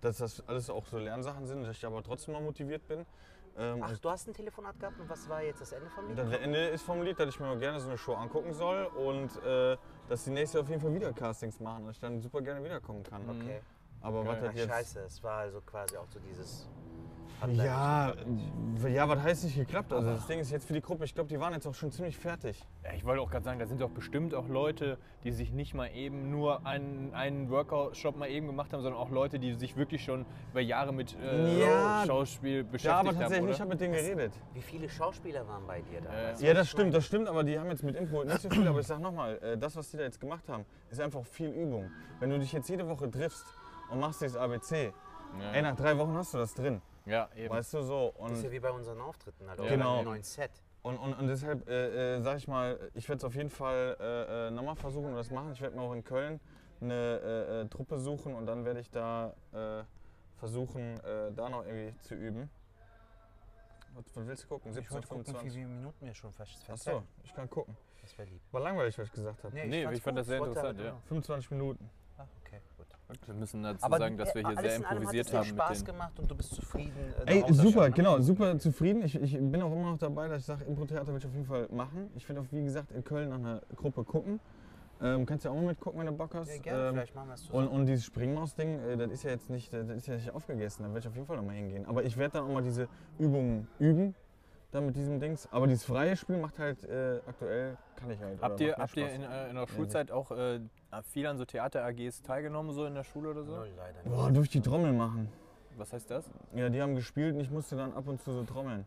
dass 0.00 0.18
das 0.18 0.46
alles 0.48 0.70
auch 0.70 0.87
so 0.87 0.98
Lernsachen 0.98 1.46
sind, 1.46 1.62
dass 1.62 1.76
ich 1.76 1.87
aber 1.87 2.02
trotzdem 2.02 2.35
noch 2.35 2.40
motiviert 2.40 2.87
bin. 2.88 3.06
Ähm, 3.59 3.83
Ach, 3.83 3.97
du 3.99 4.11
hast 4.11 4.29
ein 4.29 4.35
Telefonat 4.35 4.79
gehabt 4.79 5.01
und 5.01 5.09
was 5.09 5.29
war 5.29 5.42
jetzt 5.42 5.61
das 5.61 5.73
Ende 5.73 5.88
vom 5.88 6.09
Lied? 6.09 6.19
Das 6.19 6.31
Ende 6.31 6.66
ist 6.69 6.83
formuliert, 6.83 7.19
dass 7.19 7.31
ich 7.31 7.40
mir 7.40 7.47
mal 7.47 7.59
gerne 7.59 7.81
so 7.81 7.88
eine 7.88 7.97
Show 7.97 8.14
angucken 8.14 8.53
soll 8.53 8.85
und 8.85 9.31
äh, 9.45 9.77
dass 10.09 10.25
die 10.25 10.31
nächste 10.31 10.61
auf 10.61 10.69
jeden 10.69 10.81
Fall 10.81 10.92
wieder 10.95 11.12
Castings 11.12 11.59
machen 11.61 11.85
und 11.85 11.90
ich 11.92 12.01
dann 12.01 12.21
super 12.21 12.42
gerne 12.42 12.62
wiederkommen 12.62 13.03
kann. 13.03 13.23
Okay. 13.29 13.61
Aber 14.03 14.27
was 14.27 14.40
Geil. 14.40 14.49
das 14.49 14.57
jetzt. 14.57 14.69
scheiße, 14.69 15.01
es 15.01 15.23
war 15.23 15.38
also 15.38 15.61
quasi 15.62 15.97
auch 15.97 16.09
so 16.09 16.21
dieses. 16.21 16.69
Ja, 17.53 18.14
ja, 18.88 19.09
was 19.09 19.20
heißt 19.22 19.44
nicht 19.44 19.57
geklappt? 19.57 19.92
Also 19.92 20.09
das 20.11 20.27
Ding 20.27 20.38
ist 20.40 20.51
jetzt 20.51 20.66
für 20.66 20.72
die 20.72 20.81
Gruppe, 20.81 21.05
ich 21.05 21.14
glaube, 21.14 21.29
die 21.29 21.38
waren 21.38 21.53
jetzt 21.53 21.66
auch 21.66 21.75
schon 21.75 21.92
ziemlich 21.92 22.16
fertig. 22.16 22.61
ja, 22.85 22.92
ich 22.94 23.05
wollte 23.05 23.20
auch 23.20 23.31
gerade 23.31 23.44
sagen, 23.44 23.59
da 23.59 23.66
sind 23.66 23.81
doch 23.81 23.90
bestimmt 23.90 24.35
auch 24.35 24.49
Leute, 24.49 24.99
die 25.22 25.31
sich 25.33 25.53
nicht 25.53 25.75
mal 25.75 25.88
eben 25.94 26.31
nur 26.31 26.66
einen, 26.66 27.12
einen 27.14 27.51
Workout-Shop 27.51 28.16
mal 28.16 28.29
eben 28.31 28.46
gemacht 28.46 28.72
haben, 28.72 28.81
sondern 28.83 29.01
auch 29.01 29.11
Leute, 29.11 29.38
die 29.38 29.55
sich 29.55 29.77
wirklich 29.77 30.03
schon 30.03 30.25
über 30.53 30.61
Jahre 30.61 30.92
mit 30.92 31.16
äh, 31.20 31.61
Ja, 31.61 32.05
Schauspiel 32.07 32.64
beschäftigt 32.64 32.85
Ja, 32.87 33.01
aber 33.01 33.09
haben. 33.11 33.18
tatsächlich, 33.18 33.44
oder? 33.44 33.53
ich 33.55 33.61
habe 33.61 33.70
mit 33.70 33.81
denen 33.81 33.94
geredet. 33.94 34.33
Wie 34.55 34.62
viele 34.62 34.88
Schauspieler 34.88 35.46
waren 35.46 35.66
bei 35.66 35.81
dir 35.83 36.01
da? 36.01 36.11
Äh, 36.12 36.35
Ja, 36.46 36.55
das 36.55 36.70
stimmt, 36.70 36.94
das 36.94 37.05
stimmt, 37.05 37.29
aber 37.29 37.44
die 37.44 37.59
haben 37.59 37.68
jetzt 37.70 37.83
mit 37.83 37.96
Impro 37.96 38.25
nicht 38.25 38.40
so 38.40 38.49
viel. 38.51 38.66
Aber 38.66 38.81
ich 38.81 38.87
sag 38.87 39.01
nochmal, 39.01 39.38
äh, 39.42 39.59
das, 39.59 39.77
was 39.77 39.90
die 39.90 39.99
da 39.99 40.05
jetzt 40.05 40.20
gemacht 40.20 40.49
haben, 40.49 40.64
ist 40.90 41.01
einfach 41.01 41.25
viel 41.25 41.51
Übung. 41.51 41.90
Wenn 42.18 42.31
du 42.31 42.38
dich 42.38 42.53
jetzt 42.53 42.68
jede 42.68 42.88
Woche 42.88 43.11
triffst 43.11 43.44
und 43.90 44.01
machst 44.01 44.20
dieses 44.22 44.37
ABC, 44.37 44.92
Ja. 45.40 45.53
ey, 45.53 45.62
nach 45.62 45.77
drei 45.77 45.96
Wochen 45.99 46.14
hast 46.14 46.33
du 46.35 46.38
das 46.38 46.55
drin. 46.55 46.81
Ja, 47.07 47.29
eben. 47.35 47.51
Weißt 47.55 47.73
du 47.75 47.83
so? 47.83 48.12
Das 48.19 48.33
ist 48.33 48.38
Und 48.38 48.45
ja 48.45 48.51
wie 48.51 48.61
bei 48.61 48.71
unseren 48.71 49.01
Auftritten, 49.01 49.49
halt, 49.49 49.59
Ja. 49.59 49.64
oder 49.64 49.73
Genau. 49.77 49.92
bei 49.97 50.03
dem 50.03 50.05
neuen 50.07 50.23
Set. 50.23 50.51
Und, 50.83 50.99
und, 50.99 51.14
und 51.14 51.27
deshalb 51.27 51.69
äh, 51.69 52.16
äh, 52.16 52.21
sage 52.23 52.38
ich 52.38 52.47
mal, 52.47 52.79
ich 52.95 53.09
werde 53.09 53.19
es 53.19 53.25
auf 53.25 53.35
jeden 53.35 53.51
Fall 53.51 53.97
äh, 53.99 54.49
äh, 54.49 54.51
nochmal 54.51 54.77
versuchen 54.77 55.07
und 55.07 55.16
das 55.16 55.31
machen. 55.31 55.53
Ich 55.53 55.61
werde 55.61 55.75
mir 55.75 55.83
auch 55.83 55.92
in 55.95 56.05
Köln 56.05 56.38
eine 56.81 56.92
äh, 56.95 57.61
äh, 57.62 57.69
Truppe 57.69 57.99
suchen 57.99 58.35
und 58.35 58.47
dann 58.47 58.64
werde 58.64 58.81
ich 58.81 58.90
da 58.90 59.35
äh, 59.53 59.83
versuchen, 60.37 61.01
äh, 61.01 61.33
da 61.33 61.49
noch 61.49 61.64
irgendwie 61.64 61.99
zu 62.03 62.14
üben. 62.14 62.51
Was, 63.95 64.05
was 64.14 64.27
willst 64.27 64.45
du 64.45 64.49
gucken? 64.49 64.73
17, 64.73 65.03
25? 65.03 65.53
viele 65.53 65.66
Minuten 65.69 66.07
wir 66.07 66.14
schon 66.14 66.33
fast 66.33 66.69
Achso, 66.71 67.03
ich 67.25 67.35
kann 67.35 67.49
gucken. 67.49 67.77
Das 68.03 68.16
wäre 68.19 68.29
lieb. 68.29 68.42
War 68.53 68.61
langweilig, 68.61 68.97
was 68.99 69.07
ich 69.07 69.12
gesagt 69.12 69.42
habe. 69.42 69.57
Nee, 69.57 69.83
fand's 69.85 69.99
ich 69.99 70.05
fand 70.05 70.19
das 70.19 70.27
sehr 70.27 70.38
interessant, 70.38 70.79
ja. 70.81 70.97
25 71.09 71.51
Minuten. 71.51 71.90
Ah, 72.19 72.27
okay. 72.45 72.61
Wir 73.27 73.35
müssen 73.35 73.62
dazu 73.62 73.85
Aber 73.85 73.99
sagen, 73.99 74.16
dass 74.19 74.35
wir 74.35 74.42
hier 74.42 74.59
alles 74.59 74.62
sehr 74.62 74.77
improvisiert 74.77 75.27
hat 75.27 75.45
es 75.45 75.49
haben 75.51 75.57
mit 75.57 75.64
Spaß 75.64 75.85
gemacht 75.85 76.19
und 76.19 76.31
du 76.31 76.35
bist 76.35 76.55
zufrieden. 76.55 76.92
äh, 77.25 77.40
Ey, 77.40 77.53
super, 77.53 77.90
genau, 77.90 78.21
super 78.21 78.59
zufrieden. 78.59 79.03
Ich, 79.05 79.14
ich 79.14 79.33
bin 79.38 79.62
auch 79.62 79.71
immer 79.73 79.92
noch 79.92 79.99
dabei, 79.99 80.29
dass 80.29 80.40
ich 80.40 80.47
sage, 80.47 80.64
Impro-Theater 80.64 81.09
will 81.09 81.19
ich 81.19 81.27
auf 81.27 81.33
jeden 81.33 81.47
Fall 81.47 81.69
machen. 81.71 82.11
Ich 82.16 82.29
werde 82.29 82.40
auch, 82.40 82.47
wie 82.51 82.64
gesagt, 82.64 82.90
in 82.90 83.05
Köln 83.05 83.29
nach 83.29 83.38
einer 83.38 83.62
Gruppe 83.77 84.03
gucken. 84.03 84.40
Ähm, 85.01 85.27
kannst 85.27 85.45
ja 85.45 85.51
auch 85.51 85.55
mal 85.55 85.66
mitgucken, 85.66 86.01
wenn 86.01 86.07
du 86.07 86.12
Bock 86.12 86.35
hast. 86.35 86.49
Ja, 86.49 86.59
gerne, 86.59 86.88
ähm, 86.88 86.95
vielleicht 86.95 87.14
machen 87.14 87.29
wir 87.29 87.35
es 87.35 87.45
zusammen. 87.45 87.69
Und, 87.69 87.75
und 87.81 87.87
dieses 87.87 88.05
Springmaus-Ding, 88.07 88.81
äh, 88.81 88.97
das 88.97 89.11
ist 89.12 89.23
ja 89.25 89.31
jetzt 89.31 89.51
nicht, 89.51 89.73
das 89.73 89.88
ist 89.88 90.07
ja 90.07 90.14
nicht 90.14 90.31
aufgegessen, 90.31 90.85
da 90.85 90.88
werde 90.88 91.01
ich 91.01 91.09
auf 91.09 91.14
jeden 91.14 91.27
Fall 91.27 91.37
nochmal 91.37 91.55
hingehen. 91.55 91.85
Aber 91.87 92.03
ich 92.03 92.16
werde 92.16 92.38
dann 92.38 92.45
auch 92.45 92.53
mal 92.53 92.62
diese 92.62 92.88
Übungen 93.19 93.69
üben, 93.79 94.14
dann 94.70 94.87
mit 94.87 94.96
diesem 94.96 95.20
Dings. 95.20 95.48
Aber 95.52 95.66
dieses 95.66 95.85
freie 95.85 96.16
Spiel 96.16 96.38
macht 96.38 96.59
halt 96.59 96.85
äh, 96.85 97.20
aktuell, 97.26 97.76
kann 97.96 98.11
ich 98.11 98.20
halt. 98.20 98.40
Habt 98.42 98.61
ihr, 98.61 98.76
habt 98.76 98.96
ihr 98.96 99.11
in, 99.11 99.22
äh, 99.22 99.48
in 99.48 99.57
der 99.57 99.66
Schulzeit 99.66 100.11
auch 100.11 100.31
äh, 100.33 100.61
viel 101.12 101.26
an 101.26 101.38
so 101.38 101.44
Theater-AGs 101.44 102.22
teilgenommen, 102.22 102.72
so 102.72 102.85
in 102.85 102.94
der 102.94 103.05
Schule 103.05 103.31
oder 103.31 103.44
so? 103.44 103.55
Null 103.57 103.70
leider 103.76 104.02
nicht. 104.02 104.14
Boah, 104.14 104.31
durfte 104.31 104.42
ich 104.59 104.62
die 104.62 104.68
Trommel 104.68 104.92
machen. 104.92 105.29
Was 105.76 105.92
heißt 105.92 106.11
das? 106.11 106.24
Ja, 106.55 106.68
die 106.68 106.81
haben 106.81 106.94
gespielt 106.94 107.35
und 107.35 107.40
ich 107.40 107.50
musste 107.50 107.76
dann 107.76 107.92
ab 107.92 108.09
und 108.09 108.20
zu 108.22 108.33
so 108.33 108.44
trommeln. 108.44 108.87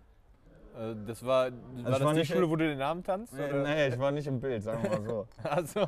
Äh, 0.77 0.95
das 1.05 1.23
war, 1.23 1.51
war 1.51 1.57
Also 1.77 1.91
das 1.91 2.03
war 2.03 2.13
die 2.13 2.19
nicht- 2.19 2.31
Schule, 2.31 2.49
wo 2.49 2.55
du 2.55 2.67
den 2.67 2.77
Namen 2.79 3.03
tanzt? 3.03 3.33
Oder? 3.33 3.63
nee, 3.63 3.87
ich 3.89 3.99
war 3.99 4.11
nicht 4.11 4.27
im 4.27 4.39
Bild, 4.39 4.63
sagen 4.63 4.83
wir 4.83 4.89
mal 4.99 5.03
so. 5.03 5.27
Also, 5.43 5.85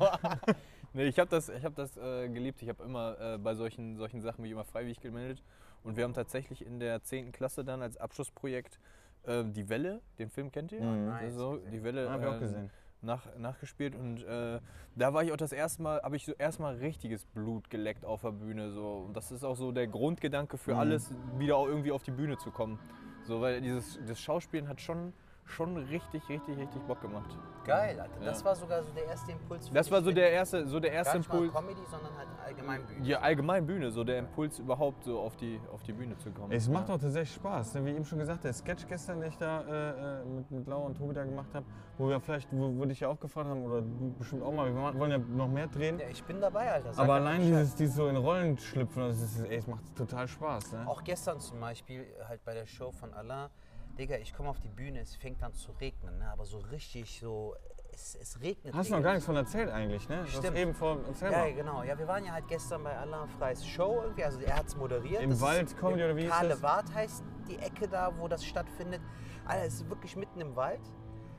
nee, 0.92 1.06
ich 1.06 1.18
habe 1.18 1.28
das, 1.30 1.48
ich 1.48 1.64
hab 1.64 1.74
das 1.74 1.96
äh, 1.96 2.28
geliebt. 2.28 2.62
Ich 2.62 2.68
habe 2.68 2.82
immer 2.84 3.18
äh, 3.20 3.38
bei 3.38 3.54
solchen, 3.54 3.96
solchen 3.96 4.20
Sachen 4.22 4.42
mich 4.42 4.52
immer 4.52 4.64
freiwillig 4.64 5.00
gemeldet. 5.00 5.42
Und 5.84 5.96
wir 5.96 6.04
haben 6.04 6.14
tatsächlich 6.14 6.64
in 6.64 6.78
der 6.78 7.02
10. 7.02 7.32
Klasse 7.32 7.64
dann 7.64 7.82
als 7.82 7.96
Abschlussprojekt 7.96 8.78
äh, 9.24 9.44
Die 9.44 9.68
Welle, 9.68 10.00
den 10.18 10.30
Film 10.30 10.50
kennt 10.52 10.72
ihr? 10.72 10.80
Mhm. 10.82 11.06
Nice, 11.06 11.22
Also, 11.24 11.52
gesehen. 11.52 11.70
die 11.72 11.82
Welle 11.84 12.10
Hab 12.10 12.20
ich 12.20 12.26
auch 12.26 12.36
äh, 12.36 12.40
gesehen. 12.40 12.70
nach, 13.02 13.26
nachgespielt 13.36 13.94
und 13.96 14.22
äh, 14.24 14.60
da 14.94 15.14
war 15.14 15.22
ich 15.24 15.32
auch 15.32 15.36
das 15.36 15.52
erste 15.52 15.82
Mal, 15.82 16.00
habe 16.02 16.16
ich 16.16 16.24
so 16.24 16.32
erstmal 16.32 16.76
richtiges 16.76 17.24
Blut 17.24 17.68
geleckt 17.70 18.04
auf 18.04 18.22
der 18.22 18.32
Bühne. 18.32 18.70
So. 18.72 19.04
Und 19.06 19.16
das 19.16 19.32
ist 19.32 19.44
auch 19.44 19.56
so 19.56 19.72
der 19.72 19.86
Grundgedanke 19.86 20.58
für 20.58 20.74
Mhm. 20.74 20.78
alles, 20.80 21.10
wieder 21.38 21.56
auch 21.56 21.66
irgendwie 21.66 21.92
auf 21.92 22.02
die 22.02 22.10
Bühne 22.12 22.36
zu 22.38 22.50
kommen. 22.50 22.78
So, 23.24 23.40
weil 23.40 23.60
dieses 23.60 23.98
das 24.06 24.20
Schauspielen 24.20 24.68
hat 24.68 24.80
schon, 24.80 25.12
schon 25.44 25.76
richtig, 25.76 26.28
richtig, 26.28 26.56
richtig 26.56 26.82
Bock 26.82 27.00
gemacht. 27.00 27.36
Geil, 27.64 28.00
Alter. 28.00 28.24
Das 28.24 28.40
Ja. 28.40 28.46
war 28.46 28.56
sogar 28.56 28.82
so 28.82 28.90
der 28.92 29.04
erste 29.06 29.32
Impuls. 29.32 29.68
für 29.68 29.74
Das 29.74 29.90
war 29.90 30.02
so 30.02 30.10
der 30.10 30.32
erste, 30.32 30.66
so 30.66 30.80
der 30.80 30.90
Gar 30.90 30.98
erste 30.98 31.16
Impuls. 31.18 31.52
Comedy, 31.52 31.80
sondern 31.88 32.16
halt 32.16 32.28
allgemein 32.44 32.84
Bühne. 32.86 33.06
Ja, 33.06 33.20
allgemein 33.20 33.66
Bühne, 33.66 33.90
so 33.90 34.02
der 34.02 34.18
Impuls 34.18 34.58
überhaupt 34.58 35.04
so 35.04 35.20
auf 35.20 35.36
die, 35.36 35.60
auf 35.72 35.82
die 35.82 35.92
Bühne 35.92 36.16
zu 36.18 36.30
kommen. 36.32 36.50
Es 36.50 36.68
macht 36.68 36.88
ja. 36.88 36.94
auch 36.94 36.98
tatsächlich 37.00 37.34
Spaß. 37.34 37.74
Ne? 37.74 37.84
Wie 37.84 37.90
eben 37.90 38.04
schon 38.04 38.18
gesagt, 38.18 38.42
der 38.44 38.52
Sketch 38.52 38.86
gestern, 38.88 39.20
den 39.20 39.30
ich 39.30 39.36
da 39.36 39.60
äh, 39.60 40.22
äh, 40.22 40.24
mit, 40.24 40.50
mit 40.50 40.66
Laura 40.66 40.86
und 40.86 40.96
Tobi 40.96 41.14
da 41.14 41.24
gemacht 41.24 41.54
habe, 41.54 41.66
wo 41.98 42.08
wir 42.08 42.18
vielleicht, 42.20 42.48
wo, 42.52 42.76
wo 42.76 42.84
dich 42.84 43.00
ja 43.00 43.08
auch 43.08 43.20
gefragt 43.20 43.48
haben, 43.48 43.62
oder 43.64 43.82
du 43.82 44.14
bestimmt 44.18 44.42
auch 44.42 44.52
mal, 44.52 44.74
wir 44.74 44.98
wollen 44.98 45.10
ja 45.10 45.18
noch 45.18 45.48
mehr 45.48 45.68
drehen. 45.68 46.00
Ja, 46.00 46.08
ich 46.08 46.24
bin 46.24 46.40
dabei, 46.40 46.72
Alter. 46.72 46.92
Sag 46.94 47.04
Aber 47.04 47.14
allein 47.14 47.42
dieses, 47.42 47.74
dieses 47.76 47.94
so 47.94 48.08
in 48.08 48.16
Rollen 48.16 48.58
schlüpfen, 48.58 49.02
das 49.02 49.20
ist, 49.20 49.44
ey, 49.44 49.56
es 49.56 49.66
macht 49.68 49.94
total 49.96 50.26
Spaß. 50.26 50.72
Ne? 50.72 50.88
Auch 50.88 51.04
gestern 51.04 51.38
zum 51.38 51.60
Beispiel, 51.60 52.06
halt 52.26 52.44
bei 52.44 52.54
der 52.54 52.66
Show 52.66 52.90
von 52.90 53.12
Alain, 53.14 53.50
Digga, 53.98 54.16
ich 54.16 54.34
komme 54.34 54.48
auf 54.48 54.60
die 54.60 54.68
Bühne, 54.68 55.00
es 55.00 55.14
fängt 55.16 55.42
an 55.42 55.52
zu 55.54 55.72
regnen, 55.72 56.18
ne? 56.18 56.30
aber 56.30 56.44
so 56.44 56.58
richtig 56.58 57.20
so, 57.20 57.54
es, 57.92 58.14
es 58.20 58.40
regnet. 58.40 58.74
Hast 58.74 58.90
du 58.90 58.94
noch 58.96 59.02
gar 59.02 59.12
nichts 59.12 59.26
von 59.26 59.36
erzählt 59.36 59.70
eigentlich, 59.70 60.08
ne? 60.08 60.16
Du 60.16 60.22
hast 60.22 60.36
Stimmt. 60.38 60.56
eben 60.56 60.74
vor, 60.74 60.98
Ja, 61.20 61.30
mal. 61.30 61.48
ja, 61.48 61.54
genau. 61.54 61.82
Ja, 61.82 61.98
wir 61.98 62.08
waren 62.08 62.24
ja 62.24 62.32
halt 62.32 62.48
gestern 62.48 62.82
bei 62.84 62.96
Alain 62.96 63.28
Freys 63.28 63.64
Show 63.66 64.00
irgendwie, 64.02 64.24
also 64.24 64.40
er 64.40 64.56
hat 64.56 64.66
es 64.66 64.76
moderiert. 64.76 65.22
Im 65.22 65.30
Das 65.30 65.38
ist 65.38 65.44
Wald 65.44 65.76
Comedy 65.76 66.00
im 66.02 66.06
oder 66.06 66.16
wie 66.16 66.22
hieß 66.22 66.30
das? 66.48 66.62
Wart 66.62 66.94
heißt 66.94 67.22
die 67.48 67.58
Ecke 67.58 67.86
da, 67.86 68.12
wo 68.18 68.28
das 68.28 68.44
stattfindet. 68.44 69.02
Alter, 69.44 69.66
es 69.66 69.74
ist 69.74 69.88
wirklich 69.90 70.16
mitten 70.16 70.40
im 70.40 70.56
Wald. 70.56 70.80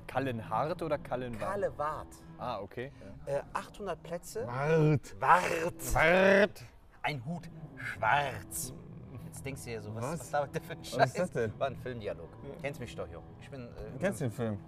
Kallenhart 0.05 0.81
oder 0.83 0.97
Kallenwart? 0.99 1.41
Kahle 1.41 1.77
Wart. 1.77 2.07
Ah, 2.37 2.59
okay. 2.59 2.91
Äh, 3.25 3.41
800 3.53 4.03
Plätze. 4.03 4.45
Wart. 4.45 5.15
Wart. 5.19 5.95
Wart. 5.95 6.63
Ein 7.01 7.25
Hut 7.25 7.49
schwarz. 7.77 8.73
Denkst 9.43 9.63
du 9.63 9.69
dir 9.69 9.81
so, 9.81 9.93
was, 9.95 10.03
was, 10.03 10.19
Was? 10.19 10.31
labert 10.31 10.55
der 10.55 10.61
für 10.61 10.71
ein 10.73 10.83
Scheiß? 10.83 10.99
Was 10.99 11.09
ist 11.09 11.19
das 11.19 11.31
denn? 11.31 11.59
War 11.59 11.67
ein 11.67 11.75
Filmdialog. 11.75 12.29
Kennst 12.61 12.79
mich 12.79 12.95
doch, 12.95 13.07
Jo. 13.09 13.21
Ich 13.41 13.49
bin. 13.49 13.67
Äh, 13.67 13.99
Kennst 13.99 14.21
du 14.21 14.25
den 14.25 14.31
Film? 14.31 14.59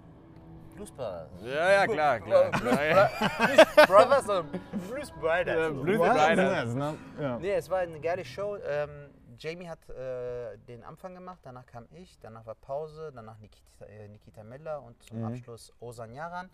Bluesbrothers. 0.76 1.30
Ja, 1.42 1.70
ja, 1.70 1.86
klar, 1.86 2.20
klar. 2.20 2.50
Brothers 3.86 4.28
und 4.28 4.52
Blues 4.88 5.10
Brothers. 5.10 5.72
Blues? 5.72 5.98
Brothers. 5.98 6.74
Ne? 6.74 6.98
Ja. 7.18 7.38
Nee, 7.38 7.52
es 7.54 7.70
war 7.70 7.78
eine 7.78 7.98
geile 7.98 8.24
Show. 8.24 8.56
Ähm, 8.56 9.10
Jamie 9.38 9.68
hat 9.68 9.88
äh, 9.90 10.56
den 10.68 10.82
Anfang 10.84 11.14
gemacht, 11.14 11.40
danach 11.42 11.66
kam 11.66 11.86
ich, 11.92 12.18
danach 12.20 12.46
war 12.46 12.54
Pause, 12.54 13.12
danach 13.14 13.38
Nikita, 13.38 13.84
äh, 13.86 14.08
Nikita 14.08 14.42
Miller 14.44 14.82
und 14.82 15.02
zum 15.02 15.24
Abschluss 15.24 15.72
Osan 15.80 16.12
Yaran. 16.12 16.50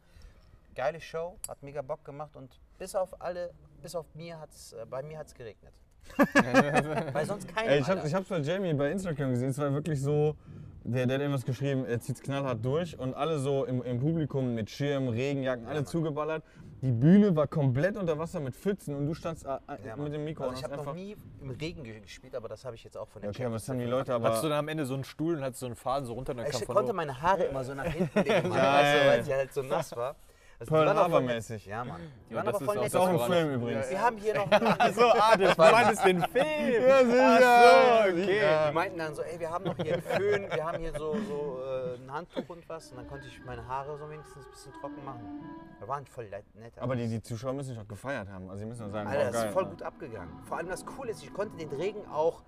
Geile 0.74 1.00
Show, 1.00 1.38
hat 1.48 1.62
mega 1.62 1.82
Bock 1.82 2.04
gemacht 2.04 2.34
und 2.34 2.60
bis 2.78 2.94
auf 2.94 3.20
alle, 3.20 3.52
bis 3.82 3.94
auf 3.94 4.06
mir 4.14 4.40
hat's, 4.40 4.72
äh, 4.72 4.86
bei 4.88 5.02
mir 5.02 5.18
hat 5.18 5.28
es 5.28 5.34
geregnet. 5.34 5.74
Weil 7.12 7.26
sonst 7.26 7.48
keiner. 7.54 7.70
Ey, 7.70 7.80
ich, 7.80 7.88
hab, 7.88 8.04
ich 8.04 8.14
hab's 8.14 8.28
bei 8.28 8.38
Jamie 8.38 8.72
bei 8.74 8.90
Instagram 8.90 9.30
gesehen, 9.30 9.50
es 9.50 9.58
war 9.58 9.72
wirklich 9.72 10.00
so, 10.00 10.36
der, 10.84 11.06
der 11.06 11.14
hat 11.14 11.20
irgendwas 11.22 11.44
geschrieben, 11.44 11.84
er 11.86 12.00
zieht's 12.00 12.20
knallhart 12.20 12.64
durch 12.64 12.98
und 12.98 13.14
alle 13.14 13.38
so 13.38 13.64
im, 13.64 13.82
im 13.82 14.00
Publikum 14.00 14.54
mit 14.54 14.68
Schirm, 14.70 15.08
Regenjacken, 15.08 15.66
alle 15.66 15.84
zugeballert. 15.84 16.42
Die 16.82 16.90
Bühne 16.90 17.34
war 17.36 17.46
komplett 17.46 17.96
unter 17.96 18.18
Wasser 18.18 18.40
mit 18.40 18.56
Pfützen 18.56 18.96
und 18.96 19.06
du 19.06 19.14
standst 19.14 19.46
äh, 19.46 19.50
äh, 19.50 19.58
Ja, 19.86 19.94
Mann. 19.94 20.04
mit 20.04 20.14
dem 20.14 20.24
Mikro 20.24 20.42
also 20.42 20.50
und 20.54 20.58
ich 20.58 20.64
hast 20.64 20.72
habe 20.72 20.82
noch 20.82 20.88
einfach... 20.92 20.94
nie 20.94 21.16
im 21.40 21.50
Regen 21.50 21.84
ge- 21.84 22.00
gespielt, 22.00 22.34
aber 22.34 22.48
das 22.48 22.64
habe 22.64 22.74
ich 22.74 22.82
jetzt 22.82 22.96
auch 22.98 23.06
von 23.06 23.22
Ja, 23.22 23.28
den 23.28 23.34
okay, 23.36 23.44
aber 23.44 23.54
das 23.54 23.68
haben 23.68 23.78
die 23.78 23.84
League 23.84 23.92
Leute 23.92 24.06
gemacht. 24.06 24.16
aber... 24.20 24.28
Hattest 24.30 24.42
du 24.44 24.48
dann 24.48 24.58
am 24.58 24.68
Ende 24.68 24.84
so 24.84 24.94
einen 24.94 25.04
Stuhl 25.04 25.36
und 25.36 25.42
hattest 25.44 25.60
so 25.60 25.66
einen 25.66 25.76
Faden 25.76 26.06
so 26.06 26.14
runter 26.14 26.32
und 26.32 26.38
dann 26.38 26.46
kam 26.50 26.60
Ich 26.60 26.66
von 26.66 26.74
konnte 26.74 26.88
oben- 26.90 26.96
meine 26.96 27.22
Haare 27.22 27.44
immer 27.44 27.62
so 27.62 27.72
nach 27.74 27.84
hinten 27.84 28.18
legen, 28.24 28.48
Mann, 28.48 28.58
weißt 28.58 28.94
du, 29.04 29.08
weil 29.08 29.22
sie 29.22 29.32
halt 29.34 29.52
so 29.54 29.62
nass 29.62 29.94
war. 29.96 30.16
Also 30.62 30.74
Pearl 30.74 30.86
waren 30.86 30.96
auch 30.96 31.02
Harbor 31.02 31.18
voll 31.18 31.26
nett. 31.26 31.36
mäßig. 31.36 31.66
Ja, 31.66 31.84
Mann. 31.84 32.00
Die 32.28 32.32
Ja, 32.32 32.36
waren 32.36 32.46
das 32.46 32.54
aber 32.54 32.64
voll 32.64 32.74
nett. 32.76 32.86
Ist 32.86 32.96
auch 32.96 33.12
Das 33.12 33.26
Film 33.26 33.54
übrigens. 33.54 33.90
Wir 33.90 34.00
haben 34.00 34.16
hier 34.16 34.34
noch. 34.34 34.46
so, 34.94 35.04
ah, 35.10 35.36
du 35.36 35.54
meintest 35.56 36.04
den 36.04 36.22
Film. 36.22 36.82
Ja, 36.82 37.04
sicher. 37.04 38.04
okay. 38.08 38.68
Die 38.68 38.74
meinten 38.74 38.98
dann 38.98 39.14
so, 39.14 39.22
ey, 39.22 39.40
wir 39.40 39.50
haben 39.50 39.64
noch 39.64 39.76
hier 39.76 39.94
einen 39.94 40.02
Föhn, 40.02 40.46
wir 40.52 40.64
haben 40.64 40.78
hier 40.78 40.92
so, 40.92 41.16
so 41.28 41.60
äh, 41.64 41.94
ein 41.96 42.12
Handtuch 42.12 42.48
und 42.48 42.68
was. 42.68 42.90
Und 42.92 42.98
dann 42.98 43.08
konnte 43.08 43.26
ich 43.26 43.44
meine 43.44 43.66
Haare 43.66 43.98
so 43.98 44.08
wenigstens 44.08 44.46
ein 44.46 44.50
bisschen 44.52 44.72
trocken 44.74 45.04
machen. 45.04 45.40
Wir 45.78 45.88
waren 45.88 46.06
voll 46.06 46.28
nett. 46.28 46.78
Aber 46.78 46.94
die, 46.94 47.08
die 47.08 47.22
Zuschauer 47.22 47.54
müssen 47.54 47.70
sich 47.70 47.78
auch 47.80 47.88
gefeiert 47.88 48.28
haben. 48.28 48.48
Also 48.48 48.60
sie 48.60 48.66
müssen 48.66 48.90
sagen, 48.92 49.08
Alter, 49.08 49.24
das 49.24 49.32
geil. 49.32 49.46
ist 49.46 49.52
voll 49.52 49.64
ne? 49.64 49.70
gut 49.70 49.82
abgegangen. 49.82 50.42
Vor 50.44 50.58
allem 50.58 50.68
das 50.68 50.86
Coole 50.86 51.10
ist, 51.10 51.22
ich 51.24 51.32
konnte 51.34 51.56
den 51.56 51.70
Regen 51.70 52.06
auch 52.06 52.42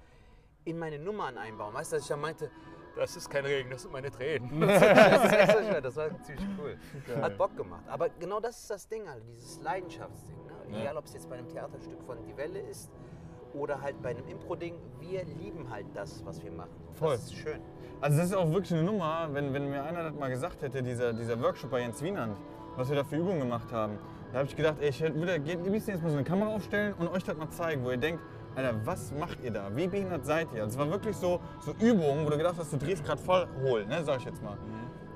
in 0.64 0.78
meine 0.78 0.98
Nummern 1.00 1.36
einbauen. 1.36 1.74
Weißt 1.74 1.90
du, 1.92 1.96
dass 1.96 2.04
ich 2.04 2.08
dann 2.08 2.20
meinte, 2.20 2.50
das 2.96 3.16
ist 3.16 3.28
kein 3.30 3.44
Regen, 3.44 3.70
das 3.70 3.82
sind 3.82 3.92
meine 3.92 4.10
Tränen. 4.10 4.60
das, 4.60 4.82
ist- 4.82 5.84
das 5.84 5.96
war 5.96 6.22
ziemlich 6.22 6.46
cool. 6.58 6.76
Hat 7.20 7.36
Bock 7.38 7.56
gemacht. 7.56 7.82
Aber 7.88 8.08
genau 8.20 8.40
das 8.40 8.58
ist 8.60 8.70
das 8.70 8.88
Ding, 8.88 9.06
Alter, 9.08 9.24
dieses 9.36 9.60
Leidenschaftsding. 9.62 10.36
Ne? 10.70 10.80
Egal, 10.80 10.96
ob 10.96 11.04
es 11.04 11.14
jetzt 11.14 11.28
bei 11.28 11.36
einem 11.36 11.48
Theaterstück 11.48 12.02
von 12.06 12.18
Die 12.24 12.36
Welle 12.36 12.58
ist 12.60 12.90
oder 13.52 13.80
halt 13.80 14.00
bei 14.02 14.10
einem 14.10 14.26
Impro-Ding, 14.28 14.74
wir 15.00 15.24
lieben 15.24 15.68
halt 15.70 15.86
das, 15.94 16.24
was 16.24 16.42
wir 16.42 16.50
machen. 16.50 16.70
Voll. 16.94 17.12
Das 17.14 17.24
ist 17.24 17.34
schön. 17.34 17.60
Also 18.00 18.18
das 18.18 18.26
ist 18.26 18.34
auch 18.34 18.50
wirklich 18.50 18.72
eine 18.72 18.82
Nummer, 18.82 19.28
wenn, 19.32 19.52
wenn 19.54 19.70
mir 19.70 19.82
einer 19.84 20.02
das 20.04 20.14
mal 20.14 20.28
gesagt 20.30 20.62
hätte, 20.62 20.82
dieser, 20.82 21.12
dieser 21.12 21.40
Workshop 21.40 21.70
bei 21.70 21.80
Jens 21.80 22.02
Wienand, 22.02 22.36
was 22.76 22.88
wir 22.88 22.96
da 22.96 23.04
für 23.04 23.16
Übungen 23.16 23.38
gemacht 23.40 23.70
haben, 23.72 23.98
da 24.32 24.38
habe 24.38 24.48
ich 24.48 24.56
gedacht, 24.56 24.76
ey, 24.80 24.88
ich 24.88 25.00
hätte- 25.00 25.14
würde 25.14 25.34
am 25.36 25.44
liebsten 25.44 25.92
jetzt 25.92 26.02
mal 26.02 26.10
so 26.10 26.16
eine 26.16 26.24
Kamera 26.24 26.50
aufstellen 26.50 26.94
und 26.94 27.08
euch 27.08 27.22
das 27.22 27.36
mal 27.36 27.48
zeigen, 27.50 27.84
wo 27.84 27.90
ihr 27.92 27.96
denkt, 27.96 28.20
Alter, 28.56 28.74
was 28.84 29.12
macht 29.12 29.42
ihr 29.42 29.50
da? 29.50 29.68
Wie 29.74 29.86
behindert 29.88 30.24
seid 30.24 30.48
ihr? 30.54 30.62
Also 30.62 30.74
es 30.74 30.78
war 30.78 30.90
wirklich 30.90 31.16
so, 31.16 31.40
so 31.60 31.72
Übungen, 31.80 32.24
wo 32.24 32.30
du 32.30 32.36
gedacht 32.36 32.54
hast, 32.58 32.72
du 32.72 32.76
drehst 32.76 33.04
gerade 33.04 33.20
voll 33.20 33.46
hohl, 33.62 33.84
ne, 33.86 34.02
sag 34.04 34.18
ich 34.18 34.24
jetzt 34.26 34.42
mal. 34.42 34.56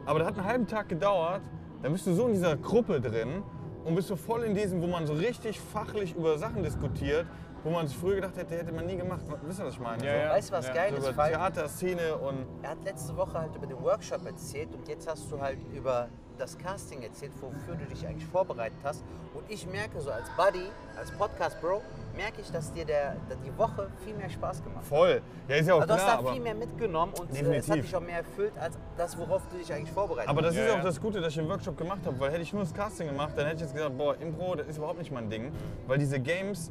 Aber 0.07 0.19
das 0.19 0.29
hat 0.29 0.39
einen 0.39 0.47
halben 0.47 0.67
Tag 0.67 0.89
gedauert, 0.89 1.43
dann 1.83 1.93
bist 1.93 2.07
du 2.07 2.15
so 2.15 2.27
in 2.27 2.33
dieser 2.33 2.57
Gruppe 2.57 3.01
drin 3.01 3.43
und 3.85 3.95
bist 3.95 4.09
so 4.09 4.17
voll 4.17 4.43
in 4.43 4.55
diesem, 4.55 4.83
wo 4.83 4.87
man 4.87 5.07
so 5.07 5.13
richtig 5.13 5.61
fachlich 5.61 6.17
über 6.17 6.37
Sachen 6.39 6.63
diskutiert, 6.63 7.27
wo 7.63 7.71
man 7.71 7.87
sich 7.87 7.97
früher 7.97 8.17
gedacht 8.17 8.37
hätte, 8.37 8.57
hätte 8.57 8.73
man 8.73 8.87
nie 8.87 8.97
gemacht. 8.97 9.21
Wisst 9.43 9.61
ihr, 9.61 9.67
was 9.67 9.75
ich 9.75 9.81
meine? 9.81 10.05
Ja, 10.05 10.13
so, 10.13 10.19
ja. 10.19 10.31
Weißt 10.31 10.51
du, 10.51 10.55
was 10.55 10.67
Ja, 10.69 10.75
geil 10.75 10.91
so 10.91 10.97
ist? 10.99 11.05
über 11.05 11.15
Falk? 11.15 11.33
Theater, 11.33 11.69
Szene 11.69 12.17
und 12.17 12.47
Er 12.63 12.71
hat 12.71 12.85
letzte 12.85 13.17
Woche 13.17 13.35
halt 13.39 13.55
über 13.55 13.67
den 13.67 13.81
Workshop 13.83 14.25
erzählt 14.27 14.75
und 14.75 14.89
jetzt 14.89 15.09
hast 15.09 15.31
du 15.31 15.41
halt 15.41 15.59
über 15.75 16.09
das 16.39 16.57
Casting 16.59 17.03
erzählt, 17.03 17.33
wofür 17.41 17.75
du 17.77 17.85
dich 17.87 18.07
eigentlich 18.07 18.27
vorbereitet 18.27 18.79
hast. 18.85 19.05
Und 19.35 19.45
ich 19.49 19.67
merke 19.67 20.01
so 20.01 20.11
als 20.11 20.29
Buddy, 20.37 20.65
als 20.97 21.11
Podcast-Bro, 21.13 21.83
merke 22.17 22.41
ich, 22.41 22.51
dass 22.51 22.73
dir 22.73 22.85
der, 22.85 23.17
die 23.45 23.57
Woche 23.59 23.89
viel 24.05 24.15
mehr 24.15 24.29
Spaß 24.31 24.63
gemacht 24.63 24.79
hat. 24.83 24.85
Voll. 24.87 25.23
Ja, 25.49 25.57
ist 25.57 25.67
ja 25.69 25.75
auch 25.75 25.81
Also 25.83 25.95
du 25.95 26.01
hast 26.01 26.05
klar, 26.07 26.23
da 26.25 26.33
viel 26.33 26.41
mehr 26.43 26.55
mitgenommen 26.55 27.13
und 27.15 27.29
äh, 27.29 27.33
es 27.33 27.39
Definitiv. 27.39 27.71
hat 27.71 27.83
dich 27.85 27.97
auch 27.97 28.01
mehr 28.01 28.17
erfüllt 28.19 28.53
als 28.59 28.79
das, 28.97 29.17
worauf 29.19 29.43
du 29.49 29.59
dich 29.59 29.73
eigentlich 29.73 29.93
vorbereitet 29.93 30.29
aber 30.29 30.43
das 30.43 30.55
hast. 30.55 30.63
ist 30.63 30.69
Ja, 30.71 30.79
auch 30.79 30.83
das 30.85 31.01
Gute, 31.01 31.21
dass 31.21 31.29
ich 31.31 31.37
den 31.39 31.49
Workshop 31.49 31.77
gemacht 31.77 32.01
habe, 32.07 32.19
weil 32.19 32.31
hätte 32.33 32.43
ich 32.43 32.53
nur 32.53 32.63
das 32.63 32.75
Casting 32.75 33.07
gemacht, 33.09 33.33
dann 33.37 33.45
hätte 33.47 33.57
ich 33.57 33.63
jetzt 33.63 33.75
gesagt, 33.75 33.97
boah, 33.97 34.17
Impro, 34.21 34.55
das 34.57 34.67
ist 34.67 34.79
überhaupt 34.79 34.99
nicht 34.99 35.13
mein 35.13 35.29
Ding. 35.31 35.53
Weil 35.87 35.99
diese 35.99 36.19
Games, 36.19 36.71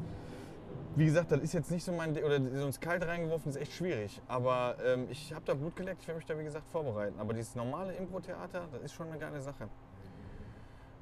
wie 0.98 1.06
gesagt, 1.06 1.32
das 1.32 1.42
ist 1.42 1.54
jetzt 1.54 1.70
nicht 1.70 1.84
so 1.84 1.92
mein 1.92 2.14
Ding, 2.16 2.24
oder 2.24 2.38
so 2.38 2.66
ins 2.66 2.80
Kalte 2.80 3.08
reingeworfen, 3.08 3.50
ist 3.52 3.58
echt 3.58 3.72
schwierig. 3.74 4.20
Aber 4.28 4.76
ähm, 4.84 5.08
ich 5.12 5.32
habe 5.32 5.46
da 5.46 5.54
Blut 5.54 5.76
geleckt, 5.76 6.02
ich 6.02 6.08
werde 6.08 6.18
mich 6.18 6.26
da, 6.26 6.38
wie 6.38 6.44
gesagt, 6.44 6.68
vorbereiten. 6.72 7.20
Aber 7.20 7.34
dieses 7.34 7.54
normale 7.56 7.94
Impro-Theater, 7.94 8.68
das 8.72 8.82
ist 8.82 8.94
schon 8.94 9.08
eine 9.08 9.20
geile 9.20 9.40
Sache. 9.40 9.70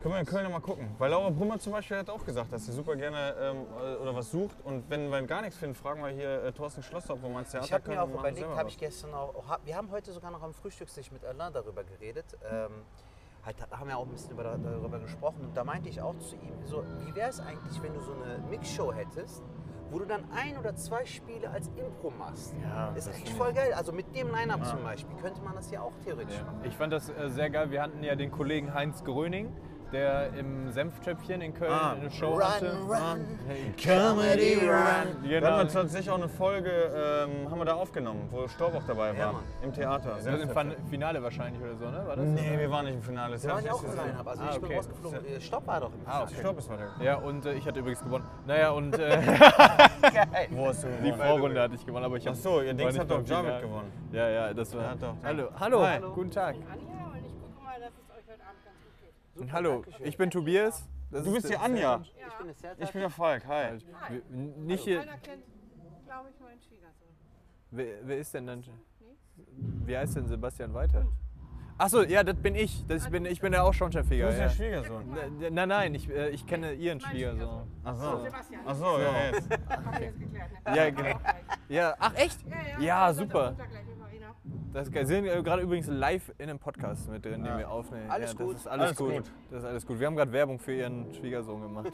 Können 0.02 0.14
wir 0.16 0.20
in 0.20 0.26
Köln 0.26 0.52
mal 0.52 0.60
gucken. 0.60 0.90
Weil 1.00 1.12
Laura 1.12 1.30
Brummer 1.30 1.58
zum 1.58 1.72
Beispiel 1.72 1.98
hat 1.98 2.10
auch 2.10 2.24
gesagt, 2.26 2.52
dass 2.52 2.66
sie 2.66 2.74
super 2.74 2.96
gerne 2.98 3.36
ähm, 3.40 3.66
äh, 3.82 3.96
oder 3.96 4.14
was 4.14 4.30
sucht. 4.30 4.58
Und 4.66 4.88
wenn 4.90 5.10
wir 5.10 5.22
gar 5.24 5.42
nichts 5.42 5.58
finden, 5.58 5.76
fragen 5.76 6.02
wir 6.04 6.10
hier 6.10 6.44
äh, 6.44 6.52
Thorsten 6.52 6.84
Schlosser, 6.84 7.14
ob 7.14 7.24
wir 7.24 7.30
mal 7.30 7.40
ins 7.40 7.52
Theater 7.52 7.66
Ich 7.66 7.74
habe 7.74 7.90
mir 7.90 8.04
auch 8.04 8.10
überlegt, 8.10 8.48
habe 8.48 8.70
ich 8.70 8.78
gestern 8.78 9.14
auch, 9.14 9.34
auch, 9.34 9.48
hab- 9.48 9.66
wir 9.66 9.76
haben 9.78 9.90
heute 9.92 10.12
sogar 10.12 10.30
noch 10.30 10.44
am 10.44 10.54
Frühstückstisch 10.54 11.10
mit 11.12 11.24
Alain 11.24 11.54
darüber 11.54 11.86
geredet. 11.86 12.26
Ähm, 12.52 12.70
halt, 13.46 13.56
da 13.70 13.80
haben 13.80 13.88
wir 13.88 13.98
auch 13.98 14.06
ein 14.06 14.12
bisschen 14.12 14.32
über, 14.32 14.44
darüber 14.44 15.00
gesprochen 15.00 15.46
und 15.46 15.56
da 15.56 15.64
meinte 15.64 15.88
ich 15.88 16.02
auch 16.02 16.18
zu 16.20 16.36
ihm, 16.36 16.54
so, 16.66 16.84
wie 17.00 17.16
wäre 17.16 17.30
es 17.30 17.40
eigentlich, 17.40 17.82
wenn 17.82 17.94
du 17.94 18.02
so 18.02 18.12
eine 18.14 18.40
Mixshow 18.50 18.92
hättest, 18.94 19.42
wo 19.92 20.00
du 20.00 20.06
dann 20.06 20.24
ein 20.32 20.58
oder 20.58 20.76
zwei 20.76 21.06
Spiele 21.06 21.50
als 21.50 21.70
Impro 21.78 22.12
machst. 22.18 22.56
Ja, 22.62 22.92
das 22.94 23.08
ist 23.08 23.16
find 23.18 23.30
voll 23.30 23.54
geil. 23.54 23.74
Also 23.74 23.92
mit 23.92 24.16
dem 24.16 24.30
Line-Up 24.32 24.66
zum 24.66 24.84
Beispiel 24.84 25.16
könnte 25.18 25.42
man 25.42 25.56
das 25.56 25.72
ja 25.72 25.82
auch 25.82 25.94
theoretisch 26.04 26.42
machen. 26.42 26.60
Ich 26.64 26.76
fand 26.76 26.94
das 26.94 27.10
äh, 27.10 27.30
sehr 27.30 27.50
geil. 27.50 27.72
Wir 27.72 27.82
hatten 27.82 28.04
ja 28.04 28.16
den 28.16 28.32
Kollegen 28.32 28.74
Heinz 28.74 29.04
Gröning, 29.04 29.56
der 29.92 30.30
im 30.38 30.72
Senftöpfchen 30.72 31.42
in 31.42 31.54
Köln 31.54 31.72
Ah. 31.72 31.94
eine 31.94 32.10
Show 32.12 32.34
Run, 32.34 32.44
hatte. 32.44 32.74
run, 32.88 33.26
Comedy 33.78 34.56
Run. 34.56 35.24
Genau. 35.24 35.40
Da 35.42 35.58
haben 35.60 35.68
wir 35.68 35.74
tatsächlich 35.74 36.10
auch 36.10 36.16
eine 36.18 36.28
Folge 36.30 36.70
ähm, 36.72 37.50
haben 37.50 37.60
wir 37.60 37.66
da 37.66 37.76
aufgenommen, 37.76 38.28
wo 38.32 38.48
Storb 38.48 38.76
auch 38.76 38.84
dabei 38.88 39.14
Ja, 39.14 39.26
war. 39.28 39.34
Mann. 39.34 39.44
Im 39.64 39.74
Theater. 39.74 40.16
Das 40.18 40.26
ist 40.26 40.42
im 40.44 40.50
Fin- 40.50 40.76
Finale 40.90 41.22
wahrscheinlich 41.24 41.62
oder 41.62 41.76
so, 41.76 41.86
ne? 41.90 42.04
War 42.08 42.16
das? 42.16 42.26
Nee, 42.26 42.58
wir 42.60 42.72
waren 42.72 42.86
nicht 42.86 42.96
im 42.96 43.02
Finale. 43.04 43.34
Das 43.34 43.44
Wir 43.44 43.52
waren 43.52 43.60
ich 43.60 43.66
ja 43.66 43.72
auch 43.74 43.82
nicht 43.82 43.92
im 43.92 43.96
gesehen. 43.98 44.08
Line-Up. 44.10 44.28
Also 44.28 44.44
Ah, 44.44 44.50
ich 44.52 44.56
bin 44.56 44.66
okay. 44.66 44.76
rausgeflogen. 44.78 45.26
Äh, 45.26 45.42
Stopp 45.42 45.68
war 45.68 45.80
doch 45.80 45.88
im 45.94 46.00
Ah, 46.06 46.12
Finale. 46.12 46.24
okay. 46.26 46.36
Storb 46.40 46.58
ist 46.60 46.70
weiter. 46.70 46.88
Ja, 47.02 47.16
und 47.16 47.46
äh, 47.46 47.54
ich 47.54 47.66
hatte 47.68 47.80
übrigens 47.80 48.04
gewonnen. 48.04 48.26
Naja, 48.48 48.72
und 48.72 49.00
äh, 49.00 49.22
Wo 50.52 50.68
hast 50.68 50.84
du 50.84 50.88
die 50.88 51.12
gewonnen? 51.12 51.16
Vorrunde 51.22 51.62
hatte 51.62 51.76
ich 51.76 51.86
gewonnen, 51.86 52.06
aber 52.06 52.18
ich 52.18 52.24
Ach 52.28 52.32
hab- 52.32 52.36
so, 52.38 52.62
ihr 52.62 52.74
Dings 52.74 52.98
hat 53.00 53.10
doch 53.10 53.26
Javid 53.26 53.62
gewonnen. 53.62 53.92
Ja, 54.12 54.30
ja, 54.30 54.54
das 54.54 54.76
war. 54.76 54.84
Ja, 54.84 54.96
doch. 54.96 55.16
Hallo, 55.24 55.50
hallo, 55.60 55.86
Hi. 55.86 56.00
guten 56.14 56.32
Tag. 56.32 56.56
Anja 56.56 56.66
und 57.12 57.26
ich 57.26 57.34
gucke 57.40 57.64
mal, 57.64 57.80
dass 57.80 57.90
es 57.92 58.10
euch 58.12 58.26
heute 58.32 58.44
Abend 58.44 58.64
ganz 58.64 58.78
Und 59.36 59.52
hallo, 59.52 59.84
ich 60.00 60.18
bin 60.18 60.30
Tobias. 60.32 60.88
Das 61.12 61.24
Du 61.24 61.30
ist 61.30 61.36
bist 61.36 61.46
die 61.48 61.50
der- 61.52 61.62
Anja. 61.62 62.02
Ich 62.04 62.14
bin 62.38 62.50
es 62.50 62.60
sehr 62.60 62.76
Ich 62.80 62.92
bin 62.92 63.02
der 63.02 63.10
Falk. 63.10 63.46
Hi. 63.48 63.78
Wir- 64.10 64.22
Nicht 64.58 64.84
hier. 64.84 65.00
Keiner 65.00 65.18
kennt, 65.18 65.44
glaube 66.06 66.30
ich, 66.34 66.40
meinen 66.42 66.62
Schwiegersohn. 66.62 67.08
Wer, 67.72 67.96
wer 68.04 68.18
ist 68.18 68.34
denn 68.34 68.48
dann? 68.48 68.64
Wie 69.86 69.98
heißt 69.98 70.16
denn 70.16 70.28
Sebastian 70.28 70.74
weiter? 70.74 71.06
Achso, 71.78 72.04
ja, 72.04 72.24
das 72.24 72.36
bin 72.38 72.56
ich. 72.56 72.86
Das, 72.88 73.04
ich, 73.06 73.12
bin, 73.12 73.26
ich 73.26 73.42
bin 73.42 73.52
der 73.52 73.64
auch 73.66 73.72
Du 73.72 73.74
Schornsteinfeger. 73.74 74.28
bist 74.28 74.40
Ja. 74.40 74.46
der 74.46 74.54
Schwiegersohn. 74.54 75.18
N- 75.42 75.54
Nein, 75.54 75.68
nein, 75.70 75.94
ich, 75.96 76.10
äh, 76.10 76.30
ich 76.30 76.46
kenne 76.48 76.72
ihren 76.74 77.02
Schwiegersohn. 77.02 77.68
Ach 77.84 77.96
so. 77.98 78.24
Sebastian. 78.24 78.62
Ach 78.66 78.76
so, 78.76 79.00
ja, 79.00 79.26
jetzt. 79.32 79.50
Geklärt, 79.50 80.52
ne? 80.66 80.76
Ja, 80.76 80.90
genau. 80.90 81.20
Ja, 81.68 81.96
ach 82.00 82.16
echt? 82.16 82.40
Ja, 82.80 83.14
super. 83.14 83.56
Das 84.74 84.88
ist 84.88 84.94
geil. 84.94 85.08
Wir 85.08 85.16
sind 85.16 85.26
äh, 85.26 85.42
gerade 85.42 85.62
übrigens 85.62 85.88
live 85.88 86.34
in 86.38 86.50
einem 86.50 86.60
Podcast 86.60 87.10
mit 87.10 87.24
drin, 87.24 87.44
den 87.44 87.58
wir 87.58 87.70
aufnehmen. 87.70 88.10
Alles 88.10 88.34
ja, 88.34 88.38
das 88.38 88.46
gut. 88.46 88.56
Ist 88.58 88.68
alles, 88.68 88.88
Alles 88.88 88.98
gut. 88.98 89.14
gut. 89.14 89.32
Das 89.50 89.60
ist 89.64 89.66
alles 89.66 89.86
gut. 89.86 90.00
Wir 90.00 90.08
haben 90.08 90.16
gerade 90.16 90.32
Werbung 90.32 90.60
für 90.60 90.74
ihren 90.74 91.14
Schwiegersohn 91.14 91.62
gemacht. 91.62 91.94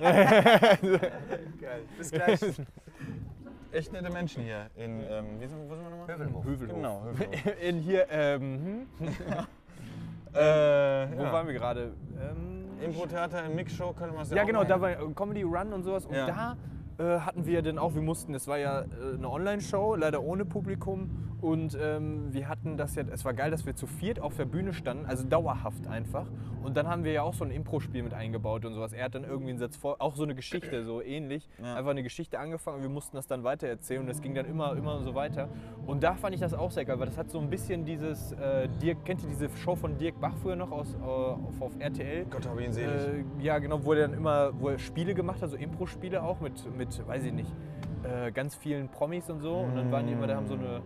Bis 1.98 2.10
gleich. 2.10 2.40
Echt 3.72 3.92
nette 3.92 4.10
Menschen 4.10 4.44
hier 4.44 4.70
in, 4.76 5.00
ähm, 5.00 5.40
wie 5.40 5.46
sind, 5.48 5.68
wo 5.68 5.74
sind 5.74 5.84
wir 5.84 5.90
nochmal? 5.90 6.16
Hövelhof. 6.16 6.44
Hövelhof. 6.44 6.76
Genau, 6.76 7.02
Hövelhof. 7.04 7.62
In 7.62 7.78
hier, 7.80 8.06
ähm, 8.08 8.86
hm? 8.98 9.08
äh, 10.32 10.36
wo 10.36 11.22
ja. 11.24 11.32
waren 11.32 11.46
wir 11.46 11.54
gerade? 11.54 11.92
Ähm, 12.20 12.64
Impro-Theater 12.80 13.44
in 13.44 13.54
Mixshow 13.56 13.92
könnte 13.92 14.14
man 14.14 14.22
es 14.22 14.30
ja 14.30 14.36
Ja, 14.36 14.44
genau, 14.44 14.62
da 14.62 14.80
war 14.80 14.94
Comedy 15.14 15.42
Run 15.42 15.72
und 15.72 15.82
sowas. 15.82 16.06
Und 16.06 16.14
Ja. 16.14 16.26
da 16.26 16.56
äh, 16.98 17.20
hatten 17.20 17.46
wir 17.46 17.62
dann 17.62 17.78
auch, 17.78 17.94
wir 17.94 18.02
mussten, 18.02 18.32
das 18.32 18.46
war 18.46 18.58
ja 18.58 18.82
äh, 18.82 19.14
eine 19.14 19.28
Online-Show, 19.28 19.96
leider 19.96 20.22
ohne 20.22 20.44
Publikum. 20.44 21.10
Und 21.40 21.76
ähm, 21.78 22.32
wir 22.32 22.48
hatten 22.48 22.78
das 22.78 22.94
ja, 22.94 23.02
es 23.12 23.24
war 23.24 23.34
geil, 23.34 23.50
dass 23.50 23.66
wir 23.66 23.76
zu 23.76 23.86
viert 23.86 24.18
auf 24.18 24.34
der 24.36 24.46
Bühne 24.46 24.72
standen, 24.72 25.04
also 25.04 25.24
dauerhaft 25.24 25.86
einfach. 25.86 26.26
Und 26.62 26.78
dann 26.78 26.88
haben 26.88 27.04
wir 27.04 27.12
ja 27.12 27.22
auch 27.22 27.34
so 27.34 27.44
ein 27.44 27.50
Impro-Spiel 27.50 28.02
mit 28.02 28.14
eingebaut 28.14 28.64
und 28.64 28.72
sowas. 28.72 28.94
Er 28.94 29.04
hat 29.04 29.14
dann 29.14 29.24
irgendwie 29.24 29.50
einen 29.50 29.58
Satz 29.58 29.76
vor, 29.76 29.96
auch 30.00 30.16
so 30.16 30.22
eine 30.22 30.34
Geschichte, 30.34 30.82
so 30.84 31.02
ähnlich. 31.02 31.46
Ja. 31.62 31.74
Einfach 31.74 31.90
eine 31.90 32.02
Geschichte 32.02 32.38
angefangen 32.38 32.78
und 32.78 32.82
wir 32.82 32.88
mussten 32.88 33.16
das 33.16 33.26
dann 33.26 33.44
weiter 33.44 33.68
erzählen 33.68 34.00
und 34.00 34.06
das 34.06 34.22
ging 34.22 34.34
dann 34.34 34.46
immer, 34.46 34.74
immer 34.74 35.02
so 35.02 35.14
weiter. 35.14 35.50
Und 35.86 36.02
da 36.02 36.14
fand 36.14 36.34
ich 36.34 36.40
das 36.40 36.54
auch 36.54 36.70
sehr 36.70 36.86
geil, 36.86 36.98
weil 36.98 37.06
das 37.06 37.18
hat 37.18 37.30
so 37.30 37.38
ein 37.38 37.50
bisschen 37.50 37.84
dieses, 37.84 38.32
äh, 38.32 38.68
Dirk, 38.80 39.04
kennt 39.04 39.22
ihr 39.22 39.28
diese 39.28 39.50
Show 39.56 39.76
von 39.76 39.98
Dirk 39.98 40.18
Bach 40.20 40.32
früher 40.40 40.56
noch 40.56 40.70
aus, 40.70 40.94
äh, 40.94 41.04
auf, 41.04 41.60
auf 41.60 41.72
RTL? 41.78 42.24
Gott 42.30 42.48
hab 42.48 42.58
ihn 42.58 42.72
selig. 42.72 42.90
Äh, 42.90 43.24
ja, 43.42 43.58
genau, 43.58 43.84
wo 43.84 43.92
er 43.92 44.08
dann 44.08 44.14
immer 44.14 44.52
wo 44.58 44.70
er 44.70 44.78
Spiele 44.78 45.14
gemacht 45.14 45.42
hat, 45.42 45.50
so 45.50 45.56
Impro-Spiele 45.56 46.22
auch 46.22 46.40
mit, 46.40 46.74
mit, 46.76 46.83
weiß 47.06 47.24
ich 47.24 47.32
nicht, 47.32 47.52
äh, 48.02 48.30
ganz 48.32 48.54
vielen 48.54 48.88
Promis 48.88 49.28
und 49.30 49.40
so. 49.40 49.56
Und 49.56 49.76
dann 49.76 49.90
waren 49.92 50.06
die 50.06 50.12
immer, 50.12 50.26
da 50.26 50.36
haben 50.36 50.46
so 50.46 50.54
eine, 50.54 50.82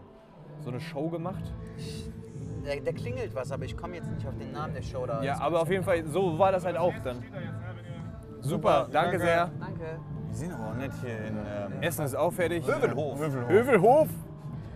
so 0.60 0.70
eine 0.70 0.80
Show 0.80 1.08
gemacht. 1.08 1.52
Der, 2.64 2.80
der 2.80 2.92
klingelt 2.92 3.34
was, 3.34 3.50
aber 3.52 3.64
ich 3.64 3.76
komme 3.76 3.94
jetzt 3.96 4.10
nicht 4.10 4.26
auf 4.26 4.36
den 4.36 4.52
Namen 4.52 4.74
der 4.74 4.82
Show 4.82 5.06
da. 5.06 5.22
Ja, 5.22 5.40
aber 5.40 5.62
auf 5.62 5.70
jeden 5.70 5.84
Fall, 5.84 6.04
so 6.06 6.38
war 6.38 6.52
das 6.52 6.64
halt 6.64 6.76
auch 6.76 6.92
dann. 7.04 7.22
Super, 8.40 8.88
danke 8.92 9.12
danke. 9.12 9.18
sehr. 9.20 9.50
Danke. 9.58 9.98
Wir 10.28 10.34
sind 10.36 10.52
aber 10.52 10.68
auch 10.70 10.74
nett 10.74 10.92
hier 11.00 11.18
in 11.26 11.36
ähm, 11.36 11.82
Essen 11.82 12.04
ist 12.04 12.14
auch 12.14 12.32
fertig. 12.32 12.64
Hövelhof. 12.66 13.18
Hövelhof! 13.48 14.08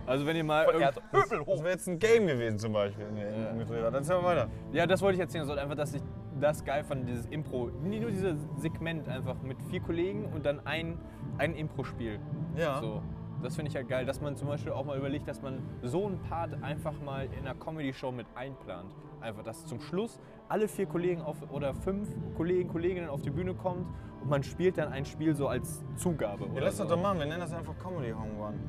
Also 0.05 0.25
wenn 0.25 0.35
ihr 0.35 0.43
mal... 0.43 0.65
irgend- 0.65 0.99
Das 1.11 1.29
wäre 1.31 1.69
jetzt 1.69 1.87
ein 1.87 1.97
Game 1.99 2.27
gewesen 2.27 2.57
zum 2.59 2.73
Beispiel. 2.73 3.05
In, 3.05 3.57
mit 3.57 3.69
Reda. 3.69 3.83
Dann 3.85 3.93
erzähl 3.95 4.17
mal 4.17 4.35
weiter. 4.35 4.47
Ja, 4.73 4.85
das 4.85 5.01
wollte 5.01 5.15
ich 5.15 5.21
erzählen. 5.21 5.45
So 5.45 5.53
einfach, 5.53 5.75
dass 5.75 5.93
ich 5.93 6.01
das 6.39 6.63
geil 6.65 6.83
fand, 6.83 7.07
dieses 7.07 7.25
Impro. 7.27 7.69
Nicht 7.83 8.01
nur 8.01 8.11
dieses 8.11 8.37
Segment 8.57 9.07
einfach 9.07 9.41
mit 9.41 9.61
vier 9.69 9.81
Kollegen 9.81 10.25
und 10.33 10.45
dann 10.45 10.65
ein, 10.65 10.97
ein 11.37 11.55
Impro-Spiel. 11.55 12.19
Ja. 12.55 12.79
So. 12.79 13.01
Das 13.41 13.55
finde 13.55 13.69
ich 13.69 13.75
halt 13.75 13.89
geil, 13.89 14.05
dass 14.05 14.21
man 14.21 14.37
zum 14.37 14.47
Beispiel 14.47 14.71
auch 14.71 14.85
mal 14.85 14.97
überlegt, 14.97 15.27
dass 15.27 15.41
man 15.41 15.59
so 15.81 16.05
einen 16.05 16.19
Part 16.19 16.63
einfach 16.63 16.93
mal 17.01 17.25
in 17.25 17.45
einer 17.45 17.55
Comedy-Show 17.55 18.11
mit 18.11 18.25
einplant. 18.35 18.95
Einfach, 19.19 19.43
dass 19.43 19.65
zum 19.65 19.81
Schluss 19.81 20.19
alle 20.47 20.67
vier 20.67 20.85
Kollegen 20.85 21.21
auf, 21.21 21.37
oder 21.51 21.73
fünf 21.73 22.09
Kollegen, 22.35 22.69
Kolleginnen 22.69 23.09
auf 23.09 23.21
die 23.21 23.31
Bühne 23.31 23.53
kommt 23.53 23.85
und 24.21 24.29
man 24.29 24.43
spielt 24.43 24.77
dann 24.77 24.91
ein 24.93 25.05
Spiel 25.05 25.35
so 25.35 25.47
als 25.47 25.83
Zugabe. 25.95 26.45
Ja, 26.55 26.61
lass 26.61 26.77
so. 26.77 26.83
das 26.83 26.93
doch 26.93 27.01
machen. 27.01 27.19
Wir 27.19 27.25
nennen 27.25 27.41
das 27.41 27.53
einfach 27.53 27.77
Comedy 27.79 28.11
Home 28.11 28.33
Run. 28.39 28.59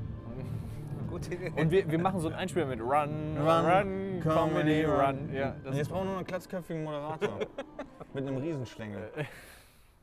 Gute 1.14 1.32
Idee. 1.32 1.52
Und 1.56 1.70
wir, 1.70 1.88
wir 1.88 1.98
machen 1.98 2.18
so 2.18 2.28
ein 2.28 2.34
Einspieler 2.34 2.66
mit 2.66 2.80
Run, 2.80 3.36
Run, 3.38 3.46
Run, 3.46 4.20
Comedy, 4.20 4.22
Comedy, 4.22 4.84
Run. 4.84 5.00
Run. 5.00 5.32
Ja, 5.32 5.50
Und 5.52 5.66
das 5.66 5.76
jetzt 5.76 5.88
brauchen 5.90 6.06
wir 6.06 6.10
nur 6.10 6.16
einen 6.16 6.26
glatzköpfigen 6.26 6.82
Moderator. 6.82 7.38
mit 8.14 8.26
einem 8.26 8.36
Riesenschlängel. 8.38 9.10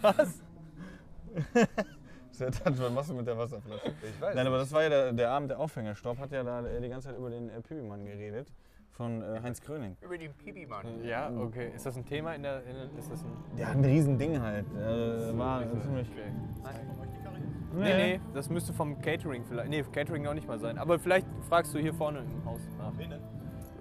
was? 0.00 0.42
Sehr 2.32 2.50
touch, 2.50 2.78
was 2.78 2.92
machst 2.92 3.10
du 3.10 3.14
mit 3.14 3.26
der 3.28 3.38
Wasserflasche? 3.38 3.92
Ich 4.02 4.20
weiß 4.20 4.34
Nein, 4.34 4.46
aber 4.48 4.58
das 4.58 4.72
war 4.72 4.82
ja 4.82 4.88
der, 4.88 5.12
der 5.12 5.30
Abend 5.30 5.50
der 5.50 5.60
Aufhängerstopp, 5.60 6.18
hat 6.18 6.32
ja 6.32 6.42
da 6.42 6.66
äh, 6.66 6.80
die 6.80 6.88
ganze 6.88 7.08
Zeit 7.08 7.18
über 7.18 7.30
den 7.30 7.48
äh, 7.48 7.60
Pibimann 7.60 8.04
geredet. 8.04 8.52
Von 8.90 9.22
äh, 9.22 9.40
Heinz 9.42 9.60
Kröning. 9.60 9.96
Über 10.02 10.18
den 10.18 10.34
Pipi-Mann. 10.34 11.02
Ja, 11.02 11.30
okay. 11.30 11.70
Ist 11.74 11.86
das 11.86 11.96
ein 11.96 12.04
Thema 12.04 12.34
in 12.34 12.42
der. 12.42 12.62
In, 12.64 12.98
ist 12.98 13.10
das 13.10 13.24
ein. 13.24 13.30
Der 13.56 13.68
hat 13.68 13.76
ein 13.76 13.84
Riesending 13.84 14.38
halt. 14.38 14.66
Äh, 14.74 15.38
war 15.38 15.62
ziemlich. 15.80 16.08
Okay. 16.10 16.30
Nee, 17.74 17.94
nee, 17.96 18.20
das 18.34 18.48
müsste 18.50 18.72
vom 18.72 19.00
Catering 19.00 19.44
vielleicht. 19.44 19.70
Nee, 19.70 19.82
Catering 19.82 20.22
noch 20.22 20.34
nicht 20.34 20.46
mal 20.46 20.58
sein. 20.58 20.78
Aber 20.78 20.98
vielleicht 20.98 21.26
fragst 21.48 21.74
du 21.74 21.78
hier 21.78 21.94
vorne 21.94 22.20
im 22.20 22.44
Haus 22.44 22.60
nach. 22.78 22.92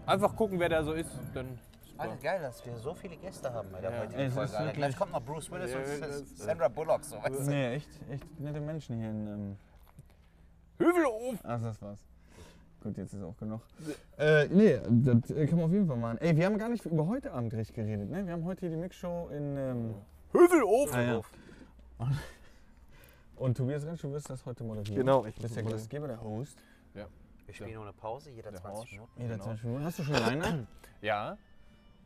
Einfach 0.06 0.36
gucken, 0.36 0.60
wer 0.60 0.70
da 0.70 0.84
so 0.84 0.94
ist. 0.94 1.12
Dann. 1.34 1.60
Alter, 1.98 2.16
geil, 2.18 2.40
dass 2.42 2.66
wir 2.66 2.76
so 2.78 2.96
viele 2.96 3.16
Gäste 3.18 3.54
haben 3.54 3.70
bei 3.72 3.80
der 3.82 3.92
Ja. 3.92 4.00
heutigen 4.02 4.32
Folge. 4.32 4.58
Alter. 4.58 4.74
Gleich 4.74 4.96
kommt 4.96 5.12
noch 5.12 5.22
Bruce 5.22 5.52
Willis 5.52 5.72
Ja, 5.72 5.80
und 5.80 6.28
Sandra 6.38 6.68
Bullock. 6.68 7.04
So, 7.04 7.18
weißt 7.18 7.48
du? 7.48 7.52
Nee, 7.52 7.76
echt, 7.76 7.90
echt 8.10 8.40
nette 8.40 8.60
Menschen 8.60 8.98
hier 8.98 9.10
in. 9.10 9.28
Ähm, 9.28 9.58
Hövelhof! 10.80 11.40
ach, 11.44 11.62
das 11.62 11.80
war's. 11.82 12.04
Gut, 12.82 12.98
jetzt 12.98 13.14
ist 13.14 13.22
auch 13.22 13.38
genug. 13.38 13.62
Äh, 14.18 14.48
nee, 14.48 14.80
das 14.90 15.30
äh, 15.30 15.46
kann 15.46 15.58
man 15.60 15.66
auf 15.68 15.72
jeden 15.72 15.88
Fall 15.88 15.98
machen. 15.98 16.18
Ey, 16.18 16.36
wir 16.36 16.48
haben 16.48 16.58
gar 16.58 16.70
nicht 16.70 16.84
über 16.86 17.06
heute 17.06 17.32
Abend 17.32 17.54
richtig 17.54 17.76
geredet, 17.76 18.10
ne? 18.10 18.26
Wir 18.26 18.34
haben 18.34 18.44
heute 18.46 18.62
hier 18.62 18.70
die 18.72 18.78
Mixshow 18.78 19.30
in. 19.30 19.56
Ähm, 19.58 19.94
Hövelhof! 20.34 20.92
ah, 20.94 21.02
ja. 21.02 21.22
Und 23.42 23.58
Tobias 23.58 23.84
Rentsch, 23.84 24.04
du 24.04 24.12
wirst 24.12 24.30
das 24.30 24.46
heute 24.46 24.64
moderieren. 24.64 24.98
Genau, 24.98 25.26
ich 25.26 25.36
bist 25.36 25.56
der 25.56 25.64
Gastgeber, 25.64 26.08
der 26.08 26.22
Host. 26.22 26.64
Wir 26.94 27.08
spielen 27.56 27.74
nur 27.74 27.84
eine 27.86 27.94
Pause, 27.94 28.30
jeder 28.30 28.54
20 28.54 28.72
Horst. 28.72 28.92
Minuten. 28.92 29.12
Jeder 29.20 29.34
Genau. 29.34 29.44
20 29.46 29.64
Minuten. 29.66 29.84
Hast 29.84 30.00
du 30.00 30.04
schon 30.04 30.14
Line 30.16 30.68
Ja. 31.02 31.38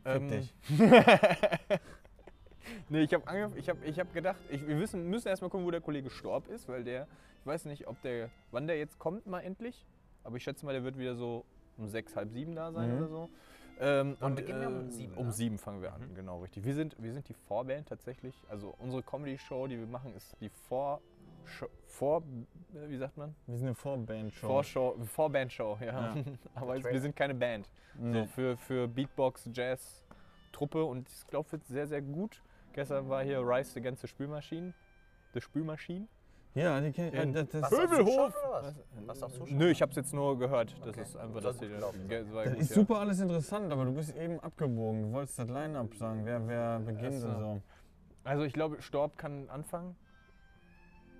Ähm, 0.05 0.29
dich. 0.29 0.53
nee, 2.89 3.01
ich 3.01 3.13
habe 3.13 3.51
ich 3.57 3.67
hab, 3.69 3.83
ich 3.83 3.99
hab 3.99 4.13
gedacht, 4.13 4.37
ich, 4.49 4.65
wir 4.65 4.79
wissen, 4.79 5.09
müssen 5.09 5.27
erstmal 5.27 5.49
gucken, 5.49 5.65
wo 5.65 5.71
der 5.71 5.81
Kollege 5.81 6.09
Storb 6.09 6.47
ist, 6.47 6.69
weil 6.69 6.85
der, 6.85 7.05
ich 7.41 7.45
weiß 7.45 7.65
nicht, 7.65 7.85
ob 7.87 8.01
der, 8.01 8.29
wann 8.51 8.65
der 8.65 8.77
jetzt 8.77 8.97
kommt 8.97 9.27
mal 9.27 9.41
endlich, 9.41 9.85
aber 10.23 10.37
ich 10.37 10.43
schätze 10.43 10.65
mal, 10.65 10.71
der 10.71 10.85
wird 10.85 10.97
wieder 10.97 11.15
so 11.15 11.43
um 11.77 11.89
sechs, 11.89 12.15
halb 12.15 12.31
sieben 12.31 12.55
da 12.55 12.71
sein 12.71 12.91
Mhm. 12.91 12.97
oder 12.97 13.07
so. 13.09 13.29
Ähm, 13.81 14.15
und 14.21 14.35
beginnen 14.35 14.61
wir? 14.61 14.67
Um 14.69 14.87
äh, 14.87 14.91
sieben, 14.91 15.13
Um 15.17 15.25
ne? 15.25 15.33
sieben 15.33 15.57
fangen 15.57 15.81
wir 15.81 15.91
an, 15.93 16.15
genau 16.15 16.39
richtig. 16.39 16.63
Wir 16.63 16.75
sind, 16.75 16.95
wir 16.97 17.11
sind 17.11 17.27
die 17.27 17.33
Vorband 17.33 17.89
tatsächlich. 17.89 18.33
Also 18.49 18.73
unsere 18.79 19.03
Comedy-Show, 19.03 19.67
die 19.67 19.77
wir 19.77 19.85
machen, 19.87 20.15
ist 20.15 20.33
die 20.39 20.49
Vor, 20.69 21.01
Vor, 21.87 22.23
äh, 22.73 22.89
wie 22.89 22.97
sagt 22.97 23.15
man? 23.17 23.35
Wir 23.47 23.57
sind 23.57 23.67
eine 23.67 23.75
Vorband-Show. 23.75 24.47
Vorshow, 24.47 24.95
Vorband-Show, 25.05 25.77
ja. 25.81 26.15
Ja. 26.15 26.15
Aber 26.55 26.83
wir 26.83 27.01
sind 27.01 27.15
keine 27.15 27.33
Band. 27.33 27.69
So 27.97 28.05
Nee. 28.05 28.25
für, 28.27 28.57
für 28.57 28.87
Beatbox, 28.87 29.49
Jazz, 29.53 30.05
Truppe 30.51 30.83
und 30.83 31.07
ich 31.09 31.27
glaube, 31.27 31.51
wird 31.53 31.65
sehr, 31.67 31.87
sehr 31.87 32.01
gut. 32.01 32.41
Gestern 32.73 33.07
war 33.09 33.23
hier 33.23 33.39
Rise 33.39 33.71
the 33.71 33.81
ganze 33.81 34.07
Spülmaschine. 34.07 34.73
The 35.33 35.39
Spülmaschine. 35.41 36.07
Ja, 36.55 36.79
die 36.79 36.91
kenn, 36.91 37.13
äh, 37.13 37.23
In 37.23 37.33
das, 37.33 37.47
das, 37.49 37.69
Hövelhof! 37.71 38.33
Was? 39.05 39.23
Auf 39.23 39.33
Zuschauer? 39.33 39.57
Nö, 39.57 39.69
ich 39.69 39.81
habe 39.81 39.89
es 39.91 39.97
jetzt 39.97 40.13
nur 40.13 40.37
gehört. 40.39 40.73
Das 40.81 40.89
Okay. 40.89 41.01
ist 41.01 41.17
einfach, 41.17 41.41
das 41.41 41.59
war 41.61 41.67
das 42.45 42.53
gut, 42.53 42.61
ist 42.61 42.69
ja. 42.69 42.75
super 42.75 42.99
alles 42.99 43.19
interessant, 43.19 43.71
aber 43.73 43.83
du 43.85 43.93
bist 43.93 44.15
eben 44.15 44.39
abgebogen. 44.39 45.03
Du 45.03 45.11
wolltest 45.11 45.37
das 45.39 45.49
Line-Up 45.49 45.93
sagen, 45.95 46.25
wer, 46.25 46.47
wer 46.47 46.79
beginnt 46.79 47.15
Ach 47.17 47.19
so. 47.21 47.27
und 47.27 47.39
so. 47.39 47.61
Also 48.23 48.43
ich 48.43 48.53
glaube, 48.53 48.81
Storb 48.81 49.17
kann 49.17 49.49
anfangen. 49.49 49.95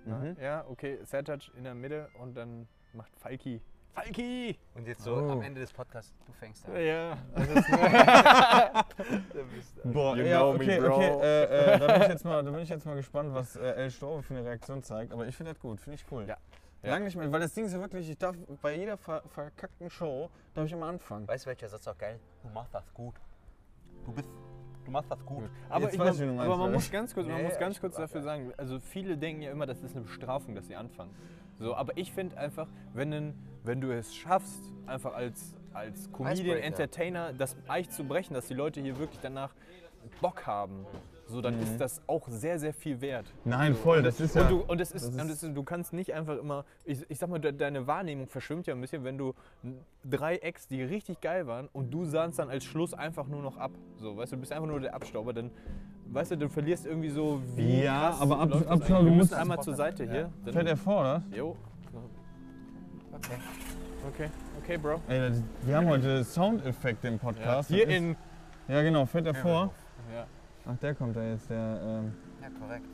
Mhm. 0.06 0.36
Ja, 0.40 0.64
okay. 0.68 0.98
Sertac 1.04 1.50
in 1.56 1.64
der 1.64 1.74
Mitte 1.74 2.08
und 2.20 2.34
dann 2.36 2.66
macht 2.92 3.12
Falki. 3.18 3.60
Falki! 3.94 4.58
Und 4.74 4.86
jetzt 4.86 5.02
so 5.02 5.14
Oh. 5.16 5.30
am 5.30 5.42
Ende 5.42 5.60
des 5.60 5.72
Podcasts, 5.72 6.14
du 6.26 6.32
fängst 6.32 6.66
an. 6.68 6.76
Ja. 6.84 7.16
Boah, 9.84 10.16
You 10.16 10.24
ja, 10.24 10.38
know 10.40 10.52
me, 10.52 10.64
okay, 10.64 10.80
bro. 10.80 10.94
okay. 10.96 11.20
Äh, 11.22 11.44
äh, 11.74 11.78
da, 11.80 11.86
bin 11.92 12.02
ich 12.02 12.08
jetzt 12.08 12.24
mal, 12.24 12.42
da 12.44 12.50
bin 12.50 12.60
ich 12.60 12.68
jetzt 12.68 12.84
mal 12.86 12.94
gespannt, 12.96 13.32
was 13.34 13.56
äh, 13.56 13.62
El 13.72 13.90
Storbe 13.90 14.22
für 14.22 14.34
eine 14.34 14.44
Reaktion 14.44 14.82
zeigt. 14.82 15.12
Aber 15.12 15.26
ich 15.26 15.34
finde 15.36 15.52
das 15.52 15.60
gut, 15.60 15.80
finde 15.80 15.94
ich 15.98 16.04
cool. 16.10 16.26
Ja. 16.28 16.36
Ja. 16.82 16.90
Lang 16.90 17.04
nicht 17.04 17.16
mehr, 17.16 17.30
weil 17.32 17.40
das 17.40 17.54
Ding 17.54 17.64
ist 17.64 17.72
ja 17.72 17.80
wirklich, 17.80 18.08
ich 18.08 18.18
darf 18.18 18.36
bei 18.62 18.76
jeder 18.76 18.96
ver 18.96 19.22
verkackten 19.28 19.88
Show, 19.90 20.30
darf 20.54 20.66
ich 20.66 20.72
immer 20.72 20.86
anfangen. 20.86 21.26
Weißt 21.26 21.46
du, 21.46 21.48
welcher 21.48 21.68
Satz 21.68 21.88
auch 21.88 21.96
geil? 21.98 22.20
Du 22.42 22.48
machst 22.50 22.74
das 22.74 22.92
gut. 22.92 23.14
Du 24.04 24.12
bist, 24.12 24.28
du 24.86 24.90
machst 24.90 25.10
das 25.10 25.24
gut. 25.26 25.44
Aber, 25.68 25.92
ich, 25.92 25.98
weiß 25.98 26.18
man, 26.20 26.38
aber 26.38 26.56
man 26.56 26.72
muss 26.72 26.90
ganz 26.90 27.12
kurz, 27.12 27.26
man 27.26 27.38
Ja, 27.38 27.44
muss 27.44 27.58
ganz 27.58 27.80
kurz 27.80 27.96
dafür 27.96 28.22
sagen, 28.22 28.52
also 28.56 28.78
viele 28.78 29.18
denken 29.18 29.42
ja 29.42 29.50
immer, 29.50 29.66
das 29.66 29.82
ist 29.82 29.94
eine 29.94 30.04
Bestrafung, 30.04 30.54
dass 30.54 30.66
sie 30.68 30.76
anfangen. 30.76 31.10
So, 31.58 31.74
aber 31.74 31.96
ich 31.96 32.12
finde 32.12 32.36
einfach, 32.38 32.68
wenn, 32.94 33.34
wenn 33.64 33.80
du 33.80 33.90
es 33.90 34.14
schaffst, 34.14 34.72
einfach 34.86 35.14
als, 35.14 35.56
als 35.74 36.10
Comedian. 36.12 36.58
Entertainer 36.58 37.32
das 37.32 37.56
Eich 37.66 37.90
zu 37.90 38.04
brechen, 38.04 38.34
dass 38.34 38.46
die 38.46 38.54
Leute 38.54 38.80
hier 38.80 38.98
wirklich 38.98 39.20
danach 39.20 39.54
Bock 40.20 40.46
haben, 40.46 40.86
so, 41.28 41.40
dann 41.40 41.60
ist 41.60 41.78
das 41.80 42.00
auch 42.06 42.28
sehr, 42.28 42.58
sehr 42.58 42.72
viel 42.72 43.00
wert. 43.00 43.26
Nein, 43.44 43.74
voll, 43.74 44.02
das 44.02 44.20
ist 44.20 44.36
ja. 44.36 44.42
Und, 44.42 44.50
du, 44.50 44.60
und, 44.60 44.80
es 44.80 44.92
ist, 44.92 45.06
das 45.08 45.14
und 45.22 45.30
ist- 45.30 45.42
es, 45.42 45.52
du 45.54 45.62
kannst 45.64 45.92
nicht 45.92 46.14
einfach 46.14 46.36
immer, 46.38 46.64
ich, 46.84 47.04
ich 47.10 47.18
sag 47.18 47.28
mal, 47.28 47.38
de, 47.40 47.52
deine 47.52 47.86
Wahrnehmung 47.86 48.28
verschwimmt 48.28 48.66
ja 48.66 48.74
ein 48.74 48.80
bisschen, 48.80 49.02
wenn 49.04 49.18
du 49.18 49.34
drei 50.04 50.36
Acts, 50.36 50.68
die 50.68 50.82
richtig 50.82 51.20
geil 51.20 51.46
waren 51.46 51.68
und 51.72 51.92
du 51.92 52.04
sahnst 52.04 52.38
dann 52.38 52.48
als 52.48 52.64
Schluss 52.64 52.94
einfach 52.94 53.26
nur 53.26 53.42
noch 53.42 53.56
ab. 53.56 53.72
So, 53.96 54.16
weißt 54.16 54.32
du, 54.32 54.36
du 54.36 54.40
bist 54.40 54.52
einfach 54.52 54.68
nur 54.68 54.78
der 54.80 54.94
Abstauber, 54.94 55.32
dann, 55.32 55.50
weißt 56.12 56.30
du, 56.32 56.38
du 56.38 56.48
verlierst 56.48 56.86
irgendwie 56.86 57.10
so, 57.10 57.42
wie 57.56 57.82
Ja, 57.82 58.10
krass 58.10 58.20
aber 58.20 58.38
ab- 58.40 58.48
das 58.52 58.66
Abstauber, 58.66 58.74
eigentlich. 58.74 58.88
du 58.88 58.94
Wir 58.94 59.10
musst- 59.10 59.30
müssen 59.30 59.34
einmal 59.40 59.60
zur 59.62 59.74
Seite 59.74 60.04
hier. 60.08 60.30
Fällt 60.44 60.56
Dann, 60.56 60.66
er 60.66 60.76
vor, 60.76 61.00
oder? 61.00 61.22
jo. 61.34 61.56
Okay. 63.12 63.34
Okay, 64.08 64.30
okay, 64.62 64.76
Bro. 64.76 65.00
Ey, 65.08 65.18
das- 65.30 65.42
wir 65.64 65.76
haben 65.76 65.88
heute 65.88 66.22
Soundeffekte 66.22 67.08
im 67.08 67.18
Podcast. 67.18 67.68
Hier 67.68 67.86
Das 67.86 67.94
ist- 67.94 68.00
in. 68.00 68.16
Ja, 68.68 68.82
genau, 68.82 69.06
fährt 69.06 69.26
er 69.26 69.34
vor. 69.34 69.72
Ach, 70.68 70.76
der 70.78 70.94
kommt 70.94 71.16
da 71.16 71.22
jetzt, 71.22 71.48
der. 71.50 71.80
Ähm, 71.82 72.12
Ja, 72.42 72.48
korrekt. 72.60 72.86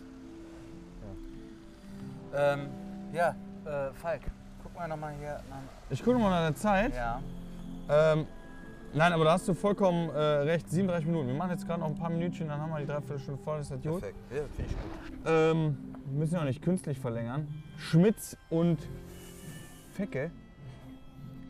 Ja, 2.32 2.52
ähm, 2.54 2.68
ja 3.12 3.34
äh, 3.64 3.92
Falk, 3.94 4.22
guck 4.62 4.74
mal 4.74 4.88
nochmal 4.88 5.14
hier. 5.18 5.40
Nach, 5.50 5.58
ich 5.90 6.02
gucke 6.04 6.18
mal 6.18 6.30
nach 6.30 6.48
der 6.48 6.54
Zeit. 6.54 6.94
ja. 6.94 7.20
Ähm, 7.88 8.26
nein, 8.94 9.12
aber 9.12 9.24
da 9.24 9.32
hast 9.32 9.48
du 9.48 9.54
vollkommen 9.54 10.08
äh, 10.10 10.18
recht. 10.18 10.70
37 10.70 11.06
Minuten. 11.06 11.28
Wir 11.28 11.34
machen 11.34 11.50
jetzt 11.50 11.66
gerade 11.66 11.80
noch 11.80 11.88
ein 11.88 11.94
paar 11.96 12.10
Minütchen, 12.10 12.48
dann 12.48 12.60
haben 12.60 12.70
wir 12.70 12.78
die 12.80 12.86
Dreiviertelstunde 12.86 13.42
voll. 13.42 13.60
Ist 13.60 13.70
das 13.70 13.82
gut? 13.82 14.00
Perfekt. 14.00 14.18
Ja, 14.30 14.42
finde 14.54 14.70
ich 14.70 14.76
gut. 14.76 15.26
Ähm, 15.26 15.94
wir 16.06 16.18
müssen 16.18 16.34
ja 16.34 16.40
auch 16.40 16.44
nicht 16.44 16.62
künstlich 16.62 16.98
verlängern. 16.98 17.48
Schmitz 17.78 18.36
und 18.50 18.78
Fecke, 19.92 20.30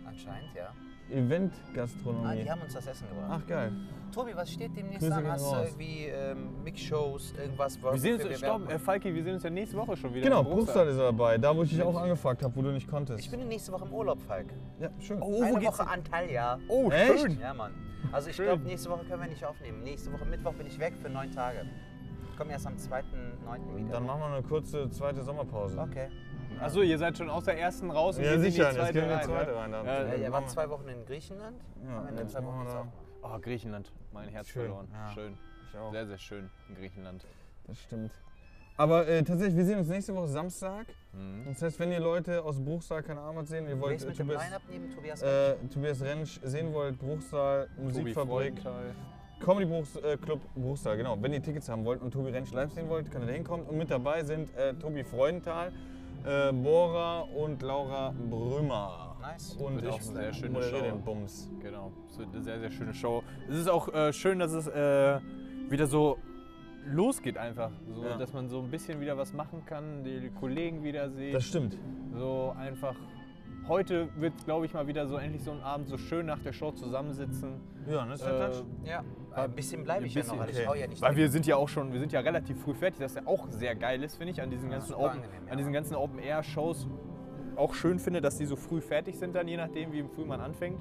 Anscheinend, 0.06 0.54
ja. 0.54 0.72
Ah, 1.12 1.18
Event-Gastronomie. 1.18 2.42
die 2.42 2.50
haben 2.50 2.62
uns 2.62 2.74
das 2.74 2.86
Essen 2.86 3.08
gebracht. 3.08 3.40
Ach, 3.42 3.46
geil. 3.46 3.72
Tobi, 4.12 4.32
was 4.36 4.50
steht 4.50 4.76
demnächst 4.76 5.00
Grüße 5.00 5.14
an? 5.14 5.26
Hast 5.26 5.52
du 5.52 5.56
irgendwie 5.56 6.04
ähm, 6.06 6.62
Mix-Shows, 6.64 7.34
irgendwas? 7.38 7.82
Wir 7.82 7.98
sehen 7.98 8.14
uns, 8.14 8.28
wir 8.28 8.36
stopp, 8.36 8.70
äh, 8.70 8.78
Falki, 8.78 9.14
wir 9.14 9.22
sehen 9.22 9.34
uns 9.34 9.42
ja 9.42 9.50
nächste 9.50 9.76
Woche 9.76 9.96
schon 9.96 10.12
wieder. 10.12 10.24
Genau, 10.24 10.44
Bruchsal. 10.44 10.86
Ist 10.88 10.96
er 10.98 11.04
dabei. 11.04 11.38
Da, 11.38 11.56
wo 11.56 11.62
ich 11.62 11.70
dich 11.70 11.82
auch 11.82 11.96
angefragt 11.96 12.42
habe, 12.42 12.54
wo 12.54 12.62
du 12.62 12.72
nicht 12.72 12.86
konntest. 12.88 13.20
Ich 13.20 13.30
bin 13.30 13.46
nächste 13.48 13.72
Woche 13.72 13.86
im 13.86 13.92
Urlaub, 13.92 14.20
Falk. 14.20 14.52
ja, 14.80 14.90
schön. 14.98 15.18
Oh, 15.22 15.32
wo 15.32 15.42
Eine 15.42 15.58
geht's 15.60 15.78
Woche 15.78 15.88
Antalya. 15.88 16.58
Oh, 16.68 16.90
Echt? 16.90 17.20
schön. 17.20 17.40
Ja, 17.40 17.54
Mann. 17.54 17.72
Also 18.10 18.28
ich 18.30 18.36
glaube, 18.36 18.62
nächste 18.64 18.90
Woche 18.90 19.04
können 19.04 19.22
wir 19.22 19.28
nicht 19.28 19.44
aufnehmen. 19.44 19.82
Nächste 19.82 20.12
Woche 20.12 20.26
Mittwoch 20.26 20.52
bin 20.54 20.66
ich 20.66 20.78
weg 20.78 20.94
für 21.00 21.08
neun 21.08 21.30
Tage. 21.30 21.64
Ich 22.30 22.36
komme 22.36 22.52
erst 22.52 22.66
am 22.66 22.74
2.9. 22.74 23.76
wieder. 23.76 23.92
Dann 23.92 24.06
machen 24.06 24.20
wir 24.20 24.26
eine 24.26 24.42
kurze 24.42 24.90
zweite 24.90 25.22
Sommerpause. 25.22 25.78
Okay. 25.78 26.08
Achso, 26.62 26.80
ihr 26.82 26.98
seid 26.98 27.16
schon 27.18 27.28
aus 27.30 27.44
der 27.44 27.58
ersten 27.58 27.90
raus 27.90 28.18
und 28.18 28.24
Ja, 28.24 28.38
sicher, 28.38 28.70
in 28.70 28.76
die 28.76 28.80
jetzt 28.80 28.92
zweite 28.92 28.92
gehen 28.92 29.02
wir 29.02 29.12
in 29.12 29.18
rein. 29.18 29.24
zweite 29.24 29.50
ja? 29.52 29.58
rein. 29.60 29.72
Ja, 29.72 29.82
Dann 30.04 30.22
ihr 30.22 30.32
wart 30.32 30.50
zwei 30.50 30.68
Wochen 30.70 30.88
in 30.88 31.04
Griechenland. 31.06 31.60
Ja, 31.84 31.90
Haben 31.92 32.14
wir 32.14 32.22
in 32.22 32.28
zwei 32.28 32.40
machen 32.40 32.66
Wochen 32.66 32.76
auch. 33.22 33.34
Oh, 33.36 33.38
Griechenland. 33.40 33.92
Mein 34.12 34.28
Herz 34.28 34.48
Schön, 34.48 34.62
verloren. 34.66 34.88
ja. 34.92 35.08
Schön. 35.12 35.38
Ich 35.70 35.78
auch. 35.78 35.92
Sehr, 35.92 36.06
sehr 36.06 36.18
schön 36.18 36.50
in 36.68 36.74
Griechenland. 36.74 37.26
Das 37.66 37.78
stimmt. 37.78 38.12
Aber 38.76 39.06
äh, 39.06 39.22
tatsächlich, 39.22 39.56
wir 39.56 39.64
sehen 39.64 39.78
uns 39.78 39.88
nächste 39.88 40.14
Woche 40.14 40.28
Samstag. 40.28 40.86
Mhm. 41.12 41.44
Das 41.46 41.62
heißt, 41.62 41.78
wenn 41.78 41.92
ihr 41.92 42.00
Leute 42.00 42.42
aus 42.42 42.58
Bruchsal, 42.58 43.02
keine 43.02 43.20
Ahnung 43.20 43.36
was 43.36 43.48
sehen, 43.48 43.68
ihr 43.68 43.78
wollt 43.78 44.02
äh, 44.02 44.06
mit 44.06 44.18
dem 44.18 44.26
Tobias, 44.26 44.44
Line-Up 44.44 44.62
neben 44.70 44.90
Tobias? 44.94 45.22
äh, 45.22 45.54
Tobias 45.72 46.02
Rentsch 46.02 46.40
sehen 46.42 46.72
wollt, 46.72 46.98
Bruchsal, 46.98 47.68
Musikfabrik. 47.76 48.54
Comedy 49.40 49.66
Bruchs, 49.66 49.96
äh, 49.96 50.16
Club 50.16 50.40
Bruchsal, 50.54 50.96
genau. 50.96 51.16
Wenn 51.20 51.32
ihr 51.32 51.42
Tickets 51.42 51.68
haben 51.68 51.84
wollt 51.84 52.00
und 52.00 52.12
Tobi 52.12 52.30
Rentsch 52.30 52.52
live 52.52 52.72
sehen 52.72 52.88
wollt, 52.88 53.10
könnt 53.10 53.24
ihr 53.24 53.28
da 53.28 53.32
hinkommen. 53.34 53.66
Und 53.66 53.76
mit 53.76 53.90
dabei 53.90 54.22
sind 54.24 54.54
äh, 54.56 54.72
Tobi 54.74 55.02
Freudenthal, 55.04 55.72
äh, 56.24 56.52
Bora 56.52 57.20
und 57.20 57.62
Laura 57.62 58.14
Brümmer. 58.30 59.16
Nice. 59.20 59.54
Und 59.54 59.76
Wird 59.82 59.92
auch 59.92 60.00
ich 60.00 60.08
eine 60.08 60.16
sehr 60.18 60.32
schöne 60.32 60.50
moderiere 60.50 60.78
Show. 60.78 60.84
den 60.96 61.02
Bums. 61.04 61.50
Genau, 61.60 61.92
es 62.10 62.18
wird 62.18 62.28
eine 62.32 62.42
sehr, 62.42 62.58
sehr 62.60 62.70
schöne 62.70 62.94
Show. 62.94 63.22
Es 63.48 63.56
ist 63.56 63.68
auch 63.70 63.88
äh, 63.94 64.12
schön, 64.12 64.38
dass 64.40 64.52
es 64.52 64.66
äh, 64.66 65.20
wieder 65.68 65.86
so 65.86 66.18
losgeht 66.86 67.38
einfach. 67.38 67.70
So, 67.94 68.02
Ja. 68.04 68.16
Dass 68.16 68.32
man 68.32 68.48
so 68.48 68.60
ein 68.60 68.70
bisschen 68.70 69.00
wieder 69.00 69.16
was 69.16 69.32
machen 69.32 69.64
kann, 69.64 70.02
die 70.02 70.30
Kollegen 70.40 70.82
wieder 70.82 71.10
sieht. 71.10 71.34
Das 71.34 71.44
stimmt. 71.44 71.78
so 72.12 72.52
einfach. 72.58 72.96
Heute 73.68 74.08
wird, 74.16 74.32
glaube 74.44 74.66
ich, 74.66 74.74
mal 74.74 74.86
wieder 74.86 75.06
so 75.06 75.16
endlich 75.16 75.44
so 75.44 75.52
ein 75.52 75.62
Abend 75.62 75.88
so 75.88 75.96
schön 75.96 76.26
nach 76.26 76.40
der 76.40 76.52
Show 76.52 76.72
zusammensitzen. 76.72 77.60
Ja, 77.88 78.04
das 78.06 78.20
ist 78.20 78.26
Äh. 78.26 78.88
Ja, 78.88 79.04
ein 79.34 79.52
bisschen 79.52 79.84
bleibe 79.84 80.04
ich 80.06 80.16
ein 80.16 80.26
ja 80.26 80.32
noch, 80.32 80.40
weil 80.40 80.46
bisschen, 80.46 80.62
ich 80.62 80.68
hau 80.68 80.74
ja 80.74 80.86
nicht 80.86 81.00
Weil 81.00 81.16
wir 81.16 81.30
sind 81.30 81.46
ja 81.46 81.56
auch 81.56 81.68
schon, 81.68 81.92
wir 81.92 82.00
sind 82.00 82.12
ja 82.12 82.20
relativ 82.20 82.60
früh 82.60 82.74
fertig, 82.74 83.00
das 83.00 83.14
ja 83.14 83.22
auch 83.24 83.48
sehr 83.50 83.74
geil 83.76 84.02
ist, 84.02 84.16
finde 84.16 84.32
ich, 84.32 84.42
an 84.42 84.50
diesen 84.50 84.68
ganzen 84.68 84.88
super 84.88 85.00
Open, 85.00 85.22
angenehm, 85.22 85.46
ja. 85.46 85.52
an 85.52 85.58
diesen 85.58 85.72
ganzen 85.72 85.94
Open 85.94 86.18
Air 86.18 86.42
Shows 86.42 86.88
auch 87.56 87.74
schön 87.74 87.98
finde, 87.98 88.20
dass 88.20 88.36
die 88.38 88.46
so 88.46 88.56
früh 88.56 88.80
fertig 88.80 89.18
sind 89.18 89.34
dann, 89.34 89.46
je 89.46 89.56
nachdem, 89.56 89.92
wie 89.92 90.02
früh 90.02 90.24
man 90.24 90.40
anfängt. 90.40 90.80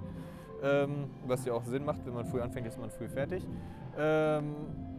Ähm, 0.63 1.09
was 1.25 1.45
ja 1.45 1.53
auch 1.53 1.65
Sinn 1.65 1.85
macht, 1.85 2.05
wenn 2.05 2.13
man 2.13 2.25
früh 2.25 2.39
anfängt, 2.39 2.67
ist 2.67 2.79
man 2.79 2.89
früh 2.91 3.09
fertig. 3.09 3.47
Ähm, 3.97 4.55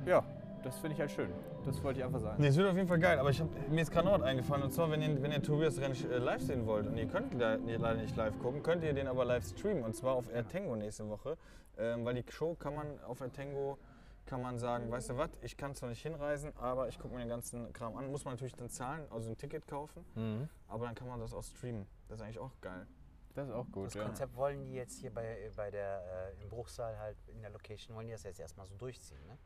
ja, 0.06 0.24
das 0.62 0.78
finde 0.78 0.94
ich 0.94 1.00
halt 1.00 1.10
schön. 1.10 1.28
Das 1.64 1.82
wollte 1.82 2.00
ich 2.00 2.04
einfach 2.04 2.20
sagen. 2.20 2.40
Nee, 2.40 2.48
es 2.48 2.56
wird 2.56 2.68
auf 2.68 2.76
jeden 2.76 2.88
Fall 2.88 2.98
geil, 2.98 3.18
aber 3.18 3.30
ich 3.30 3.40
hab, 3.40 3.48
mir 3.68 3.82
ist 3.82 3.90
gerade 3.90 4.06
noch 4.08 4.14
was 4.14 4.22
eingefallen. 4.22 4.62
Und 4.64 4.72
zwar, 4.72 4.90
wenn 4.90 5.00
ihr, 5.02 5.22
wenn 5.22 5.32
ihr 5.32 5.42
Tobias 5.42 5.78
Rentsch 5.80 6.04
äh, 6.04 6.18
live 6.18 6.42
sehen 6.42 6.66
wollt 6.66 6.86
und 6.86 6.96
ihr 6.96 7.06
könnt 7.06 7.32
leider 7.34 7.94
nicht 7.94 8.16
live 8.16 8.38
gucken, 8.40 8.62
könnt 8.62 8.82
ihr 8.84 8.92
den 8.92 9.06
aber 9.06 9.24
live 9.24 9.44
streamen. 9.44 9.82
Und 9.84 9.94
zwar 9.94 10.14
auf 10.14 10.32
Ertango 10.32 10.74
nächste 10.76 11.08
Woche. 11.08 11.36
Ähm, 11.78 12.04
weil 12.04 12.14
die 12.14 12.24
Show 12.30 12.54
kann 12.54 12.74
man 12.74 13.00
auf 13.04 13.20
Ertango 13.20 13.78
kann 14.24 14.40
man 14.40 14.56
sagen, 14.58 14.88
weißt 14.90 15.10
du 15.10 15.16
was, 15.16 15.30
ich 15.42 15.56
kann 15.56 15.74
zwar 15.74 15.88
nicht 15.88 16.00
hinreisen, 16.02 16.52
aber 16.56 16.86
ich 16.88 16.96
gucke 16.98 17.12
mir 17.14 17.20
den 17.20 17.28
ganzen 17.28 17.72
Kram 17.72 17.96
an. 17.96 18.08
Muss 18.10 18.24
man 18.24 18.34
natürlich 18.34 18.54
dann 18.54 18.68
zahlen, 18.70 19.04
also 19.10 19.28
ein 19.30 19.36
Ticket 19.36 19.66
kaufen, 19.66 20.04
Mhm. 20.14 20.48
aber 20.68 20.86
dann 20.86 20.94
kann 20.94 21.08
man 21.08 21.18
das 21.18 21.34
auch 21.34 21.42
streamen. 21.42 21.86
Das 22.08 22.18
ist 22.18 22.22
eigentlich 22.24 22.38
auch 22.38 22.52
geil. 22.60 22.86
Das 23.34 23.48
ist 23.48 23.54
auch 23.54 23.66
gut, 23.72 23.86
Das 23.86 23.94
ja. 23.94 24.04
Konzept 24.04 24.36
wollen 24.36 24.62
die 24.64 24.74
jetzt 24.74 25.00
hier 25.00 25.12
bei, 25.12 25.50
bei 25.56 25.70
der, 25.72 26.02
äh, 26.38 26.42
im 26.42 26.48
Bruchsal 26.50 26.96
halt 26.98 27.16
in 27.34 27.40
der 27.42 27.50
Location, 27.50 27.96
wollen 27.96 28.06
die 28.06 28.12
das 28.12 28.22
jetzt 28.22 28.38
erstmal 28.38 28.66
so 28.66 28.74
durchziehen, 28.76 29.18
ne? 29.26 29.36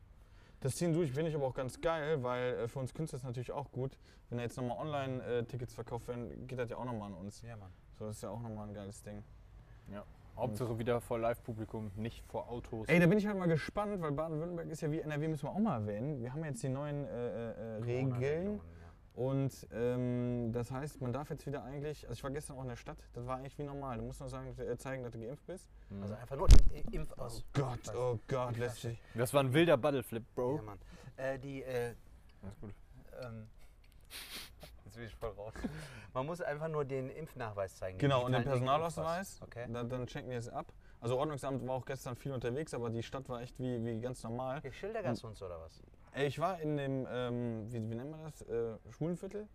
Das 0.59 0.75
ziehen 0.75 0.93
durch 0.93 1.11
finde 1.11 1.29
ich 1.29 1.35
aber 1.35 1.45
auch 1.45 1.53
ganz 1.53 1.79
geil, 1.79 2.23
weil 2.23 2.55
äh, 2.55 2.67
für 2.67 2.79
uns 2.79 2.93
Künstler 2.93 3.17
ist 3.17 3.23
natürlich 3.23 3.51
auch 3.51 3.71
gut. 3.71 3.97
Wenn 4.29 4.39
da 4.39 4.43
jetzt 4.43 4.57
nochmal 4.57 4.77
Online-Tickets 4.79 5.73
verkauft 5.73 6.07
werden, 6.07 6.47
geht 6.47 6.59
das 6.59 6.69
ja 6.69 6.77
auch 6.77 6.85
nochmal 6.85 7.11
an 7.11 7.13
uns. 7.13 7.41
Ja, 7.43 7.55
Mann. 7.55 7.71
So, 7.97 8.05
das 8.05 8.17
ist 8.17 8.23
ja 8.23 8.29
auch 8.29 8.41
nochmal 8.41 8.67
ein 8.67 8.73
geiles 8.73 9.01
Ding. 9.03 9.23
Hauptsache 10.37 10.77
wieder 10.77 11.01
vor 11.01 11.17
Live-Publikum, 11.17 11.91
nicht 11.95 12.23
vor 12.27 12.49
Autos. 12.49 12.87
Ey, 12.87 12.99
da 12.99 13.07
bin 13.07 13.17
ich 13.17 13.25
halt 13.25 13.39
mal 13.39 13.47
gespannt, 13.47 14.01
weil 14.01 14.11
Baden-Württemberg 14.11 14.69
ist 14.69 14.81
ja 14.81 14.91
wie 14.91 14.99
NRW, 14.99 15.27
müssen 15.29 15.43
wir 15.43 15.51
auch 15.51 15.59
mal 15.59 15.81
erwähnen. 15.81 16.21
Wir 16.21 16.31
haben 16.31 16.43
jetzt 16.45 16.61
die 16.61 16.69
neuen 16.69 17.05
äh, 17.05 17.07
äh, 17.07 17.83
Regeln 17.83 18.09
Corona-Regelungen, 18.11 18.57
ja. 18.57 18.76
Und 19.17 19.67
ähm, 19.71 20.51
das 20.53 20.69
heißt, 20.69 21.01
man 21.01 21.11
darf 21.11 21.31
jetzt 21.31 21.47
wieder 21.47 21.63
eigentlich, 21.63 22.03
also 22.07 22.13
ich 22.13 22.23
war 22.23 22.29
gestern 22.29 22.55
auch 22.55 22.61
in 22.61 22.67
der 22.67 22.75
Stadt, 22.75 22.99
das 23.13 23.25
war 23.25 23.37
eigentlich 23.37 23.57
wie 23.57 23.63
normal. 23.63 23.97
Du 23.97 24.03
musst 24.03 24.19
nur 24.19 24.29
sagen, 24.29 24.55
äh, 24.59 24.77
zeigen, 24.77 25.01
dass 25.01 25.11
du 25.11 25.19
geimpft 25.19 25.43
bist. 25.47 25.67
Also 26.03 26.13
einfach 26.13 26.35
nur 26.35 26.47
den 26.47 26.93
Impfaus. 26.93 27.43
Gott, 27.51 27.79
oh 27.95 28.19
Gott, 28.27 28.55
lässt 28.57 28.81
sich. 28.81 29.01
Das 29.15 29.33
war 29.33 29.41
ein 29.43 29.51
wilder 29.51 29.75
Battleflip, 29.75 30.23
Bro. 30.35 30.57
Ja, 30.57 30.61
Mann. 30.61 30.79
Äh, 31.15 31.39
die, 31.39 31.63
äh, 31.63 31.95
Alles 32.43 32.59
gut. 32.61 32.75
ähm, 33.23 33.47
jetzt 34.85 34.95
bin 34.95 35.05
ich 35.05 35.15
voll 35.15 35.31
raus. 35.31 35.53
Man 36.13 36.27
muss 36.27 36.39
einfach 36.39 36.67
nur 36.67 36.85
den 36.85 37.09
Impfnachweis 37.09 37.75
zeigen. 37.75 37.97
Genau, 37.97 38.23
und 38.23 38.33
den 38.33 38.43
digitalen 38.43 38.59
Personalausweis, 38.65 39.41
Okay. 39.41 39.65
da, 39.67 39.83
dann 39.83 40.05
checken 40.05 40.29
wir 40.29 40.37
es 40.37 40.47
ab. 40.47 40.71
Also 41.01 41.17
Ordnungsamt 41.17 41.65
war 41.67 41.73
auch 41.73 41.85
gestern 41.85 42.15
viel 42.15 42.33
unterwegs, 42.33 42.71
aber 42.75 42.91
die 42.91 43.01
Stadt 43.01 43.27
war 43.29 43.41
echt 43.41 43.57
wie, 43.57 43.83
wie 43.83 43.99
ganz 43.99 44.21
normal. 44.21 44.61
Hier 44.61 44.71
Schildergasse 44.73 45.25
und 45.25 45.35
so 45.35 45.47
oder 45.47 45.59
was? 45.59 45.81
Ey, 46.17 46.27
ich 46.27 46.39
war 46.39 46.59
in 46.59 46.77
dem, 46.77 47.07
ähm, 47.11 47.71
wie, 47.71 47.75
wie 47.91 47.95
nennt 47.95 48.09
man 48.09 48.23
das, 48.23 48.41
äh, 48.41 48.75
Schwulenviertel? 48.91 49.47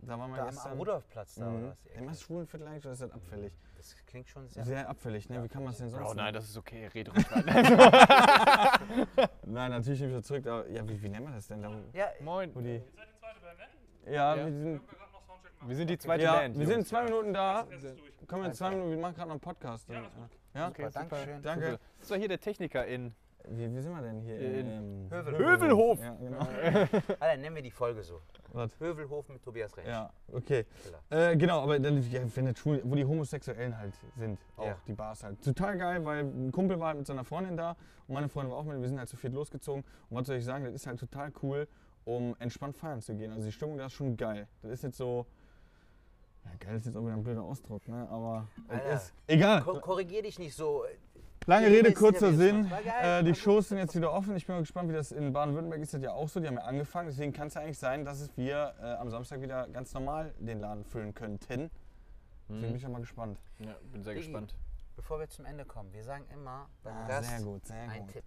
Da 0.00 0.18
waren 0.18 0.30
wir 0.30 0.38
Da 0.38 0.42
am 0.44 0.48
gestern. 0.50 0.76
Rudolfplatz 0.78 1.34
da 1.36 1.48
Mhm. 1.48 1.56
oder 1.58 1.68
was? 1.70 1.86
Ey, 1.94 2.06
was 2.06 2.20
Schwulenviertel 2.22 2.66
eigentlich, 2.66 2.84
oder 2.84 2.92
ist 2.94 3.02
das 3.02 3.10
abfällig? 3.12 3.52
Das 3.76 3.94
klingt 4.06 4.28
schon 4.28 4.48
sehr. 4.48 4.64
Sehr 4.64 4.88
abfällig, 4.88 5.28
ne? 5.28 5.42
Wie 5.44 5.48
kann 5.48 5.62
man 5.62 5.72
es 5.72 5.78
denn 5.78 5.88
sonst 5.88 6.02
Bro, 6.04 6.14
nein, 6.14 6.24
nennen? 6.26 6.34
das 6.34 6.44
ist 6.48 6.56
okay, 6.56 6.86
red 6.88 7.14
ruhig. 7.14 7.26
Nein, 9.46 9.70
natürlich 9.70 10.00
nicht 10.00 10.10
wieder 10.10 10.22
zurück. 10.22 10.46
Aber, 10.46 10.68
ja, 10.68 10.86
wie, 10.88 11.00
wie 11.02 11.08
nennt 11.08 11.24
man 11.24 11.34
das 11.34 11.46
denn? 11.46 11.62
Da, 11.62 11.70
Ja, 11.92 12.08
Moin. 12.20 12.54
wo 12.54 12.60
die, 12.60 12.82
ja, 14.06 14.36
Ja. 14.36 14.36
wir 14.36 14.44
sind, 14.52 14.80
Wir 15.66 15.76
sind 15.76 15.90
die 15.90 15.98
zweite 15.98 16.24
ja, 16.24 16.32
Band. 16.36 16.58
wir 16.58 16.66
sind 16.66 16.86
zwei 16.88 17.02
Minuten 17.04 17.32
da. 17.34 17.66
Kommen 18.26 18.42
wir 18.42 18.48
in 18.48 18.54
zwei 18.54 18.70
Minuten, 18.70 18.90
wir 18.90 18.98
machen 18.98 19.14
gerade 19.14 19.28
noch 19.28 19.34
einen 19.34 19.40
Podcast. 19.40 19.88
Ja? 19.88 20.02
ja? 20.54 20.68
Okay, 20.68 20.86
super, 20.86 20.90
danke 21.00 21.16
schön. 21.24 21.42
Danke. 21.42 21.78
Das 21.98 22.08
doch 22.08 22.16
hier 22.16 22.28
der 22.28 22.40
Techniker 22.40 22.86
in. 22.86 23.14
Wie, 23.48 23.74
wie 23.74 23.80
sind 23.80 23.92
wir 23.94 24.02
denn 24.02 24.20
hier? 24.20 24.38
In 24.38 24.66
ähm, 24.68 25.06
Hövelhof. 25.10 25.40
Hövelhof. 25.40 26.00
Ja, 26.00 26.14
genau. 26.20 26.38
Alter, 27.20 27.36
nennen 27.36 27.54
wir 27.56 27.62
die 27.62 27.70
Folge 27.70 28.02
so. 28.02 28.20
Was? 28.52 28.78
Hövelhof 28.80 29.28
mit 29.28 29.42
Tobias 29.42 29.76
Rensch. 29.76 29.88
Ja, 29.88 30.12
okay. 30.32 30.66
Äh, 31.08 31.36
genau, 31.36 31.62
aber 31.62 31.78
dann, 31.78 32.02
ja, 32.10 32.20
wenn 32.34 32.46
das 32.46 32.58
schwul, 32.58 32.80
wo 32.84 32.94
die 32.94 33.04
Homosexuellen 33.04 33.76
halt 33.78 33.94
sind, 34.16 34.38
auch 34.56 34.66
Ja. 34.66 34.76
die 34.86 34.92
Bars 34.92 35.22
halt. 35.24 35.42
Total 35.42 35.76
geil, 35.78 36.04
weil 36.04 36.24
ein 36.24 36.52
Kumpel 36.52 36.78
war 36.78 36.88
halt 36.88 36.98
mit 36.98 37.06
seiner 37.06 37.24
Freundin 37.24 37.56
da 37.56 37.76
und 38.06 38.14
meine 38.14 38.28
Freundin 38.28 38.52
war 38.52 38.58
auch 38.58 38.64
mit, 38.64 38.80
wir 38.80 38.88
sind 38.88 38.98
halt 38.98 39.08
zu 39.08 39.16
viert 39.16 39.32
losgezogen. 39.32 39.84
Und 40.08 40.16
was 40.16 40.26
soll 40.26 40.36
ich 40.36 40.44
sagen, 40.44 40.64
das 40.64 40.74
ist 40.74 40.86
halt 40.86 40.98
total 41.00 41.32
cool, 41.42 41.66
um 42.04 42.34
entspannt 42.40 42.76
feiern 42.76 43.00
zu 43.00 43.14
gehen. 43.14 43.30
Also 43.32 43.44
die 43.44 43.52
Stimmung 43.52 43.78
da 43.78 43.86
ist 43.86 43.92
schon 43.92 44.16
geil. 44.16 44.48
Das 44.62 44.72
ist 44.72 44.82
jetzt 44.82 44.96
so, 44.98 45.26
ja 46.44 46.50
geil 46.58 46.76
ist 46.76 46.86
jetzt 46.86 46.96
auch 46.96 47.02
wieder 47.02 47.12
ein 47.14 47.22
blöder 47.22 47.42
Ausdruck, 47.42 47.86
ne, 47.88 48.08
aber 48.10 48.48
Alter. 48.68 48.84
es 48.86 49.04
ist, 49.04 49.14
egal. 49.28 49.62
Ko 49.62 49.78
korrigier 49.80 50.22
dich 50.22 50.38
nicht 50.38 50.54
so. 50.54 50.84
Lange 51.46 51.66
Rede 51.68 51.92
kurzer 51.92 52.32
Sinn. 52.32 52.70
Äh, 53.02 53.24
die. 53.24 53.34
Shows 53.34 53.68
sind 53.70 53.78
jetzt 53.78 53.94
wieder 53.96 54.12
offen. 54.12 54.36
Ich 54.36 54.46
bin 54.46 54.56
mal 54.56 54.60
gespannt, 54.60 54.88
wie 54.90 54.92
das 54.94 55.10
in 55.10 55.32
Baden-Württemberg 55.32 55.80
ist. 55.80 55.94
Das 55.94 56.02
ja 56.02 56.12
auch 56.12 56.28
so. 56.28 56.38
Die 56.38 56.46
haben 56.46 56.56
ja 56.56 56.62
angefangen. 56.64 57.08
Deswegen 57.08 57.32
kann 57.32 57.48
es 57.48 57.54
ja 57.54 57.62
eigentlich 57.62 57.78
sein, 57.78 58.04
dass 58.04 58.28
wir 58.36 58.74
äh, 58.80 58.84
am 58.94 59.10
Samstag 59.10 59.40
wieder 59.40 59.66
ganz 59.68 59.92
normal 59.94 60.34
den 60.38 60.60
Laden 60.60 60.84
füllen 60.84 61.14
könnten. 61.14 61.70
Deswegen 62.48 62.66
bin 62.66 62.76
ich 62.76 62.82
ja 62.82 62.88
mal 62.88 63.00
gespannt. 63.00 63.38
Ja, 63.58 63.74
bin 63.92 64.02
sehr 64.02 64.14
Digi, 64.14 64.26
gespannt. 64.26 64.54
Bevor 64.96 65.18
wir 65.18 65.28
zum 65.28 65.44
Ende 65.46 65.64
kommen, 65.64 65.92
wir 65.92 66.04
sagen 66.04 66.24
immer 66.32 66.68
beim 66.82 66.94
Ah, 66.94 67.08
Gast 67.08 67.30
sehr 67.30 67.40
gut, 67.46 67.64
sehr 67.66 67.76
ein 67.88 68.00
gut. 68.02 68.12
Tipp. 68.12 68.24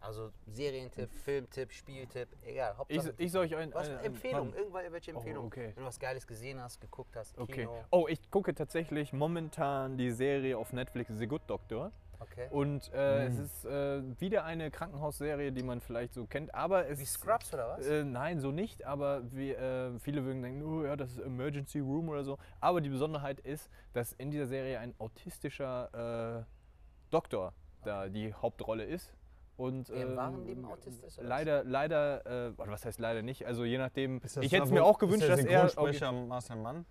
Also 0.00 0.30
Serientipp, 0.46 1.10
Filmtipp, 1.10 1.72
Spieltipp, 1.72 2.28
egal. 2.44 2.72
Ich, 2.72 2.98
Hauptsache, 2.98 3.14
ich 3.18 3.32
soll 3.32 3.46
euch 3.46 3.56
ein, 3.56 3.74
was 3.74 3.88
eine, 3.88 4.00
Empfehlung, 4.02 4.54
irgendwelche 4.54 5.12
Oh, 5.12 5.16
Empfehlung. 5.16 5.46
okay. 5.46 5.72
Wenn 5.74 5.82
du 5.82 5.88
was 5.88 5.98
Geiles 5.98 6.26
gesehen 6.26 6.60
hast, 6.60 6.80
geguckt 6.80 7.16
hast, 7.16 7.36
Okay. 7.36 7.62
Kino. 7.62 7.84
Oh, 7.90 8.06
ich 8.08 8.30
gucke 8.30 8.54
tatsächlich 8.54 9.12
momentan 9.12 9.96
die 9.96 10.10
Serie 10.12 10.58
auf 10.58 10.72
Netflix 10.72 11.10
The 11.16 11.26
Good 11.26 11.42
Doctor. 11.48 11.90
Okay. 12.20 12.48
Und 12.50 12.92
äh, 12.92 13.26
es 13.26 13.38
ist 13.38 13.64
äh, 13.64 14.02
wieder 14.20 14.44
eine 14.44 14.70
Krankenhausserie, 14.70 15.52
die 15.52 15.62
man 15.62 15.80
vielleicht 15.80 16.14
so 16.14 16.26
kennt, 16.26 16.54
aber 16.54 16.88
es 16.88 17.00
Wie 17.00 17.04
Scrubs 17.04 17.52
oder 17.52 17.68
was? 17.68 17.86
Äh, 17.86 18.04
nein, 18.04 18.40
so 18.40 18.50
nicht, 18.50 18.84
aber 18.84 19.22
wie, 19.32 19.52
äh, 19.52 19.98
viele 19.98 20.24
würden 20.24 20.42
denken, 20.42 20.62
oh 20.62 20.84
ja, 20.84 20.96
das 20.96 21.12
ist 21.12 21.18
Emergency 21.18 21.80
Room 21.80 22.08
oder 22.08 22.24
so. 22.24 22.38
Aber 22.60 22.80
die 22.80 22.88
Besonderheit 22.88 23.40
ist, 23.40 23.70
dass 23.92 24.12
in 24.12 24.30
dieser 24.30 24.46
Serie 24.46 24.78
ein 24.78 24.94
autistischer 24.98 26.40
äh, 26.40 26.44
Doktor 27.10 27.52
da 27.84 28.08
die 28.08 28.34
Hauptrolle 28.34 28.84
ist. 28.84 29.14
Und, 29.56 29.88
ähm, 29.88 30.16
wahren 30.16 30.44
Leben 30.44 30.66
autistisch 30.66 31.04
ist, 31.04 31.18
oder 31.18 31.24
was? 31.24 31.30
Leider, 31.30 31.64
leider, 31.64 32.26
äh, 32.26 32.52
oder 32.60 32.72
was 32.72 32.84
heißt 32.84 32.98
leider 32.98 33.22
nicht? 33.22 33.46
Also 33.46 33.64
je 33.64 33.78
nachdem, 33.78 34.20
ich 34.40 34.52
hätte 34.52 34.64
es 34.64 34.70
mir 34.70 34.84
auch 34.84 34.98
gewünscht, 34.98 35.22
ist 35.22 35.28
der 35.28 35.36
dass 35.36 35.46
er... 35.46 35.68
Synchronsprecher 35.68 36.12
Marcel 36.12 36.56
Mann? 36.56 36.84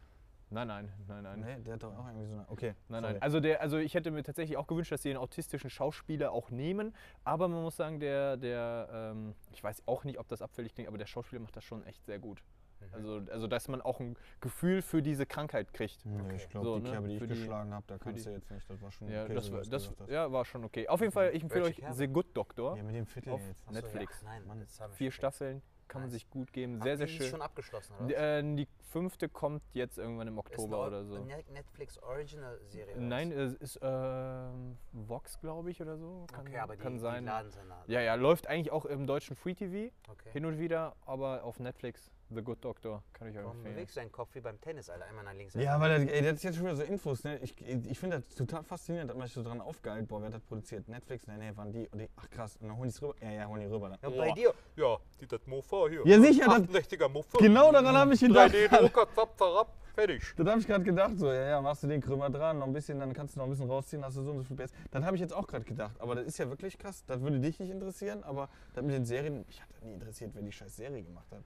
Nein, 0.51 0.67
nein, 0.67 0.91
nein, 1.07 1.23
nein. 1.23 1.39
Nee, 1.39 1.63
der 1.63 1.73
hat 1.73 1.83
doch 1.83 1.97
auch 1.97 2.05
irgendwie 2.07 2.27
so 2.27 2.33
eine. 2.33 2.45
Okay. 2.49 2.75
Nein, 2.87 3.01
sorry. 3.01 3.13
nein. 3.13 3.21
Also, 3.21 3.39
der, 3.39 3.61
also 3.61 3.77
ich 3.77 3.93
hätte 3.95 4.11
mir 4.11 4.23
tatsächlich 4.23 4.57
auch 4.57 4.67
gewünscht, 4.67 4.91
dass 4.91 5.01
sie 5.01 5.09
einen 5.09 5.17
autistischen 5.19 5.69
Schauspieler 5.69 6.31
auch 6.31 6.49
nehmen. 6.51 6.93
Aber 7.23 7.47
man 7.47 7.63
muss 7.63 7.75
sagen, 7.75 7.99
der, 7.99 8.37
der 8.37 8.87
ähm, 9.13 9.33
ich 9.51 9.63
weiß 9.63 9.83
auch 9.87 10.03
nicht, 10.03 10.19
ob 10.19 10.27
das 10.27 10.41
abfällig 10.41 10.73
klingt, 10.73 10.87
aber 10.87 10.97
der 10.97 11.07
Schauspieler 11.07 11.41
macht 11.41 11.55
das 11.55 11.63
schon 11.63 11.83
echt 11.85 12.05
sehr 12.05 12.19
gut. 12.19 12.41
Mhm. 12.79 12.93
Also, 12.93 13.21
also, 13.31 13.47
dass 13.47 13.67
man 13.67 13.81
auch 13.81 13.99
ein 13.99 14.15
Gefühl 14.41 14.81
für 14.83 15.01
diese 15.01 15.25
Krankheit 15.25 15.73
kriegt. 15.73 16.05
Nee, 16.05 16.35
ich 16.35 16.47
glaube, 16.49 16.65
So, 16.67 16.75
die 16.77 16.83
ne, 16.83 16.89
Kerbe, 16.91 17.07
die 17.07 17.13
ich 17.15 17.21
die- 17.21 17.27
geschlagen 17.27 17.73
habe, 17.73 17.85
da 17.87 17.97
kannst 17.97 18.25
du 18.25 18.29
jetzt 18.29 18.51
nicht. 18.51 18.69
Das 18.69 18.81
war 18.81 18.91
schon 18.91 19.09
Ja, 19.09 19.23
okay, 19.23 19.33
das, 19.33 19.45
so 19.47 19.61
das 19.61 19.89
hast. 19.99 20.09
ja, 20.09 20.31
war 20.31 20.45
schon 20.45 20.63
okay. 20.63 20.87
Auf 20.87 20.99
jeden 21.01 21.11
Fall, 21.11 21.31
ich 21.33 21.41
empfehle 21.41 21.65
Welche 21.65 21.77
euch 21.81 21.85
Kerbe? 21.85 21.95
The 21.95 22.07
Good 22.07 22.27
Doctor. 22.37 22.77
Ja, 22.77 22.83
mit 22.83 22.95
dem 22.95 23.05
Viertel 23.07 23.33
Auf 23.33 23.41
jetzt. 23.47 23.65
So, 23.65 23.71
Netflix. 23.73 24.21
Ja. 24.21 24.29
Nein, 24.29 24.45
Mann. 24.45 24.59
das 24.59 24.79
Vier. 24.95 25.11
Staffeln, 25.11 25.61
kann 25.87 26.01
man 26.01 26.09
Nice. 26.09 26.13
sich 26.21 26.29
gut 26.29 26.51
geben. 26.53 26.77
Ach, 26.79 26.83
Sehr, 26.83 26.97
sehr 26.97 27.05
die 27.07 27.13
ist 27.13 27.17
schön. 27.17 27.29
schon 27.29 27.41
abgeschlossen, 27.41 27.93
oder? 27.97 28.07
Die, 28.07 28.13
äh, 28.15 28.55
die 28.55 28.67
fünfte 28.91 29.29
kommt 29.29 29.61
jetzt 29.73 29.97
irgendwann 29.97 30.27
im 30.27 30.37
Oktober 30.37 30.77
eine 30.77 30.87
oder 30.87 31.05
so. 31.05 31.17
Net- 31.25 31.49
Netflix 31.51 31.97
Original 32.01 32.59
Serie. 32.65 32.95
Nein, 32.97 33.31
es 33.31 33.53
ist 33.55 33.79
ähm, 33.81 34.77
Vox, 34.91 35.39
glaube 35.39 35.71
ich, 35.71 35.81
oder 35.81 35.97
so. 35.97 36.25
Kann, 36.31 36.47
Okay, 36.47 36.57
aber 36.59 36.75
die, 36.75 36.81
kann 36.81 36.93
die 36.93 36.99
sein. 36.99 37.25
laden 37.25 37.51
sie 37.51 37.63
nach. 37.67 37.87
Ja, 37.87 38.01
ja, 38.01 38.15
läuft 38.15 38.47
eigentlich 38.47 38.71
auch 38.71 38.85
im 38.85 39.05
deutschen 39.07 39.35
Free 39.35 39.53
TV 39.53 39.93
Okay. 40.09 40.31
hin 40.31 40.45
und 40.45 40.59
wieder, 40.59 40.95
aber 41.05 41.43
auf 41.43 41.59
Netflix 41.59 42.11
The 42.33 42.41
Good 42.41 42.63
Doctor 42.63 43.03
kann 43.13 43.27
ich 43.27 43.37
euch 43.37 43.43
Warum 43.43 43.57
empfehlen. 43.57 43.75
bewegst 43.75 43.95
du 43.95 43.99
deinen 43.99 44.11
Kopf 44.11 44.33
wie 44.33 44.41
beim 44.41 44.59
Tennis, 44.59 44.89
Alter? 44.89 45.05
Einmal 45.05 45.25
nach 45.25 45.33
links. 45.33 45.53
Ja, 45.53 45.79
weil 45.79 46.05
der, 46.05 46.15
ey, 46.15 46.21
der 46.21 46.33
hat 46.33 46.41
jetzt 46.41 46.55
schon 46.55 46.65
wieder 46.65 46.75
so 46.75 46.83
Infos. 46.83 47.23
Ne? 47.23 47.39
Ich, 47.43 47.55
ich 47.61 47.99
finde 47.99 48.21
das 48.21 48.35
total 48.35 48.63
faszinierend, 48.63 49.11
hat 49.11 49.17
man 49.17 49.27
sich 49.27 49.35
so 49.35 49.43
dran 49.43 49.61
aufgehalten. 49.61 50.07
Boah, 50.07 50.21
wer 50.21 50.27
hat 50.27 50.33
das 50.33 50.43
produziert? 50.43 50.87
Netflix? 50.87 51.27
Nee, 51.27 51.37
nee, 51.37 51.55
waren 51.55 51.71
die. 51.71 51.87
Und 51.89 51.99
die 51.99 52.09
ach 52.15 52.29
krass, 52.29 52.57
und 52.57 52.67
dann 52.67 52.77
holen 52.77 52.89
die 52.89 52.95
es 52.95 53.01
rüber. 53.01 53.15
Ja, 53.21 53.31
ja, 53.31 53.47
holen 53.47 53.61
die 53.61 53.67
rüber. 53.67 53.89
Dann. 53.89 53.99
Ja, 54.01 54.17
bei 54.17 54.31
dir. 54.31 54.53
Ja, 54.75 54.97
die 55.21 55.27
das 55.27 55.45
Mofa 55.45 55.87
hier. 55.87 56.01
Ja, 56.05 56.19
sicher, 56.19 56.45
das, 56.45 56.85
68er 56.85 57.09
Mofa. 57.09 57.37
genau 57.37 57.71
daran 57.71 57.95
habe 57.95 58.13
ich 58.13 58.19
gedacht. 58.19 58.51
3D-Drucker, 58.51 59.07
zapp, 59.13 59.37
zarab, 59.37 59.73
fertig. 59.93 60.33
Das 60.35 60.47
habe 60.47 60.59
ich 60.59 60.67
gerade 60.67 60.83
gedacht, 60.83 61.17
so, 61.17 61.27
ja, 61.27 61.47
ja, 61.47 61.61
machst 61.61 61.83
du 61.83 61.87
den 61.87 62.01
Krümmer 62.01 62.29
dran, 62.31 62.57
noch 62.59 62.65
ein 62.67 62.73
bisschen, 62.73 62.99
dann 62.99 63.13
kannst 63.13 63.35
du 63.35 63.39
noch 63.39 63.45
ein 63.45 63.51
bisschen 63.51 63.69
rausziehen, 63.69 64.03
hast 64.03 64.17
du 64.17 64.23
so 64.23 64.31
und 64.31 64.39
so 64.39 64.43
viel 64.43 64.57
PS. 64.57 64.71
Das 64.91 65.03
habe 65.03 65.15
ich 65.15 65.21
jetzt 65.21 65.33
auch 65.33 65.45
gerade 65.45 65.63
gedacht, 65.63 65.95
aber 65.99 66.15
das 66.15 66.25
ist 66.25 66.39
ja 66.39 66.49
wirklich 66.49 66.77
krass. 66.77 67.03
Das 67.05 67.21
würde 67.21 67.39
dich 67.39 67.59
nicht 67.59 67.69
interessieren, 67.69 68.23
aber 68.23 68.49
das 68.73 68.83
mit 68.83 68.95
den 68.95 69.05
Serien, 69.05 69.45
mich 69.45 69.61
hat 69.61 69.69
das 69.71 69.81
nie 69.83 69.93
interessiert, 69.93 70.31
wer 70.33 70.41
die 70.41 70.51
scheiß 70.51 70.75
Serie 70.75 71.03
gemacht 71.03 71.27
hat. 71.31 71.43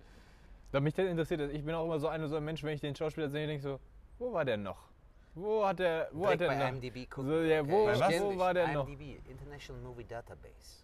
Da 0.72 0.80
mich 0.80 0.94
das 0.94 1.08
interessiert, 1.08 1.42
ist, 1.42 1.54
ich 1.54 1.64
bin 1.66 1.74
auch 1.74 1.86
immer 1.86 2.00
so 2.00 2.08
ein, 2.08 2.28
so 2.28 2.36
ein 2.36 2.46
Mensch, 2.46 2.64
wenn 2.64 2.74
ich 2.74 2.82
den 2.82 2.96
Schauspieler 2.96 3.30
sehe, 3.30 3.48
denke 3.48 3.58
ich 3.58 3.64
so, 3.64 3.80
wo 4.20 4.32
war 4.34 4.46
der 4.46 4.58
noch? 4.58 4.88
Wo 5.36 5.66
hat 5.66 5.80
der, 5.80 6.10
wo 6.12 6.28
hat 6.28 6.40
Direkt 6.40 6.42
der 6.42 6.48
bei 6.48 6.56
noch? 6.58 6.68
IMDb 6.84 7.10
gucken. 7.10 7.30
So, 7.30 7.42
ja, 7.42 7.68
wo- 7.68 7.86
Bei 7.86 8.00
was? 8.00 8.20
wo 8.22 8.38
war 8.38 8.54
der 8.54 8.68
noch? 8.74 8.88
IMDb, 8.88 9.20
International 9.30 9.82
Movie 9.82 10.04
Database. 10.06 10.84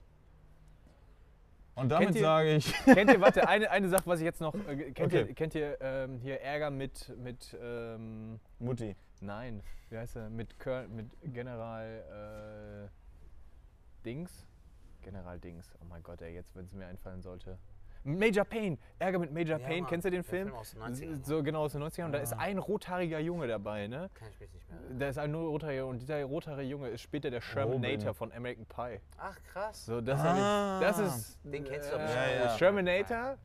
Und 1.76 1.90
damit 1.90 2.06
Kennt 2.08 2.16
ihr- 2.16 2.22
sage 2.22 2.56
ich, 2.56 2.74
kennt 2.86 3.12
ihr, 3.12 3.20
warte, 3.20 3.48
eine, 3.48 3.70
eine 3.70 3.90
Sache, 3.90 4.04
was 4.06 4.20
ich 4.20 4.26
jetzt 4.26 4.40
noch, 4.40 4.54
äh, 4.56 4.92
kennt 4.92 5.14
Okay. 5.14 5.26
ihr, 5.28 5.34
kennt 5.34 5.56
ihr 5.56 5.78
ähm, 5.82 6.20
hier 6.20 6.40
Ärger 6.42 6.70
mit, 6.72 7.12
mit 7.18 7.56
ähm, 7.62 8.40
Mutti. 8.60 8.96
nein, 9.20 9.62
wie 9.90 9.98
heißt 9.98 10.16
er, 10.16 10.30
mit, 10.30 10.58
Kör, 10.58 10.88
mit 10.88 11.08
General 11.34 12.88
äh, 12.90 14.06
Dings? 14.06 14.48
General 15.04 15.38
Dings, 15.38 15.70
oh 15.82 15.86
mein 15.90 16.02
Gott, 16.02 16.22
ey, 16.22 16.34
jetzt, 16.34 16.56
wenn 16.56 16.64
es 16.66 16.74
mir 16.74 16.88
einfallen 16.88 17.22
sollte. 17.22 17.58
Major 18.06 18.46
Payne, 18.46 18.78
Ärger 19.00 19.20
mit 19.20 19.34
Major 19.34 19.60
Ja, 19.60 19.68
Payne, 19.68 19.82
Mann, 19.82 19.90
kennst 19.90 20.06
du 20.06 20.12
den 20.12 20.22
der 20.22 20.30
Film? 20.30 20.48
Film 20.50 20.60
aus 20.60 20.72
den 20.72 20.82
90ern, 20.82 21.24
So 21.26 21.44
genau 21.44 21.64
aus 21.64 21.72
den 21.74 21.84
90ern 21.84 22.06
und 22.06 22.12
da 22.12 22.20
ist 22.20 22.34
ein 22.34 22.60
rothaariger 22.60 23.20
Junge 23.20 23.48
dabei, 23.48 23.88
ne? 23.88 24.10
Kann 24.14 24.30
ich 24.30 24.40
mich 24.40 24.54
nicht 24.54 24.70
mehr. 24.70 24.80
Da 25.00 25.10
ist 25.10 25.18
ein 25.18 25.32
nur 25.32 25.50
rothaariger 25.50 25.88
und 25.88 26.00
dieser 26.00 26.24
rothaarige 26.24 26.70
Junge 26.70 26.90
ist 26.90 27.02
später 27.02 27.32
der 27.32 27.42
Shermanator 27.42 28.14
von 28.14 28.32
American 28.32 28.66
Pie. 28.68 29.00
Ach, 29.18 29.38
krass. 29.52 29.86
So, 29.86 30.02
das, 30.02 30.20
Ah. 30.22 30.80
das 30.80 31.00
ist. 31.00 31.40
Den 31.44 31.64
kennst 31.64 31.92
du 31.92 31.96
äh, 31.96 32.00
aber. 32.00 32.10
Ja, 32.14 32.44
ja. 32.46 32.58
Shermanator. 32.58 33.38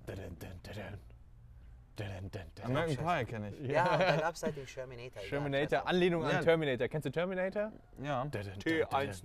American 2.63 2.97
Pie 2.97 3.25
kenne 3.27 3.53
ich. 3.61 3.69
Ja, 3.71 3.93
und 3.95 4.01
da 4.01 4.17
gab 4.17 4.35
es 4.35 4.43
halt 4.43 4.57
den 4.57 4.67
Shermanator. 4.67 5.23
Terminator, 5.23 5.87
Anlehnung 5.87 6.23
Ja. 6.23 6.29
an 6.39 6.45
Terminator. 6.45 6.89
Kennst 6.89 7.07
du 7.07 7.11
Terminator? 7.11 7.73
Ja. 8.03 8.23
T1000. 8.25 9.23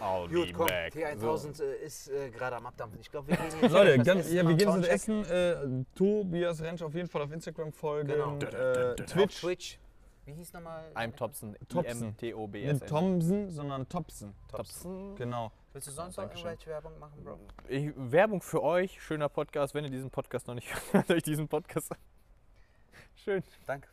I'll 0.00 0.28
Gut, 0.28 0.52
komm, 0.54 0.66
T1000 0.66 1.62
äh, 1.62 1.84
ist 1.84 2.08
äh, 2.08 2.30
gerade 2.30 2.56
am 2.56 2.66
Abdampfen. 2.66 3.00
Ich 3.00 3.10
glaube, 3.10 3.28
wir 3.28 3.36
gehen 3.36 3.60
jetzt 3.60 3.72
Leute, 3.72 3.98
ganz, 4.02 4.20
essen, 4.26 4.36
ja, 4.36 4.48
wir 4.48 4.54
gehen 4.56 4.72
Soundcheck. 4.72 4.92
essen. 4.92 5.24
Äh, 5.26 5.84
Tobias 5.94 6.62
Rentsch 6.62 6.82
auf 6.82 6.94
jeden 6.94 7.08
Fall 7.08 7.22
auf 7.22 7.32
Instagram 7.32 7.72
folgen. 7.72 8.08
Genau. 8.08 8.38
Äh, 8.38 8.90
Auf 8.92 9.06
Twitch. 9.06 9.40
Twitch. 9.40 9.78
Wie 10.24 10.32
hieß 10.32 10.52
nochmal? 10.52 10.84
I'm 10.94 11.14
Thompson. 11.14 11.56
Thompson. 11.68 12.02
I-M-T-O-B-S. 12.08 12.72
Nicht 12.72 12.86
Thompson, 12.86 13.50
sondern 13.50 13.88
Thompson. 13.88 14.34
Thompson. 14.48 15.16
Genau. 15.16 15.50
Willst 15.72 15.88
du 15.88 15.92
sonst 15.92 16.16
noch 16.16 16.24
irgendwelche 16.24 16.66
Werbung 16.70 16.98
machen, 16.98 17.22
Bro? 17.22 17.38
Ich, 17.68 17.92
Werbung 17.96 18.40
für 18.42 18.62
euch. 18.62 19.00
Schöner 19.02 19.28
Podcast. 19.28 19.74
Wenn 19.74 19.84
ihr 19.84 19.90
diesen 19.90 20.10
Podcast 20.10 20.46
noch 20.46 20.54
nicht 20.54 20.68
hört, 20.92 21.10
euch 21.10 21.22
diesen 21.22 21.48
Podcast. 21.48 21.90
Schön. 23.16 23.42
Danke. 23.66 23.88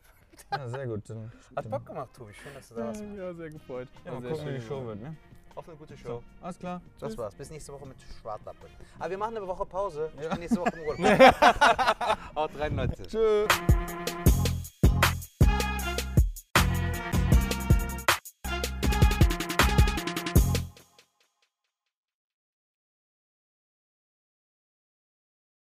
Ja, 0.52 0.70
sehr 0.70 0.86
gut. 0.88 1.10
Dann, 1.10 1.32
Hat 1.56 1.70
Bock 1.70 1.86
gemacht, 1.86 2.10
Tobi. 2.16 2.34
Schön, 2.34 2.54
dass 2.54 2.70
du 2.70 2.76
da 2.76 2.86
warst. 2.86 3.04
Ja, 3.16 3.34
sehr 3.34 3.50
gefreut. 3.50 3.88
ja, 4.06 4.12
mal 4.12 4.22
sehr 4.22 4.32
gucken, 4.32 4.48
wie 4.48 4.54
die. 4.54 4.62
Show 4.62 4.86
wird, 4.86 5.02
ne? 5.02 5.16
Auf 5.58 5.68
eine 5.68 5.76
gute 5.76 5.98
Show. 5.98 6.22
Alles 6.40 6.60
klar. 6.60 6.82
Das 7.00 7.18
war's. 7.18 7.34
Bis 7.34 7.50
nächste 7.50 7.74
Woche 7.74 7.88
mit 7.88 7.98
Schwartlappe. 8.22 8.68
Aber 9.00 9.10
wir 9.10 9.18
machen 9.18 9.38
eine 9.38 9.48
Woche 9.48 9.66
Pause. 9.66 10.12
Ich 10.16 10.22
Ja. 10.24 10.30
bin 10.30 10.40
nächste 10.42 10.62
Woche 10.62 10.70
im 10.70 10.88
Urlaub. 10.88 11.20
Haut 12.36 12.52
rein, 12.60 12.76
Leute. 12.76 13.02
Tschüss. 13.08 14.37